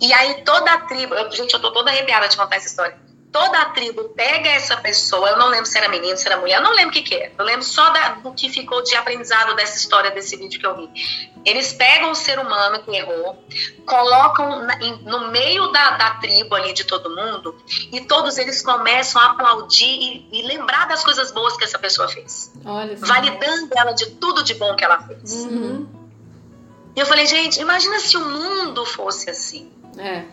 e 0.00 0.12
aí 0.12 0.42
toda 0.44 0.72
a 0.72 0.78
tribo, 0.78 1.14
eu- 1.14 1.30
gente, 1.32 1.52
eu 1.54 1.60
tô 1.60 1.72
toda 1.72 1.90
arrepiada 1.90 2.28
de 2.28 2.36
contar 2.36 2.56
essa 2.56 2.68
história. 2.68 3.07
Toda 3.30 3.58
a 3.60 3.66
tribo 3.66 4.04
pega 4.10 4.48
essa 4.48 4.76
pessoa, 4.78 5.28
eu 5.28 5.36
não 5.38 5.48
lembro 5.48 5.66
se 5.66 5.76
era 5.76 5.86
menino, 5.88 6.16
se 6.16 6.26
era 6.26 6.38
mulher, 6.38 6.56
eu 6.56 6.62
não 6.62 6.72
lembro 6.72 6.88
o 6.88 6.92
que, 6.92 7.02
que 7.02 7.14
é. 7.14 7.30
Eu 7.36 7.44
lembro 7.44 7.62
só 7.62 7.90
da- 7.90 8.08
do 8.14 8.32
que 8.32 8.48
ficou 8.48 8.82
de 8.82 8.96
aprendizado 8.96 9.54
dessa 9.54 9.76
história, 9.76 10.10
desse 10.10 10.34
vídeo 10.36 10.58
que 10.58 10.66
eu 10.66 10.74
vi. 10.76 10.88
Eles 11.44 11.72
pegam 11.74 12.10
o 12.10 12.14
ser 12.14 12.38
humano 12.38 12.82
que 12.82 12.90
errou, 12.96 13.44
colocam 13.84 14.60
na- 14.64 14.80
em- 14.82 15.02
no 15.04 15.30
meio 15.30 15.70
da, 15.72 15.90
da 15.98 16.10
tribo 16.12 16.54
ali 16.54 16.72
de 16.72 16.84
todo 16.84 17.10
mundo, 17.14 17.54
e 17.92 18.00
todos 18.00 18.38
eles 18.38 18.62
começam 18.62 19.20
a 19.20 19.26
aplaudir 19.32 19.84
e, 19.84 20.28
e 20.32 20.42
lembrar 20.46 20.86
das 20.88 21.04
coisas 21.04 21.30
boas 21.30 21.54
que 21.56 21.64
essa 21.64 21.78
pessoa 21.78 22.08
fez, 22.08 22.50
Olha 22.64 22.96
validando 22.96 23.68
ela 23.76 23.92
de 23.92 24.06
tudo 24.12 24.42
de 24.42 24.54
bom 24.54 24.74
que 24.74 24.84
ela 24.84 25.00
fez. 25.02 25.32
Uhum. 25.44 25.86
E 26.96 27.00
eu 27.00 27.04
falei, 27.06 27.26
gente, 27.26 27.60
imagina 27.60 28.00
se 28.00 28.16
o 28.16 28.24
mundo 28.24 28.84
fosse 28.86 29.28
assim. 29.30 29.70
É. 29.98 30.24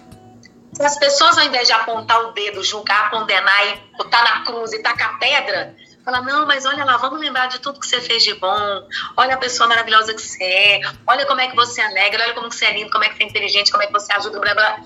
Se 0.75 0.83
as 0.83 0.97
pessoas, 0.99 1.37
ao 1.37 1.45
invés 1.45 1.67
de 1.67 1.73
apontar 1.73 2.19
o 2.25 2.31
dedo, 2.33 2.61
julgar, 2.61 3.09
condenar 3.09 3.67
e 3.67 3.97
botar 3.97 4.23
na 4.23 4.43
cruz 4.43 4.73
e 4.73 4.79
tacar 4.79 5.17
pedra, 5.19 5.73
falar, 6.03 6.21
não, 6.21 6.45
mas 6.45 6.65
olha 6.65 6.83
lá, 6.83 6.97
vamos 6.97 7.19
lembrar 7.21 7.47
de 7.47 7.59
tudo 7.59 7.79
que 7.79 7.87
você 7.87 8.01
fez 8.01 8.23
de 8.23 8.33
bom. 8.35 8.85
Olha 9.15 9.35
a 9.35 9.37
pessoa 9.37 9.69
maravilhosa 9.69 10.13
que 10.13 10.21
você 10.21 10.43
é. 10.43 10.81
Olha 11.07 11.25
como 11.25 11.39
é 11.39 11.47
que 11.47 11.55
você 11.55 11.79
é 11.79 11.85
alegre, 11.85 12.21
olha 12.21 12.33
como 12.33 12.49
que 12.49 12.55
você 12.55 12.65
é 12.65 12.73
lindo, 12.73 12.91
como 12.91 13.05
é 13.05 13.09
que 13.09 13.15
você 13.15 13.23
é 13.23 13.25
inteligente, 13.27 13.71
como 13.71 13.83
é 13.83 13.87
que 13.87 13.93
você 13.93 14.11
ajuda, 14.11 14.37
blá, 14.39 14.53
blá. 14.53 14.81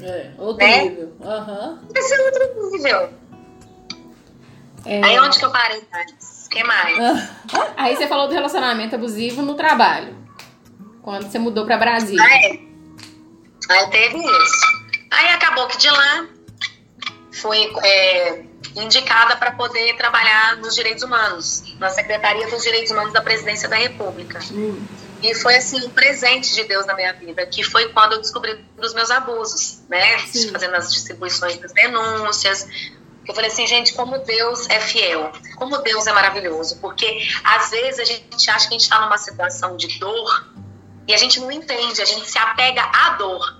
É, 0.00 0.30
outro 0.38 0.64
Né? 0.64 0.82
nível. 0.84 1.16
Aham. 1.24 1.80
Esse 1.92 2.14
é 2.14 2.20
outro 2.24 2.70
nível. 2.70 3.12
É. 4.86 5.04
Aí 5.04 5.18
onde 5.18 5.36
que 5.36 5.44
eu 5.44 5.50
parei, 5.50 5.80
Thales? 5.80 6.46
O 6.46 6.48
que 6.50 6.62
mais? 6.64 6.96
Aí 7.76 7.96
você 7.96 8.06
falou 8.06 8.28
do 8.28 8.34
relacionamento 8.34 8.94
abusivo 8.94 9.42
no 9.42 9.54
trabalho. 9.54 10.16
Quando 11.02 11.28
você 11.28 11.38
mudou 11.40 11.66
pra 11.66 11.76
Brasília. 11.76 12.22
Ah, 12.22 12.34
é. 12.36 12.60
Aí 13.70 13.90
teve 13.90 14.18
isso. 14.18 14.87
Aí 15.10 15.28
acabou 15.28 15.66
que 15.68 15.78
de 15.78 15.90
lá 15.90 16.26
fui 17.32 17.70
é, 17.84 18.44
indicada 18.76 19.36
para 19.36 19.52
poder 19.52 19.96
trabalhar 19.96 20.56
nos 20.56 20.74
direitos 20.74 21.02
humanos, 21.02 21.62
na 21.78 21.90
Secretaria 21.90 22.46
dos 22.48 22.62
Direitos 22.62 22.90
Humanos 22.90 23.12
da 23.12 23.20
Presidência 23.20 23.68
da 23.68 23.76
República. 23.76 24.40
E 25.22 25.34
foi 25.34 25.56
assim 25.56 25.84
um 25.84 25.90
presente 25.90 26.54
de 26.54 26.64
Deus 26.64 26.86
na 26.86 26.94
minha 26.94 27.12
vida, 27.12 27.44
que 27.46 27.62
foi 27.62 27.88
quando 27.88 28.12
eu 28.14 28.20
descobri 28.20 28.54
dos 28.76 28.94
meus 28.94 29.10
abusos, 29.10 29.80
né? 29.88 30.18
Sim. 30.26 30.50
Fazendo 30.50 30.74
as 30.76 30.92
distribuições 30.92 31.58
das 31.58 31.72
denúncias. 31.72 32.68
Eu 33.26 33.34
falei 33.34 33.50
assim, 33.50 33.66
gente, 33.66 33.92
como 33.94 34.18
Deus 34.18 34.68
é 34.70 34.80
fiel, 34.80 35.32
como 35.56 35.76
Deus 35.78 36.06
é 36.06 36.12
maravilhoso, 36.12 36.78
porque 36.80 37.28
às 37.44 37.70
vezes 37.70 38.00
a 38.00 38.04
gente 38.04 38.50
acha 38.50 38.68
que 38.68 38.74
a 38.74 38.78
gente 38.78 38.84
está 38.84 39.00
numa 39.00 39.18
situação 39.18 39.76
de 39.76 39.98
dor 39.98 40.48
e 41.06 41.12
a 41.12 41.16
gente 41.18 41.38
não 41.38 41.52
entende, 41.52 42.00
a 42.00 42.06
gente 42.06 42.30
se 42.30 42.38
apega 42.38 42.82
à 42.82 43.10
dor. 43.10 43.58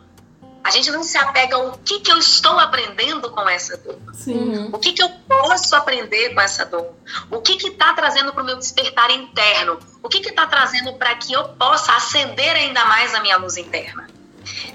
A 0.63 0.71
gente 0.71 0.91
não 0.91 1.03
se 1.03 1.17
apega 1.17 1.57
ao 1.57 1.79
que, 1.79 2.01
que 2.01 2.11
eu 2.11 2.19
estou 2.19 2.59
aprendendo 2.59 3.31
com 3.31 3.49
essa 3.49 3.77
dor. 3.77 3.99
Sim. 4.13 4.69
O 4.73 4.79
que, 4.79 4.93
que 4.93 5.03
eu 5.03 5.09
posso 5.27 5.75
aprender 5.75 6.35
com 6.35 6.41
essa 6.41 6.67
dor? 6.67 6.93
O 7.31 7.41
que 7.41 7.53
está 7.55 7.95
trazendo 7.95 8.33
para 8.33 8.43
o 8.43 8.47
meu 8.47 8.57
despertar 8.57 9.11
interno? 9.11 9.79
O 10.03 10.09
que 10.09 10.19
está 10.19 10.47
trazendo 10.47 10.93
para 10.95 11.15
que 11.15 11.33
eu 11.33 11.49
possa 11.51 11.93
acender 11.93 12.55
ainda 12.55 12.85
mais 12.85 13.15
a 13.15 13.21
minha 13.21 13.37
luz 13.37 13.57
interna? 13.57 14.09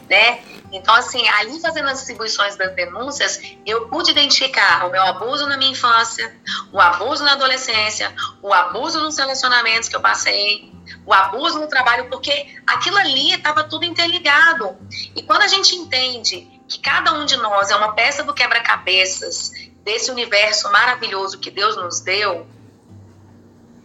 Né? 0.10 0.42
Então, 0.74 0.94
assim, 0.96 1.26
ali 1.30 1.62
fazendo 1.62 1.88
as 1.88 2.00
distribuições 2.00 2.56
das 2.56 2.74
denúncias, 2.74 3.40
eu 3.64 3.88
pude 3.88 4.10
identificar 4.10 4.88
o 4.88 4.92
meu 4.92 5.04
abuso 5.04 5.46
na 5.46 5.56
minha 5.56 5.72
infância, 5.72 6.36
o 6.72 6.82
abuso 6.82 7.24
na 7.24 7.34
adolescência, 7.34 8.14
o 8.42 8.52
abuso 8.52 9.00
nos 9.00 9.16
relacionamentos 9.16 9.88
que 9.88 9.96
eu 9.96 10.02
passei, 10.02 10.74
o 11.06 11.14
abuso 11.14 11.60
no 11.60 11.68
trabalho, 11.68 12.10
porque 12.10 12.56
aquilo 12.66 12.98
ali 12.98 13.34
estava 13.34 13.64
tudo 13.64 13.86
interligado. 13.86 14.76
E 15.16 15.22
quando 15.22 15.44
a 15.44 15.48
gente 15.48 15.76
entende 15.76 16.62
que 16.68 16.80
cada 16.80 17.14
um 17.14 17.26
de 17.26 17.38
nós 17.38 17.70
é 17.70 17.76
uma 17.76 17.94
peça 17.94 18.24
do 18.24 18.34
quebra-cabeças 18.34 19.52
desse 19.84 20.10
universo 20.10 20.72
maravilhoso 20.72 21.40
que 21.40 21.52
Deus 21.52 21.76
nos 21.76 22.00
deu, 22.00 22.48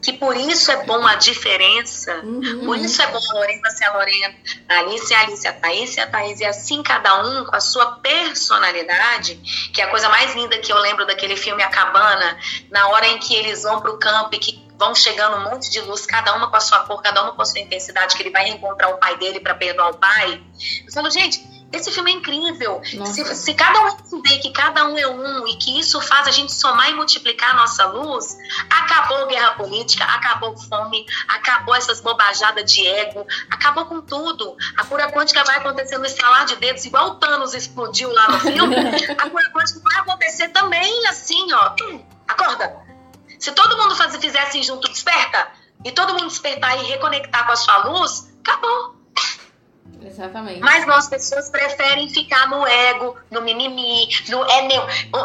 que 0.01 0.13
por 0.13 0.37
isso 0.37 0.71
é 0.71 0.85
bom 0.85 1.05
a 1.07 1.17
diferença, 1.17 2.23
por 2.65 2.79
isso 2.79 3.03
é 3.03 3.07
bom 3.09 3.19
a 3.19 3.35
Lorena 3.35 3.71
ser 3.71 3.85
a 3.85 3.95
Lorena, 3.95 4.35
a 4.69 4.79
Alice 4.79 5.13
é 5.13 5.17
a 5.17 5.21
Alice, 5.21 5.47
a 5.47 5.53
Thaís 5.53 5.99
é 5.99 6.03
a 6.03 6.07
Thaís, 6.07 6.41
e 6.41 6.45
assim 6.45 6.83
cada 6.83 7.23
um 7.23 7.45
com 7.45 7.57
a 7.57 7.61
sua 7.61 7.93
personalidade, 7.97 9.35
que 9.75 9.81
é 9.81 9.85
a 9.85 9.89
coisa 9.89 10.09
mais 10.09 10.35
linda 10.35 10.59
que 10.59 10.73
eu 10.73 10.79
lembro 10.79 11.07
daquele 11.07 11.37
filme 11.37 11.63
A 11.63 11.69
Cabana, 11.69 12.39
na 12.71 12.89
hora 12.89 13.09
em 13.09 13.19
que 13.19 13.35
eles 13.35 13.63
vão 13.65 13.81
para 13.81 13.91
o 13.91 13.99
campo 13.99 14.35
e 14.35 14.39
que 14.39 14.69
vão 14.79 14.95
chegando 14.95 15.37
um 15.37 15.51
monte 15.51 15.69
de 15.71 15.81
luz, 15.81 16.07
cada 16.07 16.35
uma 16.37 16.49
com 16.49 16.57
a 16.57 16.61
sua 16.61 16.79
cor, 16.81 17.03
cada 17.03 17.23
uma 17.25 17.33
com 17.33 17.43
a 17.43 17.45
sua 17.45 17.61
intensidade, 17.61 18.17
que 18.17 18.23
ele 18.23 18.31
vai 18.31 18.49
encontrar 18.49 18.91
o 18.91 18.99
pai 18.99 19.17
dele 19.19 19.41
para 19.41 19.55
perdoar 19.55 19.91
o 19.91 19.97
pai. 19.97 20.41
Eu 20.87 20.93
falo, 20.93 21.11
gente, 21.11 21.58
esse 21.71 21.91
filme 21.91 22.13
é 22.13 22.15
incrível. 22.15 22.81
Se, 22.83 23.35
se 23.35 23.55
cada 23.55 23.81
um 23.83 23.89
entender 23.89 24.39
que 24.39 24.51
cada 24.51 24.87
um 24.87 24.97
é 24.97 25.07
um 25.07 25.47
e 25.47 25.57
que 25.57 25.79
isso 25.79 26.01
faz 26.01 26.27
a 26.27 26.31
gente 26.31 26.53
somar 26.53 26.91
e 26.91 26.95
multiplicar 26.95 27.51
a 27.51 27.55
nossa 27.55 27.87
luz, 27.87 28.39
acabou 28.71 29.27
guerra 29.27 29.53
política, 29.53 30.05
acabou 30.05 30.57
fome, 30.57 31.05
acabou 31.29 31.75
essas 31.75 32.01
bobajadas 32.01 32.71
de 32.73 32.87
ego, 32.87 33.27
acabou 33.51 33.85
com 33.85 34.01
tudo. 34.01 34.57
A 34.79 34.85
cura 34.85 35.13
quântica 35.13 35.45
vai 35.45 35.59
acontecer 35.59 35.99
no 35.99 36.07
estralar 36.07 36.47
de 36.47 36.57
dedos, 36.57 36.85
igual 36.87 37.11
o 37.11 37.15
Thanos 37.17 37.53
explodiu 37.53 38.11
lá 38.13 38.29
no 38.31 38.41
filme. 38.41 38.77
a 39.19 39.31
cura 39.31 39.51
quântica 39.53 39.81
vai 39.83 40.01
acontecer 40.01 40.49
também 40.49 41.07
assim, 41.07 41.53
ó. 41.53 41.75
Acorda. 42.27 42.77
Se 43.39 43.53
todo 43.53 43.77
mundo 43.77 43.95
faz, 43.95 44.15
assim 44.15 44.63
junto, 44.63 44.89
desperta, 44.89 45.49
e 45.85 45.93
todo 45.93 46.15
mundo 46.15 46.29
despertar 46.29 46.77
e 46.83 46.87
reconectar 46.87 47.47
com 47.47 47.53
a 47.53 47.57
sua 47.57 47.79
luz, 47.85 48.33
acabou. 48.41 48.98
Exatamente. 50.09 50.61
Mas 50.61 50.87
nós 50.87 51.09
pessoas 51.09 51.51
preferem 51.51 52.09
ficar 52.09 52.49
no 52.49 52.67
ego, 52.67 53.17
no 53.31 53.43
mimimi, 53.43 54.09
no 54.29 54.45
é 54.45 54.63
meu. 54.63 54.83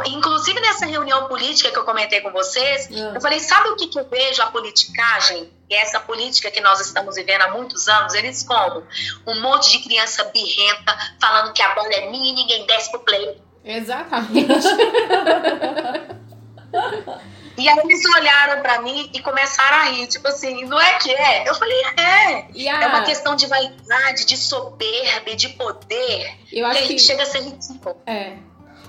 Inclusive 0.07 0.59
nessa 0.59 0.85
reunião 0.85 1.27
política 1.27 1.71
que 1.71 1.77
eu 1.77 1.85
comentei 1.85 2.21
com 2.21 2.31
vocês, 2.31 2.89
Ah. 2.91 3.13
eu 3.15 3.21
falei, 3.21 3.39
sabe 3.39 3.69
o 3.69 3.75
que, 3.75 3.87
que 3.87 3.99
eu 3.99 4.07
vejo 4.09 4.41
a 4.41 4.47
politicagem? 4.47 5.49
E 5.69 5.75
essa 5.75 5.99
política 5.99 6.51
que 6.51 6.61
nós 6.61 6.79
estamos 6.81 7.15
vivendo 7.15 7.41
há 7.43 7.51
muitos 7.51 7.87
anos, 7.87 8.13
eles 8.13 8.43
como? 8.43 8.83
Um 9.25 9.41
monte 9.41 9.71
de 9.71 9.79
criança 9.79 10.23
birrenta 10.25 10.95
falando 11.19 11.53
que 11.53 11.61
a 11.61 11.73
bola 11.73 11.91
é 11.93 12.09
minha 12.09 12.31
e 12.31 12.35
ninguém 12.35 12.65
desce 12.67 12.91
pro 12.91 12.99
play. 12.99 13.41
Exatamente. 13.63 14.63
E 17.57 17.69
aí 17.69 17.77
eles 17.83 18.01
olharam 18.17 18.61
pra 18.61 18.81
mim 18.81 19.09
e 19.13 19.19
começaram 19.19 19.77
a 19.77 19.83
rir, 19.91 20.07
tipo 20.07 20.27
assim, 20.27 20.65
não 20.65 20.81
é 20.81 20.95
que 20.95 21.11
é? 21.13 21.47
Eu 21.47 21.53
falei, 21.55 21.77
é. 21.97 22.45
É 22.83 22.87
uma 22.87 23.03
questão 23.03 23.35
de 23.35 23.45
vaidade, 23.45 24.25
de 24.25 24.35
soberba, 24.37 25.35
de 25.35 25.49
poder. 25.49 26.31
eu 26.51 26.57
que 26.57 26.61
acho 26.63 26.77
a 26.79 26.81
gente 26.81 26.93
que 26.95 26.99
chega 26.99 27.23
a 27.23 27.25
ser 27.27 27.41
ridículo. 27.43 27.95
É. 28.07 28.33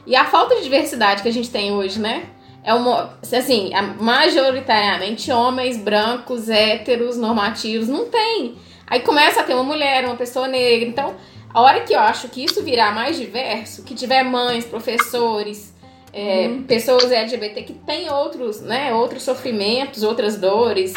E 0.06 0.16
a 0.16 0.24
falta 0.24 0.54
de 0.56 0.62
diversidade 0.62 1.22
que 1.22 1.28
a 1.28 1.32
gente 1.32 1.50
tem 1.50 1.72
hoje, 1.72 1.98
né? 1.98 2.26
É 2.62 2.72
uma. 2.72 3.18
Assim, 3.22 3.74
a- 3.74 3.82
majoritariamente 3.82 5.30
homens 5.30 5.76
brancos, 5.76 6.48
héteros, 6.48 7.16
normativos, 7.18 7.88
não 7.88 8.06
tem. 8.08 8.56
Aí 8.86 9.00
começa 9.00 9.40
a 9.40 9.44
ter 9.44 9.54
uma 9.54 9.62
mulher, 9.64 10.04
uma 10.06 10.16
pessoa 10.16 10.48
negra. 10.48 10.88
Então, 10.88 11.14
a 11.52 11.60
hora 11.60 11.80
que 11.82 11.92
eu 11.94 12.00
acho 12.00 12.28
que 12.28 12.42
isso 12.44 12.62
virar 12.62 12.94
mais 12.94 13.16
diverso, 13.18 13.82
que 13.82 13.94
tiver 13.94 14.22
mães, 14.22 14.64
professores, 14.64 15.73
é, 16.14 16.48
pessoas 16.68 17.10
LGBT 17.10 17.64
que 17.64 17.72
têm 17.72 18.08
outros, 18.08 18.60
né? 18.60 18.94
Outros 18.94 19.24
sofrimentos, 19.24 20.04
outras 20.04 20.36
dores. 20.36 20.94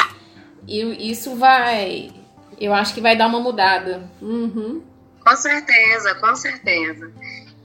E 0.66 1.10
isso 1.10 1.34
vai. 1.34 2.10
Eu 2.60 2.72
acho 2.72 2.94
que 2.94 3.00
vai 3.00 3.16
dar 3.16 3.26
uma 3.26 3.40
mudada. 3.40 4.08
Uhum. 4.22 4.82
Com 5.24 5.36
certeza, 5.36 6.14
com 6.14 6.36
certeza. 6.36 7.12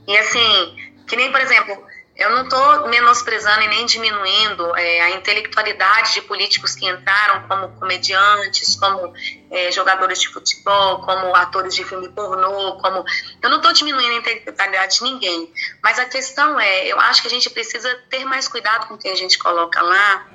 E 0.06 0.18
assim, 0.18 0.74
que 1.06 1.16
nem, 1.16 1.30
por 1.30 1.40
exemplo, 1.40 1.80
eu 2.16 2.30
não 2.30 2.44
estou 2.44 2.88
menosprezando 2.88 3.62
e 3.62 3.68
nem 3.68 3.86
diminuindo 3.86 4.76
é, 4.76 5.00
a 5.00 5.10
intelectualidade 5.10 6.14
de 6.14 6.22
políticos 6.22 6.74
que 6.74 6.86
entraram 6.86 7.48
como 7.48 7.68
comediantes, 7.80 8.76
como 8.76 9.12
é, 9.50 9.72
jogadores 9.72 10.20
de 10.20 10.28
futebol, 10.28 11.00
como 11.00 11.34
atores 11.34 11.74
de 11.74 11.82
filme 11.82 12.08
pornô, 12.08 12.76
como. 12.78 13.04
Eu 13.42 13.50
não 13.50 13.56
estou 13.56 13.72
diminuindo 13.72 14.12
a 14.12 14.18
intelectualidade 14.18 14.98
de 14.98 15.04
ninguém. 15.04 15.52
Mas 15.82 15.98
a 15.98 16.04
questão 16.04 16.58
é, 16.60 16.86
eu 16.86 17.00
acho 17.00 17.20
que 17.20 17.26
a 17.26 17.30
gente 17.30 17.50
precisa 17.50 17.92
ter 18.08 18.24
mais 18.24 18.46
cuidado 18.46 18.86
com 18.86 18.96
quem 18.96 19.10
a 19.10 19.16
gente 19.16 19.36
coloca 19.36 19.82
lá, 19.82 20.26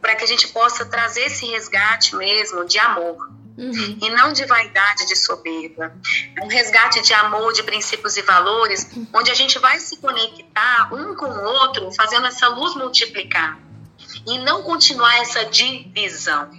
para 0.00 0.14
que 0.14 0.24
a 0.24 0.28
gente 0.28 0.48
possa 0.48 0.86
trazer 0.86 1.26
esse 1.26 1.44
resgate 1.46 2.16
mesmo 2.16 2.64
de 2.64 2.78
amor 2.78 3.35
Uhum. 3.58 3.98
e 4.02 4.10
não 4.10 4.32
de 4.32 4.44
vaidade, 4.44 5.06
de 5.06 5.16
soberba. 5.16 5.94
É 6.36 6.44
um 6.44 6.48
resgate 6.48 7.00
de 7.00 7.14
amor, 7.14 7.52
de 7.54 7.62
princípios 7.62 8.16
e 8.16 8.22
valores, 8.22 8.86
onde 9.14 9.30
a 9.30 9.34
gente 9.34 9.58
vai 9.58 9.80
se 9.80 9.96
conectar 9.96 10.92
um 10.92 11.14
com 11.14 11.26
o 11.26 11.44
outro, 11.44 11.90
fazendo 11.92 12.26
essa 12.26 12.48
luz 12.48 12.74
multiplicar. 12.74 13.58
E 14.26 14.38
não 14.38 14.62
continuar 14.62 15.16
essa 15.20 15.44
divisão. 15.44 16.50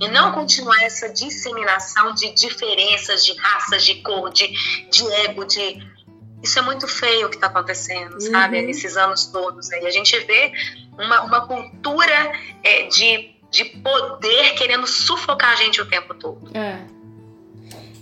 E 0.00 0.08
não 0.08 0.32
continuar 0.32 0.82
essa 0.82 1.08
disseminação 1.08 2.14
de 2.14 2.32
diferenças 2.34 3.24
de 3.24 3.34
raças, 3.34 3.84
de 3.84 3.96
cor, 4.02 4.30
de, 4.30 4.46
de 4.90 5.12
ego, 5.24 5.44
de. 5.44 5.96
Isso 6.42 6.58
é 6.58 6.62
muito 6.62 6.86
feio 6.86 7.26
o 7.26 7.30
que 7.30 7.36
está 7.36 7.46
acontecendo, 7.46 8.20
sabe? 8.20 8.60
Uhum. 8.60 8.66
Nesses 8.66 8.96
anos 8.96 9.26
todos 9.26 9.72
aí. 9.72 9.86
A 9.86 9.90
gente 9.90 10.18
vê 10.20 10.52
uma, 10.98 11.22
uma 11.22 11.46
cultura 11.46 12.32
é, 12.62 12.82
de, 12.88 13.35
de 13.56 13.64
poder 13.64 14.52
querendo 14.54 14.86
sufocar 14.86 15.52
a 15.52 15.56
gente 15.56 15.80
o 15.80 15.86
tempo 15.86 16.12
todo. 16.14 16.50
É. 16.54 16.76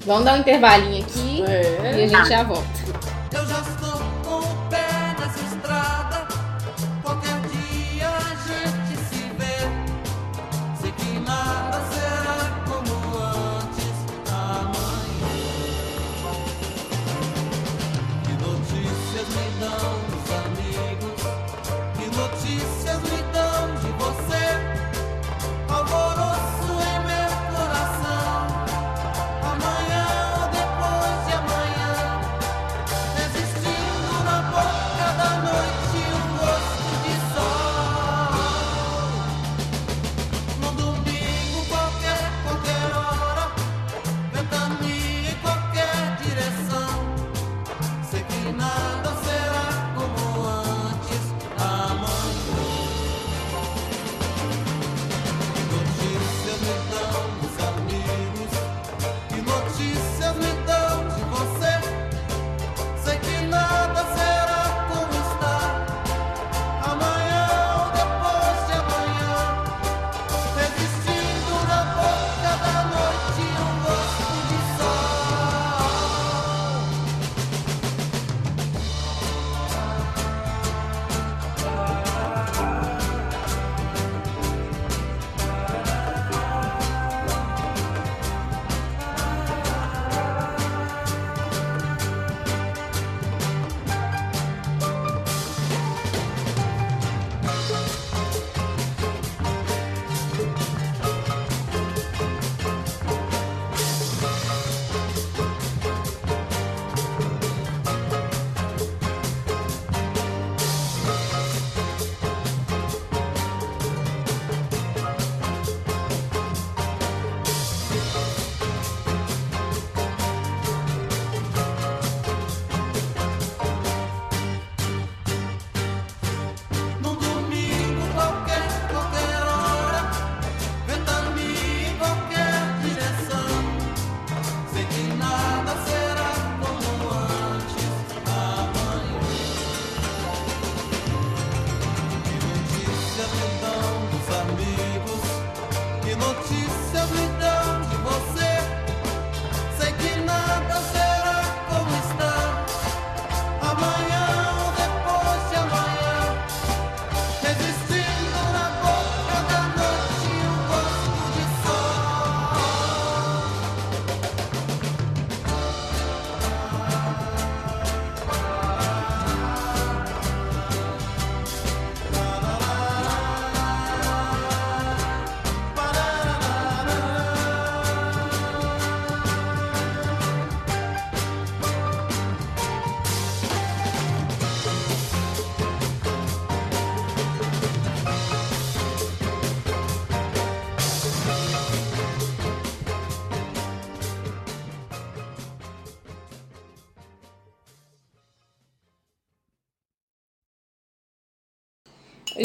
Vamos 0.05 0.25
dar 0.25 0.35
um 0.35 0.39
intervalinho 0.39 1.05
aqui 1.05 1.45
É. 1.47 1.97
e 1.97 2.05
a 2.05 2.07
gente 2.09 2.29
já 2.29 2.43
volta. 2.43 2.69
Eu 3.33 3.47
já 3.47 3.61
estou 3.61 4.01
com 4.25 4.39
o 4.41 4.69
pé 4.69 4.85
nessa 5.19 5.41
estrada. 5.55 6.04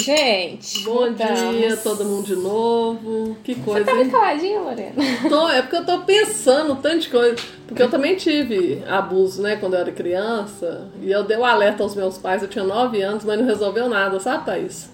Gente, 0.10 0.80
Bom 0.86 0.94
voltamos. 0.96 1.56
dia, 1.56 1.78
todo 1.78 2.04
mundo 2.04 2.26
de 2.26 2.36
novo. 2.36 3.38
Que 3.44 3.54
Você 3.54 3.62
coisa, 3.62 3.86
tá 3.86 3.94
muito 3.94 4.08
hein? 4.08 4.12
caladinha, 4.12 4.60
Lorena. 4.60 4.94
Tô, 5.30 5.50
é 5.50 5.62
porque 5.62 5.76
eu 5.76 5.86
tô 5.86 6.00
pensando 6.00 6.76
tanto 6.78 7.00
de 7.02 7.10
coisa. 7.10 7.36
Porque 7.68 7.84
eu 7.84 7.92
também 7.92 8.16
tive 8.16 8.84
abuso, 8.88 9.40
né, 9.44 9.58
quando 9.58 9.76
eu 9.76 9.82
era 9.82 9.92
criança. 9.92 10.90
E 11.00 11.12
eu 11.12 11.24
dei 11.24 11.38
o 11.38 11.46
alerta 11.46 11.84
aos 11.84 11.94
meus 11.96 12.18
pais, 12.18 12.42
eu 12.42 12.48
tinha 12.48 12.64
9 12.64 13.00
anos, 13.04 13.24
mas 13.24 13.38
não 13.40 13.46
resolveu 13.46 13.88
nada, 13.88 14.20
sabe, 14.20 14.46
Thaís? 14.46 14.90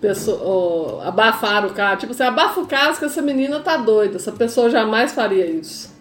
Pessoa, 0.00 0.40
ó, 0.44 1.00
abafaram 1.02 1.68
o 1.68 1.72
caso. 1.74 2.02
Tipo, 2.02 2.14
você 2.14 2.22
abafa 2.22 2.60
o 2.60 2.66
caso 2.66 3.00
que 3.00 3.04
essa 3.04 3.20
menina 3.20 3.58
tá 3.58 3.76
doida. 3.76 4.14
Essa 4.14 4.30
pessoa 4.30 4.70
jamais 4.70 5.10
faria 5.10 5.44
isso. 5.44 5.92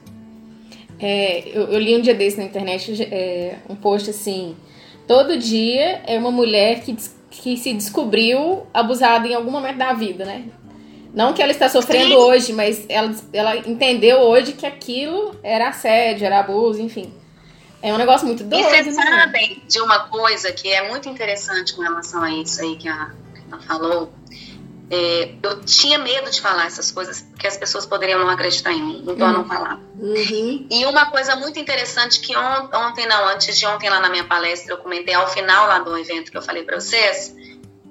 É, 1.00 1.50
eu, 1.50 1.64
eu 1.64 1.80
li 1.80 1.96
um 1.98 2.02
dia 2.02 2.14
desse 2.14 2.38
na 2.38 2.44
internet 2.44 3.02
é, 3.12 3.56
um 3.68 3.76
post 3.76 4.12
assim: 4.12 4.56
todo 5.08 5.36
dia 5.36 6.02
é 6.06 6.16
uma 6.20 6.30
mulher 6.30 6.82
que, 6.82 6.96
que 7.30 7.58
se 7.58 7.74
descobriu 7.74 8.66
abusada 8.74 9.28
em 9.28 9.34
algum 9.34 9.52
momento 9.52 9.78
da 9.78 9.94
vida, 9.94 10.26
né? 10.26 10.46
Não 11.14 11.34
que 11.34 11.42
ela 11.42 11.52
está 11.52 11.68
sofrendo 11.68 12.10
Sim. 12.10 12.16
hoje, 12.16 12.54
mas 12.54 12.86
ela, 12.88 13.14
ela 13.34 13.58
entendeu 13.58 14.20
hoje 14.20 14.54
que 14.54 14.66
aquilo 14.66 15.36
era 15.42 15.70
assédio, 15.70 16.26
era 16.26 16.40
abuso, 16.40 16.82
enfim. 16.82 17.14
É 17.82 17.94
um 17.94 17.98
negócio 17.98 18.28
muito 18.28 18.44
E 18.44 18.46
doido, 18.46 18.70
vocês 18.70 18.96
né? 18.96 19.04
sabem 19.04 19.62
de 19.68 19.80
uma 19.80 20.08
coisa 20.08 20.52
que 20.52 20.70
é 20.70 20.88
muito 20.90 21.08
interessante 21.10 21.76
com 21.76 21.82
relação 21.82 22.22
a 22.22 22.32
isso 22.32 22.62
aí 22.62 22.76
que 22.76 22.88
a 22.88 23.12
ela 23.52 23.62
falou. 23.62 24.12
É, 24.90 25.32
eu 25.44 25.62
tinha 25.66 25.98
medo 26.00 26.32
de 26.32 26.40
falar 26.40 26.66
essas 26.66 26.92
coisas 26.92 27.22
porque 27.22 27.46
as 27.46 27.58
pessoas 27.58 27.86
poderiam 27.86 28.20
não 28.20 28.30
acreditar 28.30 28.72
em 28.72 28.82
mim, 28.82 29.04
então 29.06 29.28
eu 29.28 29.34
não 29.34 29.46
falava. 29.46 29.82
Uhum. 30.00 30.66
E 30.72 30.86
uma 30.86 31.08
coisa 31.08 31.36
muito 31.36 31.60
interessante 31.60 32.22
que 32.22 32.36
on- 32.38 32.70
ontem, 32.74 33.06
não, 33.06 33.28
antes 33.28 33.58
de 33.60 33.66
ontem 33.66 33.90
lá 33.90 34.00
na 34.00 34.10
minha 34.10 34.24
palestra, 34.24 34.74
eu 34.74 34.78
comentei 34.78 35.14
ao 35.14 35.28
final 35.28 35.68
lá 35.68 35.80
do 35.80 35.98
evento 35.98 36.32
que 36.32 36.38
eu 36.38 36.42
falei 36.42 36.64
pra 36.64 36.80
vocês, 36.80 37.36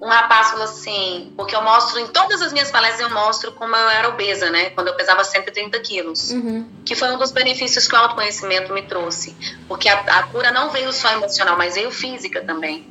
um 0.00 0.08
rapaz 0.08 0.50
falou 0.50 0.64
assim, 0.64 1.32
porque 1.36 1.56
eu 1.56 1.62
mostro, 1.62 1.98
em 1.98 2.06
todas 2.08 2.42
as 2.42 2.52
minhas 2.52 2.70
palestras 2.70 3.00
eu 3.00 3.10
mostro 3.14 3.52
como 3.52 3.74
eu 3.74 3.88
era 3.88 4.08
obesa, 4.10 4.50
né, 4.50 4.70
quando 4.70 4.88
eu 4.88 4.94
pesava 4.94 5.24
130 5.24 5.78
quilos, 5.80 6.30
Uhum. 6.30 6.68
que 6.84 6.94
foi 6.94 7.10
um 7.10 7.18
dos 7.18 7.30
benefícios 7.30 7.88
que 7.88 7.94
o 7.94 7.98
autoconhecimento 7.98 8.72
me 8.74 8.82
trouxe, 8.82 9.34
porque 9.66 9.88
a, 9.88 9.98
a 10.00 10.22
cura 10.24 10.50
não 10.50 10.70
veio 10.70 10.92
só 10.92 11.10
emocional, 11.12 11.56
mas 11.56 11.74
veio 11.76 11.90
física 11.90 12.42
também. 12.44 12.86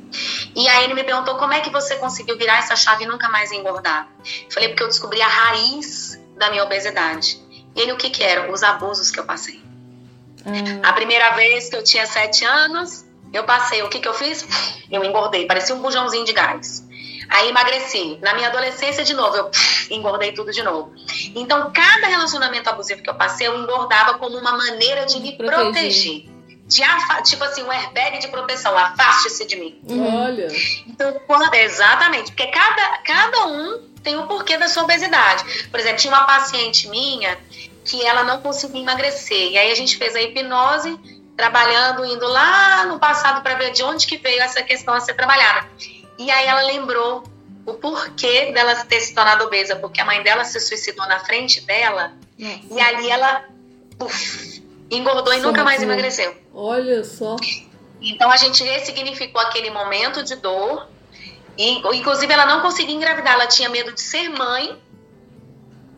E 0.54 0.68
aí 0.68 0.84
ele 0.84 0.94
me 0.94 1.04
perguntou 1.04 1.36
como 1.36 1.52
é 1.52 1.60
que 1.60 1.70
você 1.70 1.94
conseguiu 1.96 2.36
virar 2.36 2.58
essa 2.58 2.74
chave 2.74 3.04
e 3.04 3.06
nunca 3.06 3.28
mais 3.28 3.52
engordar. 3.52 4.08
Eu 4.44 4.50
falei, 4.50 4.68
porque 4.70 4.82
eu 4.82 4.88
descobri 4.88 5.22
a 5.22 5.28
raiz 5.28 6.18
da 6.36 6.50
minha 6.50 6.64
obesidade. 6.64 7.40
E 7.74 7.80
ele, 7.80 7.92
o 7.92 7.96
que 7.96 8.10
que 8.10 8.22
era? 8.22 8.50
Os 8.50 8.62
abusos 8.62 9.10
que 9.10 9.20
eu 9.20 9.24
passei. 9.24 9.62
Ah, 10.44 10.88
A 10.90 10.92
primeira 10.92 11.30
vez 11.30 11.68
que 11.68 11.76
eu 11.76 11.84
tinha 11.84 12.06
sete 12.06 12.44
anos, 12.44 13.04
eu 13.32 13.44
passei. 13.44 13.82
O 13.82 13.88
que, 13.88 13.98
que 14.00 14.08
eu 14.08 14.14
fiz? 14.14 14.46
Eu 14.90 15.04
engordei, 15.04 15.46
parecia 15.46 15.74
um 15.74 15.80
bujãozinho 15.82 16.24
de 16.24 16.32
gás. 16.32 16.86
Aí 17.28 17.48
emagreci. 17.48 18.18
Na 18.22 18.34
minha 18.34 18.48
adolescência, 18.48 19.04
de 19.04 19.14
novo, 19.14 19.36
eu 19.36 19.50
engordei 19.90 20.32
tudo 20.32 20.52
de 20.52 20.62
novo. 20.62 20.92
Então, 21.34 21.70
cada 21.72 22.06
relacionamento 22.06 22.68
abusivo 22.68 23.02
que 23.02 23.10
eu 23.10 23.14
passei, 23.14 23.46
eu 23.46 23.58
engordava 23.58 24.14
como 24.18 24.36
uma 24.38 24.52
maneira 24.56 25.04
de 25.06 25.18
me 25.20 25.36
Proteger. 25.36 25.64
proteger. 25.72 26.36
De 26.66 26.82
afa- 26.82 27.22
tipo 27.22 27.44
assim, 27.44 27.62
um 27.62 27.70
airbag 27.70 28.18
de 28.18 28.26
proteção. 28.28 28.76
Afaste-se 28.76 29.44
de 29.46 29.56
mim. 29.56 29.80
Olha. 30.24 30.48
Então, 30.86 31.20
quando- 31.26 31.54
exatamente, 31.54 32.32
porque 32.32 32.48
cada, 32.48 32.98
cada 33.04 33.46
um 33.46 33.80
tem 34.02 34.16
o 34.16 34.26
porquê 34.26 34.56
da 34.58 34.68
sua 34.68 34.82
obesidade. 34.84 35.68
Por 35.70 35.78
exemplo, 35.78 35.98
tinha 35.98 36.12
uma 36.12 36.24
paciente 36.24 36.88
minha 36.88 37.38
que 37.84 38.04
ela 38.04 38.24
não 38.24 38.40
conseguia 38.40 38.80
emagrecer. 38.82 39.52
E 39.52 39.58
aí 39.58 39.70
a 39.70 39.74
gente 39.76 39.96
fez 39.96 40.16
a 40.16 40.20
hipnose, 40.22 40.98
trabalhando, 41.36 42.04
indo 42.04 42.26
lá 42.26 42.84
no 42.86 42.98
passado 42.98 43.42
para 43.42 43.54
ver 43.54 43.70
de 43.70 43.82
onde 43.84 44.06
que 44.06 44.16
veio 44.16 44.40
essa 44.42 44.62
questão 44.62 44.94
a 44.94 45.00
ser 45.00 45.14
trabalhada. 45.14 45.68
E 46.18 46.30
aí 46.30 46.46
ela 46.46 46.62
lembrou 46.62 47.24
o 47.64 47.74
porquê 47.74 48.52
dela 48.52 48.74
ter 48.84 49.00
se 49.00 49.14
tornado 49.14 49.44
obesa, 49.44 49.76
porque 49.76 50.00
a 50.00 50.04
mãe 50.04 50.22
dela 50.22 50.44
se 50.44 50.58
suicidou 50.60 51.06
na 51.06 51.20
frente 51.20 51.60
dela 51.62 52.12
Nossa. 52.38 52.60
e 52.70 52.80
ali 52.80 53.10
ela 53.10 53.44
engordou 54.90 55.34
e 55.34 55.40
nunca 55.40 55.64
mais 55.64 55.82
emagreceu. 55.82 56.36
Olha 56.54 57.02
só. 57.04 57.36
Então 58.00 58.30
a 58.30 58.36
gente 58.36 58.62
ressignificou 58.62 59.40
aquele 59.40 59.70
momento 59.70 60.22
de 60.22 60.36
dor. 60.36 60.88
E, 61.58 61.78
inclusive, 61.96 62.30
ela 62.30 62.44
não 62.44 62.60
conseguia 62.60 62.94
engravidar, 62.94 63.32
ela 63.32 63.46
tinha 63.46 63.70
medo 63.70 63.90
de 63.90 64.00
ser 64.00 64.28
mãe 64.28 64.78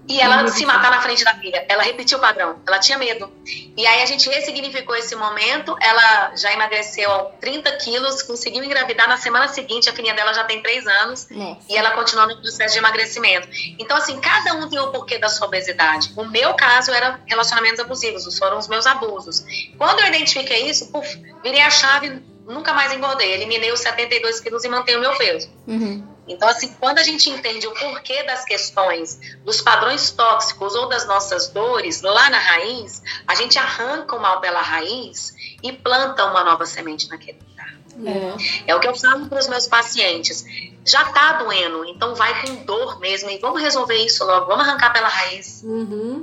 e 0.08 0.20
ela 0.20 0.42
Uhum. 0.42 0.48
se 0.48 0.64
matar 0.64 0.90
na 0.90 1.00
frente 1.02 1.22
da 1.24 1.34
filha. 1.34 1.64
Ela 1.68 1.82
repetiu 1.82 2.18
o 2.18 2.20
padrão, 2.20 2.60
ela 2.66 2.78
tinha 2.78 2.96
medo. 2.98 3.30
E 3.76 3.86
aí 3.86 4.02
a 4.02 4.06
gente 4.06 4.28
ressignificou 4.28 4.96
esse 4.96 5.14
momento. 5.14 5.76
Ela 5.80 6.34
já 6.36 6.52
emagreceu 6.52 7.10
30 7.40 7.70
quilos, 7.76 8.22
conseguiu 8.22 8.64
engravidar 8.64 9.06
na 9.08 9.16
semana 9.16 9.48
seguinte. 9.48 9.88
A 9.88 9.92
filhinha 9.92 10.14
dela 10.14 10.32
já 10.32 10.44
tem 10.44 10.60
3 10.62 10.86
anos 10.86 11.28
Nossa. 11.30 11.60
e 11.68 11.76
ela 11.76 11.90
continua 11.92 12.26
no 12.26 12.40
processo 12.40 12.72
de 12.72 12.78
emagrecimento. 12.78 13.48
Então, 13.78 13.96
assim, 13.96 14.18
cada 14.20 14.54
um 14.54 14.68
tem 14.68 14.78
o 14.78 14.90
porquê 14.90 15.18
da 15.18 15.28
sua 15.28 15.46
obesidade. 15.46 16.12
O 16.16 16.24
meu 16.24 16.54
caso 16.54 16.90
era 16.92 17.20
relacionamentos 17.26 17.80
abusivos, 17.80 18.26
os 18.26 18.38
foram 18.38 18.58
os 18.58 18.66
meus 18.68 18.86
abusos. 18.86 19.44
Quando 19.76 20.00
eu 20.00 20.06
identifiquei 20.06 20.68
isso, 20.68 20.90
puf, 20.90 21.20
virei 21.42 21.60
a 21.60 21.70
chave, 21.70 22.22
nunca 22.46 22.72
mais 22.72 22.92
engordei. 22.92 23.32
Eliminei 23.34 23.70
os 23.72 23.80
72 23.80 24.40
quilos 24.40 24.64
e 24.64 24.68
mantenho 24.68 24.98
o 24.98 25.00
meu 25.02 25.16
peso. 25.16 25.50
Uhum. 25.66 26.06
Então, 26.28 26.48
assim, 26.48 26.68
quando 26.78 26.98
a 26.98 27.02
gente 27.02 27.30
entende 27.30 27.66
o 27.66 27.72
porquê 27.72 28.22
das 28.24 28.44
questões, 28.44 29.18
dos 29.44 29.60
padrões 29.60 30.10
tóxicos 30.10 30.74
ou 30.74 30.88
das 30.88 31.06
nossas 31.06 31.48
dores 31.48 32.02
lá 32.02 32.28
na 32.30 32.38
raiz, 32.38 33.02
a 33.26 33.34
gente 33.34 33.58
arranca 33.58 34.14
o 34.14 34.20
mal 34.20 34.40
pela 34.40 34.60
raiz 34.60 35.34
e 35.62 35.72
planta 35.72 36.24
uma 36.26 36.44
nova 36.44 36.66
semente 36.66 37.08
naquele 37.08 37.38
lugar. 37.48 37.74
É. 38.04 38.70
É 38.70 38.74
o 38.74 38.80
que 38.80 38.86
eu 38.86 38.94
falo 38.94 39.26
para 39.26 39.38
os 39.38 39.48
meus 39.48 39.66
pacientes. 39.66 40.44
Já 40.84 41.04
tá 41.06 41.34
doendo, 41.34 41.84
então 41.86 42.14
vai 42.14 42.42
com 42.42 42.54
dor 42.64 43.00
mesmo 43.00 43.30
e 43.30 43.38
vamos 43.38 43.60
resolver 43.60 43.96
isso 43.96 44.24
logo, 44.24 44.46
vamos 44.46 44.66
arrancar 44.66 44.92
pela 44.92 45.08
raiz. 45.08 45.62
Uhum. 45.64 46.22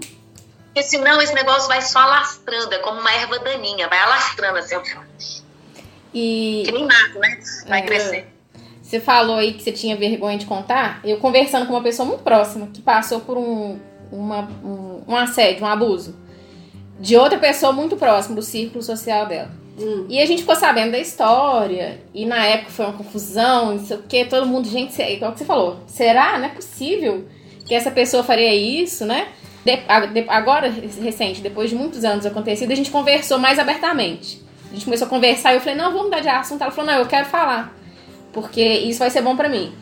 Porque 0.66 0.84
senão 0.84 1.22
esse 1.22 1.34
negócio 1.34 1.68
vai 1.68 1.82
só 1.82 2.00
alastrando, 2.00 2.74
é 2.74 2.80
como 2.80 3.00
uma 3.00 3.12
erva 3.12 3.40
daninha, 3.40 3.88
vai 3.88 4.00
alastrando 4.00 4.60
assim, 4.60 4.76
E 6.14 6.64
que 6.66 6.72
nem 6.72 6.86
mato, 6.86 7.20
né? 7.20 7.40
Vai 7.68 7.80
É. 7.80 7.86
crescer. 7.86 8.35
Você 8.86 9.00
falou 9.00 9.38
aí 9.38 9.54
que 9.54 9.64
você 9.64 9.72
tinha 9.72 9.96
vergonha 9.96 10.38
de 10.38 10.46
contar. 10.46 11.00
Eu 11.04 11.18
conversando 11.18 11.66
com 11.66 11.74
uma 11.74 11.82
pessoa 11.82 12.08
muito 12.08 12.22
próxima 12.22 12.68
que 12.72 12.84
passou 12.84 13.20
por 13.20 13.36
um, 13.36 13.80
uma, 14.12 14.48
um, 14.64 15.02
um 15.08 15.16
assédio, 15.16 15.64
um 15.64 15.68
abuso 15.68 16.16
de 17.00 17.18
outra 17.18 17.40
pessoa 17.40 17.74
muito 17.74 17.96
próxima 17.98 18.36
do 18.36 18.44
círculo 18.44 18.84
social 18.84 19.26
dela. 19.26 19.50
Hum. 19.80 20.06
E 20.08 20.22
a 20.22 20.26
gente 20.28 20.44
ficou 20.44 20.56
sabendo 20.56 20.92
da 20.92 21.00
história. 21.00 22.00
E 22.14 22.28
na 22.28 22.46
época 22.46 22.70
foi 22.70 22.86
uma 22.86 22.94
confusão, 22.94 23.72
não 23.72 23.84
sei 23.84 23.98
o 23.98 24.04
que. 24.04 24.24
Todo 24.26 24.46
mundo, 24.46 24.70
gente, 24.70 25.02
igual 25.02 25.32
que 25.32 25.40
você 25.40 25.46
falou. 25.46 25.80
Será? 25.88 26.38
Não 26.38 26.46
é 26.46 26.50
possível 26.50 27.26
que 27.66 27.74
essa 27.74 27.90
pessoa 27.90 28.24
faria 28.24 28.54
isso, 28.54 29.04
né? 29.04 29.30
De- 29.66 30.26
agora, 30.30 30.72
recente, 31.02 31.42
depois 31.42 31.72
de 31.72 31.76
muitos 31.76 32.06
anos 32.06 32.24
acontecido, 32.24 32.72
a 32.72 32.76
gente 32.76 32.92
conversou 32.92 33.40
mais 33.40 33.58
abertamente. 33.58 34.44
A 34.70 34.74
gente 34.76 34.86
começou 34.86 35.08
a 35.08 35.10
conversar 35.10 35.54
e 35.54 35.56
eu 35.56 35.60
falei, 35.60 35.76
não, 35.76 35.90
vamos 35.90 36.04
mudar 36.04 36.20
de 36.20 36.30
assunto. 36.30 36.62
Ela 36.62 36.72
falou, 36.72 36.92
não, 36.92 37.00
eu 37.00 37.08
quero 37.08 37.26
falar. 37.26 37.76
Porque 38.36 38.62
isso 38.62 39.00
vai 39.00 39.10
ser 39.10 39.22
bom 39.22 39.34
pra 39.34 39.48
mim. 39.48 39.74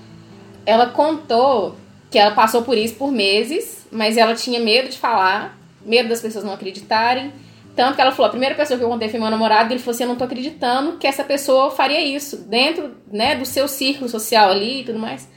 Ela 0.63 0.85
contou 0.85 1.75
que 2.11 2.19
ela 2.19 2.35
passou 2.35 2.61
por 2.61 2.77
isso 2.77 2.93
por 2.93 3.11
meses, 3.11 3.87
mas 3.91 4.15
ela 4.15 4.35
tinha 4.35 4.59
medo 4.59 4.89
de 4.89 4.97
falar, 4.99 5.57
medo 5.83 6.07
das 6.07 6.21
pessoas 6.21 6.45
não 6.45 6.53
acreditarem. 6.53 7.33
Tanto 7.75 7.95
que 7.95 8.01
ela 8.01 8.11
falou, 8.11 8.27
a 8.27 8.29
primeira 8.29 8.53
pessoa 8.53 8.77
que 8.77 8.85
eu 8.85 8.89
contei 8.89 9.09
foi 9.09 9.19
meu 9.19 9.31
namorado, 9.31 9.71
e 9.71 9.73
ele 9.73 9.79
falou 9.79 9.95
assim, 9.95 10.03
eu 10.03 10.09
não 10.09 10.15
tô 10.15 10.25
acreditando 10.25 10.97
que 10.97 11.07
essa 11.07 11.23
pessoa 11.23 11.71
faria 11.71 11.99
isso 11.99 12.37
dentro, 12.47 12.91
né, 13.11 13.35
do 13.35 13.43
seu 13.47 13.67
círculo 13.67 14.07
social 14.07 14.51
ali 14.51 14.81
e 14.81 14.83
tudo 14.83 14.99
mais. 14.99 15.27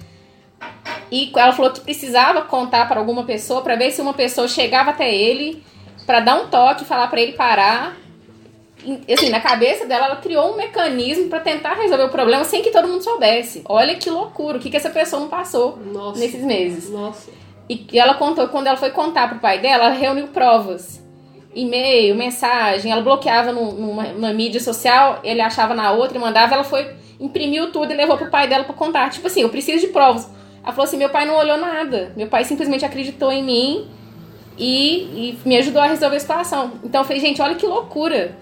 E 1.11 1.33
ela 1.35 1.55
falou 1.55 1.73
que 1.73 1.81
precisava 1.81 2.43
contar 2.43 2.87
para 2.87 3.01
alguma 3.01 3.25
pessoa 3.25 3.63
para 3.63 3.77
ver 3.77 3.93
se 3.93 4.03
uma 4.03 4.13
pessoa 4.13 4.47
chegava 4.47 4.91
até 4.91 5.15
ele 5.15 5.63
para 6.05 6.21
dar 6.21 6.37
um 6.37 6.49
toque, 6.49 6.85
falar 6.85 7.07
para 7.09 7.23
ele 7.23 7.33
parar. 7.33 7.97
Assim, 9.13 9.31
na 9.31 9.41
cabeça 9.41 9.87
dela, 9.87 10.07
ela 10.07 10.17
criou 10.17 10.53
um 10.53 10.57
mecanismo 10.57 11.29
para 11.29 11.41
tentar 11.41 11.75
resolver 11.75 12.05
o 12.05 12.09
problema 12.09 12.45
sem 12.45 12.63
que 12.63 12.71
todo 12.71 12.87
mundo 12.89 13.03
soubesse. 13.03 13.63
Olha 13.69 13.95
que 13.97 14.09
loucura, 14.09 14.59
o 14.59 14.61
que, 14.61 14.71
que 14.71 14.77
essa 14.77 14.91
pessoa 14.91 15.21
não 15.21 15.29
passou 15.29 15.79
Nossa. 15.93 16.21
nesses 16.21 16.43
meses. 16.43 16.91
Nossa. 16.91 17.31
E 17.69 17.87
ela 17.99 18.15
contou 18.15 18.47
quando 18.49 18.69
ela 18.69 18.77
foi 18.77 18.91
contar 18.91 19.29
pro 19.29 19.39
pai 19.41 19.59
dela, 19.59 19.87
ela 19.87 19.95
reuniu 19.95 20.29
provas. 20.29 21.03
E-mail, 21.55 22.15
mensagem, 22.15 22.93
ela 22.93 23.01
bloqueava 23.01 23.51
num- 23.51 23.73
numa, 23.73 24.03
numa 24.05 24.33
mídia 24.33 24.61
social, 24.61 25.21
ele 25.25 25.41
achava 25.41 25.75
na 25.75 25.91
outra 25.91 26.17
e 26.17 26.21
mandava, 26.21 26.55
ela 26.55 26.65
foi, 26.65 26.87
imprimiu 27.19 27.73
tudo 27.73 27.93
e 27.93 27.97
levou 27.97 28.17
pro 28.17 28.31
pai 28.31 28.47
dela 28.47 28.63
pra 28.65 28.75
contar. 28.75 29.11
Tipo 29.11 29.27
assim, 29.27 29.41
eu 29.43 29.49
preciso 29.49 29.81
de 29.87 29.93
provas. 29.93 30.29
Ela 30.63 30.73
falou 30.73 30.85
assim, 30.85 30.97
meu 30.99 31.09
pai 31.09 31.25
não 31.25 31.37
olhou 31.37 31.57
nada. 31.57 32.13
Meu 32.17 32.27
pai 32.29 32.45
simplesmente 32.45 32.85
acreditou 32.85 33.33
em 33.33 33.43
mim 33.43 33.89
e, 34.59 35.35
e 35.45 35.49
me 35.49 35.57
ajudou 35.57 35.81
a 35.83 35.87
resolver 35.87 36.17
a 36.17 36.21
situação. 36.21 36.73
Então 36.85 37.01
eu 37.01 37.05
falei, 37.07 37.21
gente, 37.21 37.41
olha 37.41 37.55
que 37.55 37.67
loucura. 37.67 38.37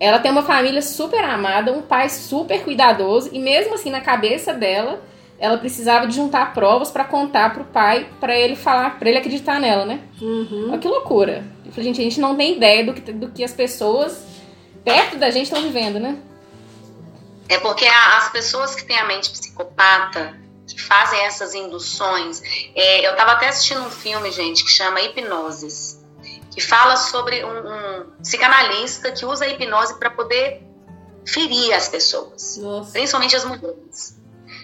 Ela 0.00 0.18
tem 0.18 0.30
uma 0.30 0.42
família 0.42 0.80
super 0.80 1.24
amada, 1.24 1.72
um 1.72 1.82
pai 1.82 2.08
super 2.08 2.62
cuidadoso, 2.62 3.30
e 3.32 3.38
mesmo 3.38 3.74
assim, 3.74 3.90
na 3.90 4.00
cabeça 4.00 4.54
dela, 4.54 5.02
ela 5.38 5.58
precisava 5.58 6.06
de 6.06 6.14
juntar 6.14 6.52
provas 6.52 6.90
pra 6.90 7.04
contar 7.04 7.52
pro 7.52 7.64
pai, 7.64 8.08
pra 8.20 8.36
ele 8.36 8.56
falar, 8.56 8.98
pra 8.98 9.08
ele 9.08 9.18
acreditar 9.18 9.60
nela, 9.60 9.84
né? 9.84 10.00
Uhum. 10.20 10.68
Olha 10.70 10.78
que 10.78 10.88
loucura. 10.88 11.44
Eu 11.64 11.72
falei, 11.72 11.84
gente, 11.84 12.00
a 12.00 12.04
gente 12.04 12.20
não 12.20 12.36
tem 12.36 12.56
ideia 12.56 12.84
do 12.84 12.94
que, 12.94 13.12
do 13.12 13.30
que 13.30 13.44
as 13.44 13.52
pessoas 13.52 14.24
perto 14.84 15.16
da 15.16 15.30
gente 15.30 15.44
estão 15.44 15.62
vivendo, 15.62 15.98
né? 16.00 16.16
É 17.48 17.58
porque 17.58 17.86
as 17.86 18.30
pessoas 18.30 18.74
que 18.74 18.84
têm 18.84 18.98
a 18.98 19.04
mente 19.04 19.30
psicopata, 19.30 20.38
que 20.66 20.80
fazem 20.80 21.20
essas 21.20 21.54
induções. 21.54 22.42
é, 22.74 23.06
eu 23.06 23.12
estava 23.12 23.32
até 23.32 23.48
assistindo 23.48 23.80
um 23.80 23.90
filme, 23.90 24.30
gente, 24.30 24.64
que 24.64 24.70
chama 24.70 25.00
Hipnoses, 25.00 25.97
que 26.58 26.64
fala 26.64 26.96
sobre 26.96 27.44
um, 27.44 27.48
um 27.50 28.10
psicanalista 28.20 29.12
que 29.12 29.24
usa 29.24 29.44
a 29.44 29.48
hipnose 29.48 29.96
para 29.96 30.10
poder 30.10 30.60
ferir 31.24 31.72
as 31.72 31.88
pessoas, 31.88 32.56
Nossa. 32.56 32.90
principalmente 32.90 33.36
as 33.36 33.44
mulheres. 33.44 34.18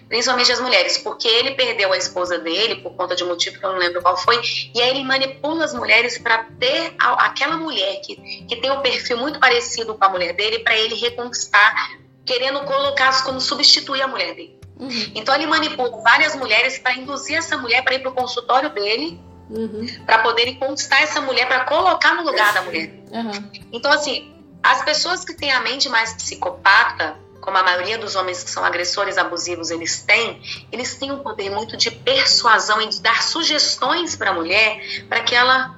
Principalmente 0.08 0.50
as 0.50 0.60
mulheres, 0.60 0.98
porque 0.98 1.28
ele 1.28 1.52
perdeu 1.52 1.92
a 1.92 1.96
esposa 1.96 2.36
dele 2.38 2.76
por 2.82 2.94
conta 2.94 3.14
de 3.14 3.22
um 3.22 3.28
motivo 3.28 3.60
que 3.60 3.64
eu 3.64 3.70
não 3.72 3.78
lembro 3.78 4.02
qual 4.02 4.16
foi, 4.16 4.40
e 4.74 4.82
aí 4.82 4.90
ele 4.90 5.04
manipula 5.04 5.64
as 5.64 5.72
mulheres 5.72 6.18
para 6.18 6.44
ter 6.58 6.94
a- 6.98 7.26
aquela 7.26 7.56
mulher 7.56 8.00
que, 8.00 8.16
que 8.44 8.56
tem 8.56 8.72
um 8.72 8.80
perfil 8.80 9.16
muito 9.16 9.38
parecido 9.38 9.94
com 9.94 10.04
a 10.04 10.08
mulher 10.08 10.34
dele, 10.34 10.58
para 10.58 10.76
ele 10.76 10.96
reconquistar, 10.96 11.96
querendo 12.26 12.60
colocá-las 12.64 13.20
como 13.20 13.40
substituir 13.40 14.02
a 14.02 14.08
mulher 14.08 14.34
dele. 14.34 14.58
Uhum. 14.80 15.12
Então 15.14 15.32
ele 15.32 15.46
manipula 15.46 16.02
várias 16.02 16.34
mulheres 16.34 16.76
para 16.76 16.94
induzir 16.94 17.36
essa 17.36 17.56
mulher 17.56 17.84
para 17.84 17.94
ir 17.94 18.00
para 18.00 18.10
o 18.10 18.14
consultório 18.14 18.70
dele, 18.70 19.20
Uhum. 19.50 19.86
para 20.06 20.18
poderem 20.18 20.56
conquistar 20.56 21.02
essa 21.02 21.20
mulher, 21.20 21.46
para 21.46 21.64
colocar 21.64 22.14
no 22.14 22.22
lugar 22.22 22.52
da 22.54 22.62
mulher. 22.62 22.90
Aham. 23.12 23.50
Então, 23.72 23.92
assim, 23.92 24.34
as 24.62 24.82
pessoas 24.82 25.24
que 25.24 25.34
têm 25.34 25.52
a 25.52 25.60
mente 25.60 25.88
mais 25.88 26.14
psicopata, 26.14 27.16
como 27.44 27.58
a 27.58 27.62
maioria 27.62 27.98
dos 27.98 28.16
homens 28.16 28.42
que 28.42 28.50
são 28.50 28.64
agressores 28.64 29.18
abusivos 29.18 29.70
eles 29.70 30.02
têm, 30.02 30.40
eles 30.72 30.96
têm 30.96 31.12
um 31.12 31.18
poder 31.18 31.50
muito 31.50 31.76
de 31.76 31.90
persuasão 31.90 32.80
e 32.80 32.88
de 32.88 33.02
dar 33.02 33.22
sugestões 33.22 34.16
para 34.16 34.30
a 34.30 34.32
mulher 34.32 35.04
para 35.10 35.20
que 35.20 35.34
ela 35.34 35.76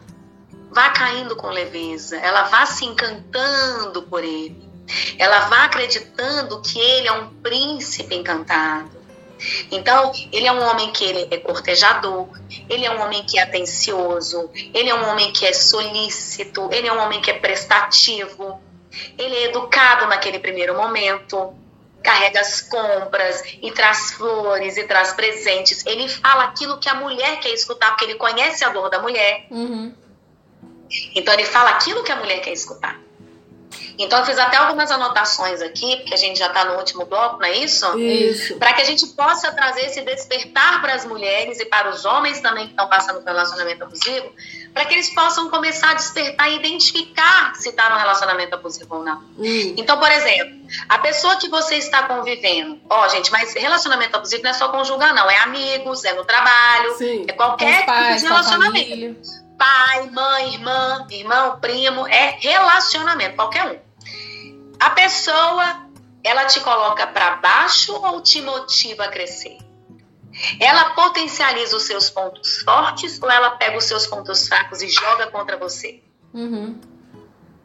vá 0.70 0.90
caindo 0.90 1.34
com 1.34 1.48
leveza, 1.48 2.16
ela 2.18 2.44
vá 2.44 2.64
se 2.66 2.84
encantando 2.84 4.02
por 4.02 4.22
ele, 4.22 4.70
ela 5.18 5.40
vá 5.48 5.64
acreditando 5.64 6.60
que 6.62 6.78
ele 6.78 7.08
é 7.08 7.12
um 7.12 7.30
príncipe 7.42 8.14
encantado. 8.14 8.95
Então, 9.70 10.12
ele 10.32 10.46
é 10.46 10.52
um 10.52 10.62
homem 10.62 10.90
que 10.92 11.04
ele 11.04 11.28
é 11.30 11.38
cortejador, 11.38 12.28
ele 12.68 12.86
é 12.86 12.90
um 12.90 13.02
homem 13.02 13.24
que 13.24 13.38
é 13.38 13.42
atencioso, 13.42 14.50
ele 14.72 14.88
é 14.88 14.94
um 14.94 15.08
homem 15.10 15.32
que 15.32 15.46
é 15.46 15.52
solícito, 15.52 16.68
ele 16.72 16.88
é 16.88 16.92
um 16.92 16.98
homem 16.98 17.20
que 17.20 17.30
é 17.30 17.38
prestativo, 17.38 18.60
ele 19.18 19.34
é 19.36 19.44
educado 19.44 20.06
naquele 20.06 20.38
primeiro 20.38 20.74
momento, 20.76 21.54
carrega 22.02 22.40
as 22.40 22.60
compras 22.62 23.42
e 23.60 23.72
traz 23.72 24.12
flores 24.12 24.76
e 24.76 24.84
traz 24.84 25.12
presentes. 25.12 25.84
Ele 25.84 26.08
fala 26.08 26.44
aquilo 26.44 26.78
que 26.78 26.88
a 26.88 26.94
mulher 26.94 27.40
quer 27.40 27.52
escutar, 27.52 27.90
porque 27.90 28.04
ele 28.04 28.14
conhece 28.14 28.64
a 28.64 28.68
dor 28.68 28.88
da 28.88 29.00
mulher. 29.00 29.46
Uhum. 29.50 29.92
Então 31.14 31.34
ele 31.34 31.44
fala 31.44 31.70
aquilo 31.70 32.04
que 32.04 32.12
a 32.12 32.16
mulher 32.16 32.40
quer 32.40 32.52
escutar. 32.52 33.05
Então 33.98 34.18
eu 34.18 34.24
fiz 34.26 34.38
até 34.38 34.56
algumas 34.56 34.90
anotações 34.90 35.62
aqui, 35.62 35.96
porque 35.96 36.14
a 36.14 36.16
gente 36.16 36.38
já 36.38 36.48
está 36.48 36.64
no 36.64 36.74
último 36.76 37.06
bloco, 37.06 37.38
não 37.38 37.46
é 37.46 37.58
isso? 37.58 37.98
Isso. 37.98 38.56
Para 38.56 38.72
que 38.72 38.82
a 38.82 38.84
gente 38.84 39.06
possa 39.08 39.52
trazer 39.52 39.86
esse 39.86 40.02
despertar 40.02 40.80
para 40.80 40.94
as 40.94 41.04
mulheres 41.04 41.58
e 41.60 41.66
para 41.66 41.88
os 41.90 42.04
homens 42.04 42.40
também 42.40 42.66
que 42.66 42.72
estão 42.72 42.88
passando 42.88 43.20
por 43.20 43.26
relacionamento 43.26 43.84
abusivo, 43.84 44.32
para 44.74 44.84
que 44.84 44.94
eles 44.94 45.12
possam 45.14 45.48
começar 45.48 45.92
a 45.92 45.94
despertar 45.94 46.50
e 46.50 46.56
identificar 46.56 47.54
se 47.54 47.70
está 47.70 47.88
no 47.88 47.96
relacionamento 47.96 48.54
abusivo 48.54 48.96
ou 48.96 49.04
não. 49.04 49.16
Hum. 49.38 49.74
Então, 49.76 49.98
por 49.98 50.10
exemplo, 50.10 50.54
a 50.88 50.98
pessoa 50.98 51.36
que 51.36 51.48
você 51.48 51.76
está 51.76 52.02
convivendo, 52.02 52.78
ó, 52.90 53.08
gente, 53.08 53.32
mas 53.32 53.54
relacionamento 53.54 54.16
abusivo 54.16 54.42
não 54.42 54.50
é 54.50 54.52
só 54.52 54.68
conjugar, 54.68 55.14
não, 55.14 55.30
é 55.30 55.38
amigos, 55.38 56.04
é 56.04 56.12
no 56.12 56.24
trabalho, 56.24 56.94
Sim. 56.96 57.24
é 57.26 57.32
qualquer 57.32 57.86
pais, 57.86 58.20
tipo 58.20 58.20
de 58.20 58.26
relacionamento. 58.26 59.46
Pai, 59.56 60.10
mãe, 60.10 60.52
irmã, 60.52 61.06
irmão, 61.10 61.58
primo, 61.58 62.06
é 62.06 62.36
relacionamento, 62.38 63.36
qualquer 63.36 63.64
um. 63.64 63.85
A 64.78 64.90
pessoa, 64.90 65.88
ela 66.22 66.44
te 66.44 66.60
coloca 66.60 67.06
para 67.06 67.36
baixo 67.36 67.94
ou 67.94 68.20
te 68.20 68.40
motiva 68.42 69.04
a 69.04 69.08
crescer? 69.08 69.58
Ela 70.60 70.90
potencializa 70.90 71.76
os 71.76 71.84
seus 71.84 72.10
pontos 72.10 72.60
fortes 72.62 73.20
ou 73.22 73.30
ela 73.30 73.52
pega 73.52 73.78
os 73.78 73.84
seus 73.84 74.06
pontos 74.06 74.46
fracos 74.46 74.82
e 74.82 74.88
joga 74.88 75.28
contra 75.28 75.56
você? 75.56 76.02
Uhum. 76.34 76.78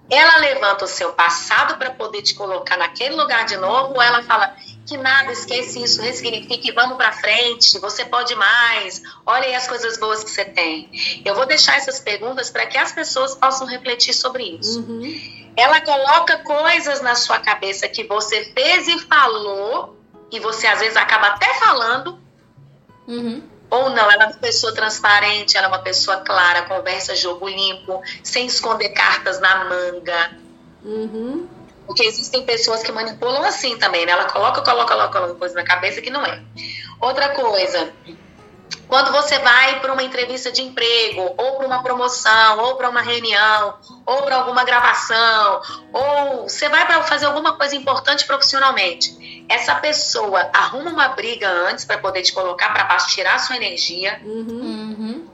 Ela 0.09 0.37
levanta 0.37 0.85
o 0.85 0.87
seu 0.87 1.13
passado 1.13 1.77
para 1.77 1.91
poder 1.91 2.21
te 2.21 2.33
colocar 2.33 2.77
naquele 2.77 3.15
lugar 3.15 3.45
de 3.45 3.55
novo, 3.55 3.93
ou 3.93 4.01
ela 4.01 4.21
fala 4.23 4.53
que 4.85 4.97
nada, 4.97 5.31
esquece 5.31 5.81
isso, 5.81 6.01
ressignifique, 6.01 6.71
vamos 6.73 6.97
para 6.97 7.13
frente, 7.13 7.79
você 7.79 8.03
pode 8.03 8.35
mais, 8.35 9.01
olha 9.25 9.45
aí 9.45 9.55
as 9.55 9.69
coisas 9.69 9.97
boas 9.97 10.21
que 10.21 10.29
você 10.29 10.43
tem. 10.43 10.89
Eu 11.23 11.33
vou 11.33 11.45
deixar 11.45 11.77
essas 11.77 12.01
perguntas 12.01 12.49
para 12.49 12.65
que 12.65 12.77
as 12.77 12.91
pessoas 12.91 13.35
possam 13.35 13.65
refletir 13.65 14.13
sobre 14.13 14.43
isso. 14.43 14.81
Uhum. 14.81 15.40
Ela 15.55 15.81
coloca 15.81 16.37
coisas 16.39 17.01
na 17.01 17.15
sua 17.15 17.39
cabeça 17.39 17.87
que 17.87 18.03
você 18.03 18.45
fez 18.53 18.87
e 18.87 18.99
falou, 18.99 19.97
e 20.31 20.39
você 20.39 20.67
às 20.67 20.79
vezes 20.79 20.95
acaba 20.95 21.27
até 21.27 21.53
falando, 21.55 22.19
Uhum. 23.07 23.43
ou 23.69 23.89
não, 23.89 24.09
ela 24.09 24.23
é 24.23 24.27
uma 24.27 24.33
pessoa 24.33 24.73
transparente, 24.73 25.57
ela 25.57 25.67
é 25.67 25.69
uma 25.69 25.81
pessoa 25.81 26.17
clara, 26.17 26.63
conversa 26.63 27.15
jogo 27.15 27.47
limpo, 27.49 28.01
sem 28.23 28.45
esconder 28.45 28.89
cartas 28.89 29.39
na 29.39 29.65
manga. 29.65 30.31
Uhum. 30.83 31.47
Porque 31.85 32.05
existem 32.05 32.45
pessoas 32.45 32.83
que 32.83 32.91
manipulam 32.91 33.43
assim 33.43 33.77
também, 33.77 34.05
né? 34.05 34.13
Ela 34.13 34.25
coloca, 34.25 34.61
coloca, 34.61 34.93
coloca, 34.93 35.19
coloca 35.19 35.35
coisa 35.35 35.55
na 35.55 35.63
cabeça 35.63 36.01
que 36.01 36.09
não 36.09 36.23
é. 36.25 36.41
Outra 37.01 37.29
coisa, 37.29 37.91
quando 38.87 39.11
você 39.11 39.39
vai 39.39 39.79
para 39.79 39.93
uma 39.93 40.03
entrevista 40.03 40.51
de 40.51 40.61
emprego, 40.61 41.33
ou 41.37 41.57
para 41.57 41.65
uma 41.65 41.81
promoção, 41.81 42.59
ou 42.59 42.75
para 42.75 42.89
uma 42.89 43.01
reunião, 43.01 43.75
ou 44.05 44.23
para 44.23 44.35
alguma 44.35 44.63
gravação, 44.63 45.61
ou 45.93 46.49
você 46.49 46.67
vai 46.67 46.85
para 46.85 47.01
fazer 47.03 47.25
alguma 47.25 47.53
coisa 47.53 47.75
importante 47.75 48.25
profissionalmente, 48.25 49.45
essa 49.47 49.75
pessoa 49.75 50.49
arruma 50.53 50.91
uma 50.91 51.07
briga 51.09 51.49
antes 51.49 51.85
para 51.85 51.97
poder 51.97 52.21
te 52.21 52.33
colocar 52.33 52.71
para 52.73 52.83
baixo, 52.83 53.09
tirar 53.09 53.35
a 53.35 53.39
sua 53.39 53.55
energia, 53.55 54.19
Uhum. 54.23 54.95
Uhum. 54.97 55.27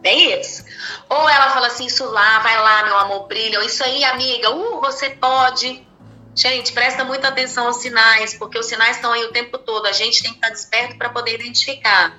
Bem 0.00 0.40
isso. 0.40 0.64
Ou 1.08 1.28
ela 1.28 1.50
fala 1.50 1.66
assim, 1.66 1.86
isso 1.86 2.04
lá, 2.06 2.38
vai 2.38 2.56
lá, 2.60 2.84
meu 2.84 2.98
amor, 2.98 3.26
brilha. 3.26 3.58
Ou 3.58 3.64
isso 3.64 3.82
aí, 3.82 4.04
amiga, 4.04 4.50
uh, 4.50 4.80
você 4.80 5.10
pode. 5.10 5.86
Gente, 6.34 6.72
presta 6.72 7.04
muita 7.04 7.28
atenção 7.28 7.66
aos 7.66 7.78
sinais, 7.78 8.34
porque 8.34 8.58
os 8.58 8.66
sinais 8.66 8.96
estão 8.96 9.12
aí 9.12 9.24
o 9.24 9.32
tempo 9.32 9.58
todo. 9.58 9.86
A 9.86 9.92
gente 9.92 10.22
tem 10.22 10.30
que 10.30 10.36
estar 10.36 10.50
desperto 10.50 10.96
para 10.96 11.08
poder 11.08 11.34
identificar. 11.34 12.16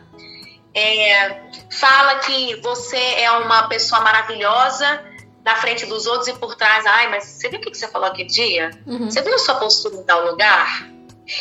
É, 0.74 1.42
fala 1.72 2.16
que 2.20 2.56
você 2.62 2.98
é 2.98 3.32
uma 3.32 3.68
pessoa 3.68 4.02
maravilhosa 4.02 5.04
na 5.44 5.56
frente 5.56 5.86
dos 5.86 6.06
outros 6.06 6.28
e 6.28 6.34
por 6.34 6.56
trás. 6.56 6.86
Ai, 6.86 7.10
mas 7.10 7.24
você 7.26 7.50
viu 7.50 7.60
o 7.60 7.62
que 7.62 7.74
você 7.76 7.88
falou 7.88 8.08
aquele 8.08 8.30
dia? 8.30 8.72
Uhum. 8.86 9.10
Você 9.10 9.22
viu 9.22 9.38
sua 9.40 9.56
postura 9.56 9.96
em 9.96 10.04
tal 10.04 10.26
lugar? 10.26 10.88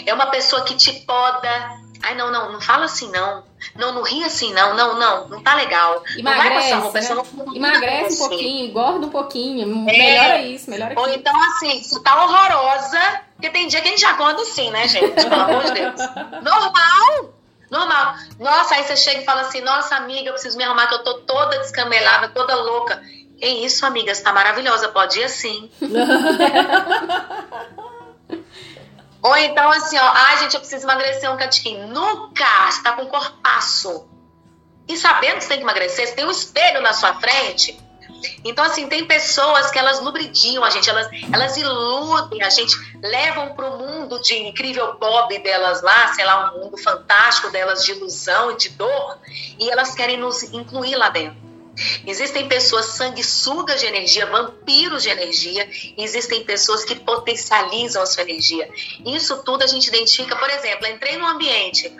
É 0.06 0.12
uma 0.12 0.26
pessoa 0.26 0.62
que 0.64 0.74
te 0.74 0.92
poda. 1.04 1.78
Ai, 2.02 2.14
não, 2.14 2.30
não, 2.30 2.52
não 2.52 2.60
fala 2.60 2.84
assim, 2.84 3.10
não. 3.10 3.44
Não, 3.74 3.92
não 3.92 4.02
ri 4.02 4.22
assim, 4.24 4.52
não. 4.52 4.74
Não, 4.74 4.98
não, 4.98 5.28
não 5.28 5.42
tá 5.42 5.54
legal. 5.56 6.02
não 6.16 6.36
vai 6.36 6.56
essa 6.56 6.76
roupa, 6.76 6.98
Emagrece, 6.98 7.08
né? 7.08 7.14
não 7.14 7.24
com 7.44 7.56
Emagrece 7.56 8.04
um 8.04 8.16
você. 8.16 8.28
pouquinho, 8.28 8.68
engorda 8.68 9.06
um 9.06 9.10
pouquinho. 9.10 9.66
Melhora 9.84 10.42
isso, 10.42 10.70
melhora 10.70 10.94
Ou 10.96 11.04
aquilo. 11.04 11.18
então, 11.18 11.34
assim, 11.44 11.82
você 11.82 12.00
tá 12.00 12.24
horrorosa, 12.24 13.00
porque 13.34 13.50
tem 13.50 13.66
dia 13.66 13.80
que 13.80 13.88
a 13.88 13.90
gente 13.90 14.04
acorda 14.04 14.42
assim, 14.42 14.70
né, 14.70 14.86
gente? 14.86 15.10
Pelo 15.10 15.34
amor 15.34 15.64
de 15.64 15.72
Deus. 15.72 16.00
Normal! 16.42 17.37
Normal. 17.70 18.14
Nossa, 18.38 18.74
aí 18.74 18.84
você 18.84 18.96
chega 18.96 19.20
e 19.20 19.24
fala 19.24 19.42
assim, 19.42 19.60
nossa, 19.60 19.96
amiga, 19.96 20.28
eu 20.28 20.32
preciso 20.32 20.56
me 20.56 20.64
arrumar, 20.64 20.86
que 20.86 20.94
eu 20.94 21.02
tô 21.02 21.18
toda 21.20 21.58
descamelada, 21.58 22.28
toda 22.30 22.54
louca. 22.54 23.02
Que 23.38 23.46
isso, 23.46 23.84
amiga, 23.86 24.14
você 24.14 24.22
tá 24.22 24.32
maravilhosa, 24.32 24.88
pode 24.88 25.18
ir 25.20 25.24
assim. 25.24 25.70
Ou 29.20 29.36
então 29.36 29.70
assim, 29.70 29.98
ó, 29.98 30.12
ai 30.14 30.38
gente, 30.38 30.54
eu 30.54 30.60
preciso 30.60 30.86
emagrecer 30.86 31.30
um 31.30 31.36
catiquinho. 31.36 31.88
Nunca! 31.88 32.70
Você 32.70 32.82
tá 32.82 32.92
com 32.92 33.06
corpaço. 33.06 34.08
E 34.86 34.96
sabendo 34.96 35.34
que 35.34 35.42
você 35.42 35.48
tem 35.48 35.58
que 35.58 35.64
emagrecer, 35.64 36.06
você 36.06 36.14
tem 36.14 36.24
um 36.24 36.30
espelho 36.30 36.80
na 36.80 36.92
sua 36.92 37.14
frente. 37.14 37.78
Então, 38.44 38.64
assim, 38.64 38.88
tem 38.88 39.04
pessoas 39.06 39.70
que 39.70 39.78
elas 39.78 40.00
lubridiam 40.00 40.64
a 40.64 40.70
gente, 40.70 40.88
elas, 40.88 41.08
elas 41.32 41.56
iludem 41.56 42.42
a 42.42 42.50
gente, 42.50 42.76
levam 43.02 43.54
para 43.54 43.68
o 43.68 43.78
mundo 43.78 44.20
de 44.20 44.36
incrível 44.38 44.98
Bob 44.98 45.38
delas 45.38 45.82
lá, 45.82 46.12
sei 46.14 46.24
lá, 46.24 46.52
um 46.52 46.60
mundo 46.60 46.78
fantástico 46.78 47.50
delas 47.50 47.84
de 47.84 47.92
ilusão 47.92 48.52
e 48.52 48.56
de 48.56 48.70
dor, 48.70 49.18
e 49.58 49.70
elas 49.70 49.94
querem 49.94 50.16
nos 50.16 50.42
incluir 50.44 50.96
lá 50.96 51.08
dentro. 51.10 51.48
Existem 52.06 52.48
pessoas 52.48 52.86
sanguessugas 52.86 53.80
de 53.80 53.86
energia, 53.86 54.26
vampiros 54.26 55.02
de 55.02 55.10
energia, 55.10 55.68
existem 55.96 56.42
pessoas 56.44 56.84
que 56.84 56.96
potencializam 56.96 58.02
a 58.02 58.06
sua 58.06 58.24
energia. 58.24 58.68
Isso 59.06 59.42
tudo 59.44 59.62
a 59.62 59.66
gente 59.66 59.86
identifica, 59.86 60.34
por 60.34 60.50
exemplo, 60.50 60.86
entrei 60.88 61.16
num 61.16 61.26
ambiente, 61.26 61.92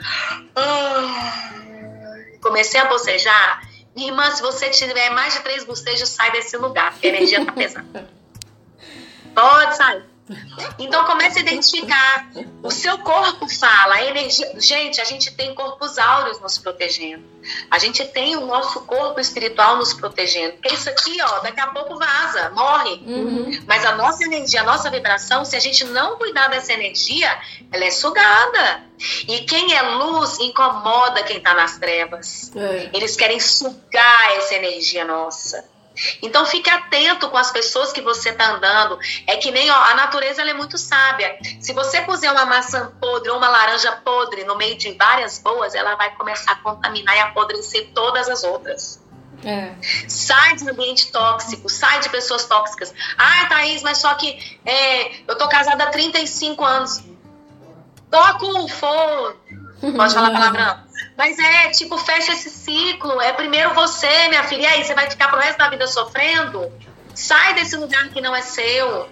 comecei 2.41 2.81
a 2.81 2.87
bocejar, 2.87 3.68
minha 3.99 4.13
irmã, 4.13 4.31
se 4.31 4.41
você 4.41 4.71
tiver 4.71 5.11
mais 5.11 5.35
de 5.35 5.41
três 5.41 5.65
bocejos, 5.65 6.09
sai 6.09 6.31
desse 6.31 6.57
lugar, 6.57 6.93
porque 6.93 7.09
a 7.09 7.11
energia 7.11 7.45
tá 7.45 7.51
pesada. 7.51 8.09
Pode 9.35 9.77
sair. 9.77 10.05
Então 10.79 11.05
comece 11.05 11.39
a 11.39 11.43
identificar. 11.43 12.31
O 12.63 12.71
seu 12.71 12.99
corpo 12.99 13.49
fala, 13.49 13.97
a 13.97 14.05
energia. 14.05 14.53
Gente, 14.61 15.01
a 15.01 15.05
gente 15.05 15.33
tem 15.33 15.55
corpos 15.55 15.99
áureos 15.99 16.41
nos 16.41 16.59
protegendo. 16.59 17.25
A 17.71 17.79
gente 17.79 18.05
tem 18.05 18.37
o 18.37 18.47
nosso 18.47 18.81
corpo 18.83 19.21
espiritual 19.21 19.77
nos 19.77 19.95
protegendo. 19.95 20.55
Porque 20.55 20.75
isso 20.75 20.89
aqui, 20.89 21.17
ó, 21.23 21.41
daqui 21.41 21.61
a 21.61 21.69
pouco 21.69 21.99
vaza, 21.99 22.51
morre. 22.51 23.03
Uhum. 23.07 23.63
Mas 23.67 23.85
a 23.85 23.97
nossa 23.97 24.25
energia, 24.25 24.61
a 24.61 24.65
nossa 24.65 24.91
vibração, 24.91 25.45
se 25.45 25.57
a 25.57 25.61
gente 25.61 25.85
não 25.85 26.17
cuidar 26.17 26.49
dessa 26.49 26.73
energia, 26.73 27.31
ela 27.73 27.85
é 27.85 27.91
sugada. 27.91 28.83
E 29.29 29.41
quem 29.41 29.75
é 29.75 29.83
luz 29.83 30.39
incomoda 30.41 31.23
quem 31.23 31.41
tá 31.41 31.55
nas 31.55 31.79
trevas. 31.79 32.51
É. 32.55 32.91
Eles 32.93 33.17
querem 33.17 33.41
sugar 33.41 34.33
essa 34.37 34.55
energia 34.55 35.05
nossa. 35.05 35.65
Então 36.23 36.45
fique 36.47 36.71
atento 36.71 37.29
com 37.29 37.37
as 37.37 37.51
pessoas 37.51 37.93
que 37.93 38.01
você 38.01 38.31
está 38.31 38.53
andando. 38.53 38.99
É 39.27 39.37
que 39.37 39.51
nem 39.51 39.71
ó, 39.71 39.75
a 39.75 39.95
natureza 39.95 40.41
ela 40.41 40.51
é 40.51 40.55
muito 40.55 40.79
sábia. 40.79 41.39
Se 41.61 41.73
você 41.73 42.01
puser 42.03 42.31
uma 42.33 42.45
maçã 42.45 42.93
podre 43.01 43.31
ou 43.31 43.39
uma 43.39 43.49
laranja 43.49 43.93
podre 44.05 44.45
no 44.45 44.57
meio 44.57 44.77
de 44.77 44.93
várias 44.93 45.39
boas, 45.39 45.75
ela 45.75 45.95
vai 45.97 46.15
começar 46.15 46.53
a 46.53 46.57
contaminar 46.57 47.17
e 47.17 47.21
apodrecer 47.21 47.91
todas 47.95 48.29
as 48.29 48.45
outras. 48.45 49.01
É. 49.45 49.73
Sai 50.09 50.57
de 50.57 50.69
ambiente 50.69 51.13
tóxico, 51.13 51.69
sai 51.69 52.01
de 52.01 52.09
pessoas 52.09 52.45
tóxicas. 52.47 52.93
Ah, 53.17 53.47
Thaís, 53.49 53.83
mas 53.83 53.99
só 53.99 54.15
que 54.15 54.59
é, 54.65 55.21
eu 55.29 55.37
tô 55.37 55.49
casada 55.49 55.85
há 55.85 55.91
35 55.91 56.65
anos. 56.65 57.05
Tô 58.11 58.39
com 58.39 58.67
fogo. 58.69 59.37
Pode 59.81 60.15
falar 60.15 60.31
palavrão. 60.31 60.79
Mas 61.17 61.39
é, 61.39 61.71
tipo, 61.71 61.97
fecha 61.99 62.33
esse 62.33 62.51
ciclo. 62.51 63.21
É 63.21 63.33
primeiro 63.33 63.75
você, 63.75 64.29
minha 64.29 64.45
filha. 64.45 64.63
E 64.63 64.67
aí, 64.67 64.85
você 64.85 64.95
vai 64.95 65.09
ficar 65.11 65.29
pro 65.29 65.39
resto 65.39 65.59
da 65.59 65.69
vida 65.69 65.87
sofrendo? 65.87 66.71
Sai 67.15 67.55
desse 67.55 67.77
lugar 67.77 68.09
que 68.09 68.21
não 68.21 68.35
é 68.35 68.43
seu. 68.43 69.09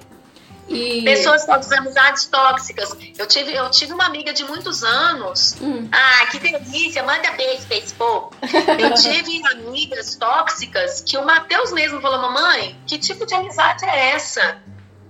E... 0.68 1.02
Pessoas 1.04 1.46
tóxicas, 1.46 1.78
amizades 1.78 2.26
tóxicas. 2.26 2.96
Eu 3.16 3.26
tive, 3.26 3.54
eu 3.54 3.70
tive 3.70 3.92
uma 3.92 4.06
amiga 4.06 4.32
de 4.32 4.44
muitos 4.44 4.82
anos. 4.82 5.56
Hum. 5.60 5.88
Ah, 5.92 6.26
que 6.26 6.38
delícia, 6.38 7.02
manda 7.04 7.30
beijo, 7.32 7.62
Facebook. 7.62 8.36
Eu 8.78 8.94
tive 9.00 9.46
amigas 9.46 10.16
tóxicas 10.16 11.00
que 11.00 11.16
o 11.16 11.24
Matheus 11.24 11.72
mesmo 11.72 12.00
falou: 12.00 12.20
Mamãe, 12.20 12.76
que 12.86 12.98
tipo 12.98 13.24
de 13.24 13.34
amizade 13.34 13.84
é 13.84 14.10
essa? 14.10 14.58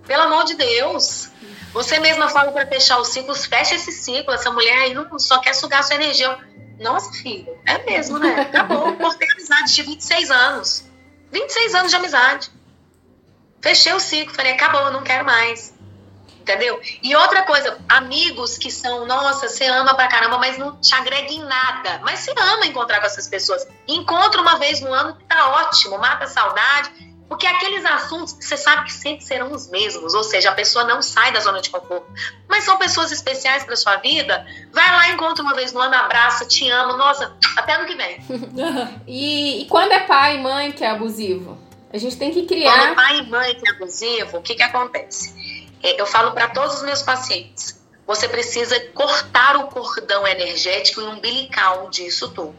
Pelo 0.06 0.24
amor 0.24 0.44
de 0.44 0.54
Deus. 0.54 1.30
Você 1.76 1.98
mesma 1.98 2.30
fala 2.30 2.52
para 2.52 2.66
fechar 2.66 2.98
os 2.98 3.08
ciclos, 3.08 3.44
fecha 3.44 3.74
esse 3.74 3.92
ciclo. 3.92 4.32
Essa 4.32 4.50
mulher 4.50 4.78
aí 4.78 4.94
não 4.94 5.18
só 5.18 5.40
quer 5.40 5.54
sugar 5.54 5.84
sua 5.84 5.96
energia. 5.96 6.38
Nossa, 6.80 7.12
filho, 7.12 7.54
é 7.66 7.84
mesmo, 7.84 8.18
né? 8.18 8.40
Acabou. 8.40 8.96
Cortei 8.96 9.28
a 9.28 9.32
amizade 9.32 9.74
de 9.74 9.82
26 9.82 10.30
anos. 10.30 10.84
26 11.30 11.74
anos 11.74 11.90
de 11.90 11.96
amizade. 11.96 12.50
Fechei 13.60 13.92
o 13.92 14.00
ciclo, 14.00 14.34
falei, 14.34 14.52
acabou, 14.52 14.80
eu 14.84 14.90
não 14.90 15.02
quero 15.02 15.26
mais. 15.26 15.74
Entendeu? 16.40 16.80
E 17.02 17.14
outra 17.14 17.42
coisa, 17.42 17.78
amigos 17.90 18.56
que 18.56 18.70
são, 18.70 19.04
nossa, 19.04 19.46
você 19.46 19.66
ama 19.66 19.94
pra 19.94 20.08
caramba, 20.08 20.38
mas 20.38 20.56
não 20.56 20.80
te 20.80 20.94
agrega 20.94 21.30
em 21.30 21.44
nada. 21.44 22.00
Mas 22.02 22.20
você 22.20 22.32
ama 22.38 22.64
encontrar 22.64 23.00
com 23.00 23.06
essas 23.06 23.28
pessoas. 23.28 23.68
Encontra 23.86 24.40
uma 24.40 24.58
vez 24.58 24.80
no 24.80 24.90
ano 24.94 25.18
tá 25.28 25.50
ótimo, 25.50 25.98
mata 25.98 26.24
a 26.24 26.28
saudade. 26.28 26.90
Porque 27.28 27.46
aqueles 27.46 27.84
assuntos, 27.84 28.36
você 28.40 28.56
sabe 28.56 28.84
que 28.84 28.92
sempre 28.92 29.24
serão 29.24 29.52
os 29.52 29.68
mesmos. 29.68 30.14
Ou 30.14 30.22
seja, 30.22 30.50
a 30.50 30.54
pessoa 30.54 30.84
não 30.84 31.02
sai 31.02 31.32
da 31.32 31.40
zona 31.40 31.60
de 31.60 31.70
conforto. 31.70 32.06
Mas 32.48 32.62
são 32.64 32.78
pessoas 32.78 33.10
especiais 33.10 33.64
pra 33.64 33.74
sua 33.74 33.96
vida. 33.96 34.46
Vai 34.72 34.88
lá, 34.90 35.08
encontra 35.10 35.42
uma 35.42 35.52
vez 35.54 35.72
no 35.72 35.80
ano, 35.80 35.94
abraça, 35.94 36.46
te 36.46 36.70
amo. 36.70 36.96
Nossa, 36.96 37.36
até 37.56 37.74
ano 37.74 37.86
que 37.86 37.96
vem. 37.96 38.20
E, 39.06 39.62
e 39.62 39.66
quando 39.66 39.92
é 39.92 40.00
pai 40.00 40.36
e 40.36 40.42
mãe 40.42 40.70
que 40.72 40.84
é 40.84 40.90
abusivo? 40.90 41.58
A 41.92 41.98
gente 41.98 42.16
tem 42.16 42.30
que 42.30 42.40
Quando 42.42 42.48
criar. 42.48 42.94
pai 42.94 43.18
e 43.18 43.26
mãe 43.28 43.54
que 43.54 43.68
é 43.68 43.72
abusivo, 43.72 44.38
o 44.38 44.42
que, 44.42 44.54
que 44.54 44.62
acontece? 44.62 45.66
É, 45.82 46.00
Eu 46.00 46.06
falo 46.06 46.32
para 46.32 46.48
todos 46.48 46.76
os 46.76 46.82
meus 46.82 47.02
pacientes: 47.02 47.80
você 48.06 48.28
precisa 48.28 48.78
cortar 48.94 49.56
o 49.56 49.66
cordão 49.68 50.26
energético 50.26 51.00
e 51.00 51.04
umbilical 51.04 51.90
disso 51.90 52.28
tudo. 52.30 52.54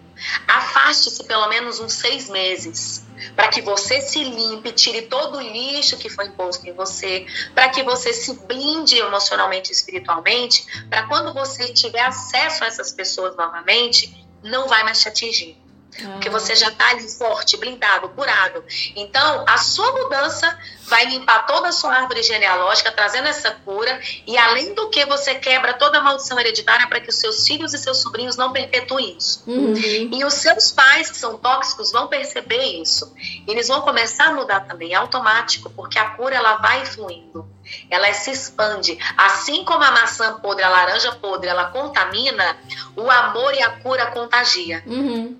Afaste-se 0.47 1.23
pelo 1.25 1.47
menos 1.47 1.79
uns 1.79 1.93
seis 1.93 2.29
meses. 2.29 3.05
Para 3.35 3.47
que 3.49 3.61
você 3.61 4.01
se 4.01 4.23
limpe, 4.23 4.71
tire 4.71 5.03
todo 5.03 5.37
o 5.37 5.41
lixo 5.41 5.97
que 5.97 6.09
foi 6.09 6.25
imposto 6.27 6.67
em 6.67 6.73
você, 6.73 7.25
para 7.53 7.69
que 7.69 7.83
você 7.83 8.13
se 8.13 8.33
blinde 8.45 8.97
emocionalmente 8.97 9.69
e 9.69 9.73
espiritualmente, 9.73 10.65
para 10.89 11.03
quando 11.07 11.33
você 11.33 11.73
tiver 11.73 12.01
acesso 12.01 12.63
a 12.63 12.67
essas 12.67 12.91
pessoas 12.91 13.35
novamente, 13.35 14.25
não 14.43 14.67
vai 14.67 14.83
mais 14.83 15.01
te 15.01 15.07
atingir. 15.07 15.66
Porque 16.13 16.29
você 16.29 16.55
já 16.55 16.71
tá 16.71 16.89
ali 16.89 17.07
forte, 17.09 17.57
blindado, 17.57 18.09
curado. 18.09 18.63
Então, 18.95 19.43
a 19.47 19.57
sua 19.57 19.91
mudança 19.93 20.57
vai 20.87 21.05
limpar 21.05 21.45
toda 21.45 21.69
a 21.69 21.71
sua 21.71 21.93
árvore 21.93 22.23
genealógica, 22.23 22.91
trazendo 22.91 23.27
essa 23.27 23.51
cura. 23.51 23.99
E 24.25 24.37
além 24.37 24.73
do 24.73 24.89
que, 24.89 25.05
você 25.05 25.35
quebra 25.35 25.73
toda 25.73 25.97
a 25.97 26.01
maldição 26.01 26.39
hereditária 26.39 26.87
para 26.87 26.99
que 26.99 27.09
os 27.09 27.15
seus 27.15 27.45
filhos 27.45 27.73
e 27.73 27.77
seus 27.77 27.97
sobrinhos 27.97 28.37
não 28.37 28.51
perpetuem 28.51 29.17
isso. 29.17 29.43
Uhum. 29.47 29.73
E 29.75 30.23
os 30.23 30.33
seus 30.33 30.71
pais, 30.71 31.09
que 31.09 31.17
são 31.17 31.37
tóxicos, 31.37 31.91
vão 31.91 32.07
perceber 32.07 32.81
isso. 32.81 33.13
Eles 33.47 33.67
vão 33.67 33.81
começar 33.81 34.27
a 34.27 34.33
mudar 34.33 34.61
também, 34.61 34.93
é 34.93 34.95
automático, 34.95 35.69
porque 35.71 35.99
a 35.99 36.11
cura 36.11 36.35
ela 36.35 36.57
vai 36.57 36.85
fluindo. 36.85 37.47
Ela 37.89 38.11
se 38.13 38.31
expande. 38.31 38.97
Assim 39.17 39.65
como 39.65 39.83
a 39.83 39.91
maçã 39.91 40.39
podre, 40.39 40.63
a 40.63 40.69
laranja 40.69 41.11
podre, 41.15 41.49
ela 41.49 41.65
contamina, 41.65 42.57
o 42.95 43.09
amor 43.11 43.53
e 43.53 43.61
a 43.61 43.71
cura 43.71 44.05
contagia. 44.07 44.83
Uhum. 44.85 45.37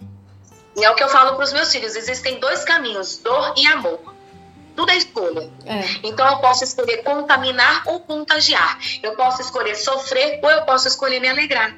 E 0.78 0.86
é 0.86 0.92
o 0.92 0.96
que 0.96 1.04
eu 1.04 1.10
falo 1.10 1.36
para 1.36 1.44
os 1.44 1.52
meus 1.52 1.72
filhos: 1.72 1.96
existem 1.96 2.40
dois 2.40 2.64
caminhos, 2.64 3.18
dor 3.18 3.54
e 3.58 3.68
amor. 3.68 4.16
Tudo 4.76 4.92
é 4.92 4.96
escolha. 4.96 5.50
É. 5.66 5.82
Então 6.04 6.30
eu 6.30 6.38
posso 6.38 6.64
escolher 6.64 6.98
contaminar 7.04 7.82
ou 7.88 8.00
contagiar. 8.00 8.78
Eu 9.02 9.16
posso 9.16 9.42
escolher 9.42 9.76
sofrer 9.76 10.40
ou 10.44 10.52
eu 10.52 10.62
posso 10.62 10.88
escolher 10.88 11.20
me 11.20 11.28
alegrar. 11.28 11.76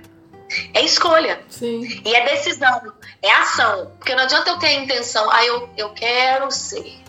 É 0.73 0.81
escolha. 0.81 1.41
Sim. 1.49 2.01
E 2.03 2.13
é 2.13 2.25
decisão, 2.25 2.93
é 3.21 3.31
ação. 3.31 3.93
Porque 3.97 4.13
não 4.13 4.23
adianta 4.23 4.49
eu 4.49 4.57
ter 4.57 4.67
a 4.67 4.73
intenção, 4.73 5.29
ah, 5.31 5.45
eu, 5.45 5.69
eu 5.77 5.89
quero 5.91 6.51
ser. 6.51 6.99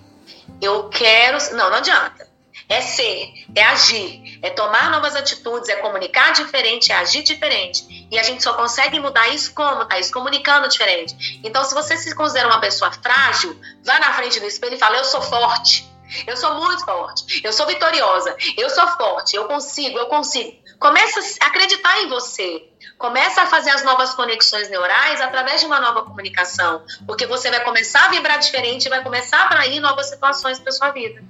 Eu 0.62 0.88
quero. 0.90 1.38
Não, 1.56 1.70
não 1.70 1.78
adianta. 1.78 2.29
É 2.70 2.80
ser, 2.80 3.32
é 3.52 3.64
agir, 3.64 4.38
é 4.40 4.50
tomar 4.50 4.90
novas 4.90 5.16
atitudes, 5.16 5.68
é 5.68 5.74
comunicar 5.76 6.32
diferente, 6.32 6.92
é 6.92 6.94
agir 6.94 7.24
diferente. 7.24 8.06
E 8.08 8.16
a 8.16 8.22
gente 8.22 8.44
só 8.44 8.54
consegue 8.54 9.00
mudar 9.00 9.28
isso 9.28 9.52
como, 9.52 9.84
Thaís? 9.86 10.08
Comunicando 10.08 10.68
diferente. 10.68 11.40
Então, 11.42 11.64
se 11.64 11.74
você 11.74 11.96
se 11.96 12.14
considera 12.14 12.46
uma 12.46 12.60
pessoa 12.60 12.92
frágil, 12.92 13.60
vá 13.84 13.98
na 13.98 14.12
frente 14.12 14.38
do 14.38 14.46
espelho 14.46 14.76
e 14.76 14.78
fala: 14.78 14.96
Eu 14.98 15.04
sou 15.04 15.20
forte. 15.20 15.90
Eu 16.26 16.36
sou 16.36 16.54
muito 16.54 16.84
forte. 16.84 17.40
Eu 17.44 17.52
sou 17.52 17.66
vitoriosa. 17.66 18.36
Eu 18.56 18.70
sou 18.70 18.86
forte. 18.88 19.34
Eu 19.34 19.46
consigo, 19.46 19.98
eu 19.98 20.06
consigo. 20.06 20.56
Começa 20.78 21.20
a 21.42 21.46
acreditar 21.46 22.00
em 22.02 22.08
você. 22.08 22.68
Começa 22.98 23.42
a 23.42 23.46
fazer 23.46 23.70
as 23.70 23.82
novas 23.82 24.14
conexões 24.14 24.68
neurais 24.70 25.20
através 25.20 25.60
de 25.60 25.66
uma 25.66 25.80
nova 25.80 26.02
comunicação. 26.02 26.84
Porque 27.06 27.26
você 27.26 27.50
vai 27.50 27.64
começar 27.64 28.06
a 28.06 28.08
vibrar 28.08 28.38
diferente 28.38 28.86
e 28.86 28.88
vai 28.88 29.02
começar 29.02 29.38
a 29.38 29.44
atrair 29.46 29.80
novas 29.80 30.08
situações 30.08 30.58
para 30.58 30.72
sua 30.72 30.90
vida. 30.90 31.22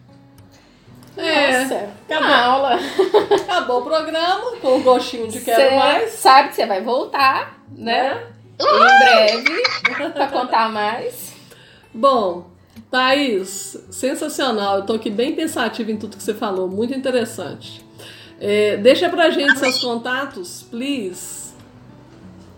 É. 1.17 1.63
Nossa, 1.63 1.89
acabou. 2.09 2.27
uma 2.29 2.37
aula. 2.45 2.79
Acabou 3.43 3.81
o 3.81 3.85
programa, 3.85 4.57
com 4.61 4.79
o 4.79 4.83
gostinho 4.83 5.29
de 5.29 5.41
quero 5.41 5.71
Você 5.71 5.77
mais. 5.77 6.11
sabe 6.13 6.49
que 6.51 6.55
você 6.55 6.67
vai 6.67 6.81
voltar, 6.83 7.59
né? 7.77 8.27
Em 8.61 8.99
breve, 8.99 10.13
pra 10.13 10.29
contar 10.29 10.71
mais. 10.71 11.33
Bom, 11.93 12.51
Thaís, 12.91 13.77
sensacional. 13.91 14.79
Eu 14.79 14.87
tô 14.87 14.95
aqui 14.95 15.11
bem 15.11 15.35
pensativa 15.35 15.91
em 15.91 15.97
tudo 15.97 16.17
que 16.17 16.23
você 16.23 16.35
falou, 16.35 16.69
muito 16.69 16.93
interessante. 16.95 17.85
É, 18.41 18.77
deixa 18.79 19.09
pra 19.09 19.31
gente 19.31 19.59
seus 19.59 19.79
contatos, 19.81 20.63
please. 20.71 21.51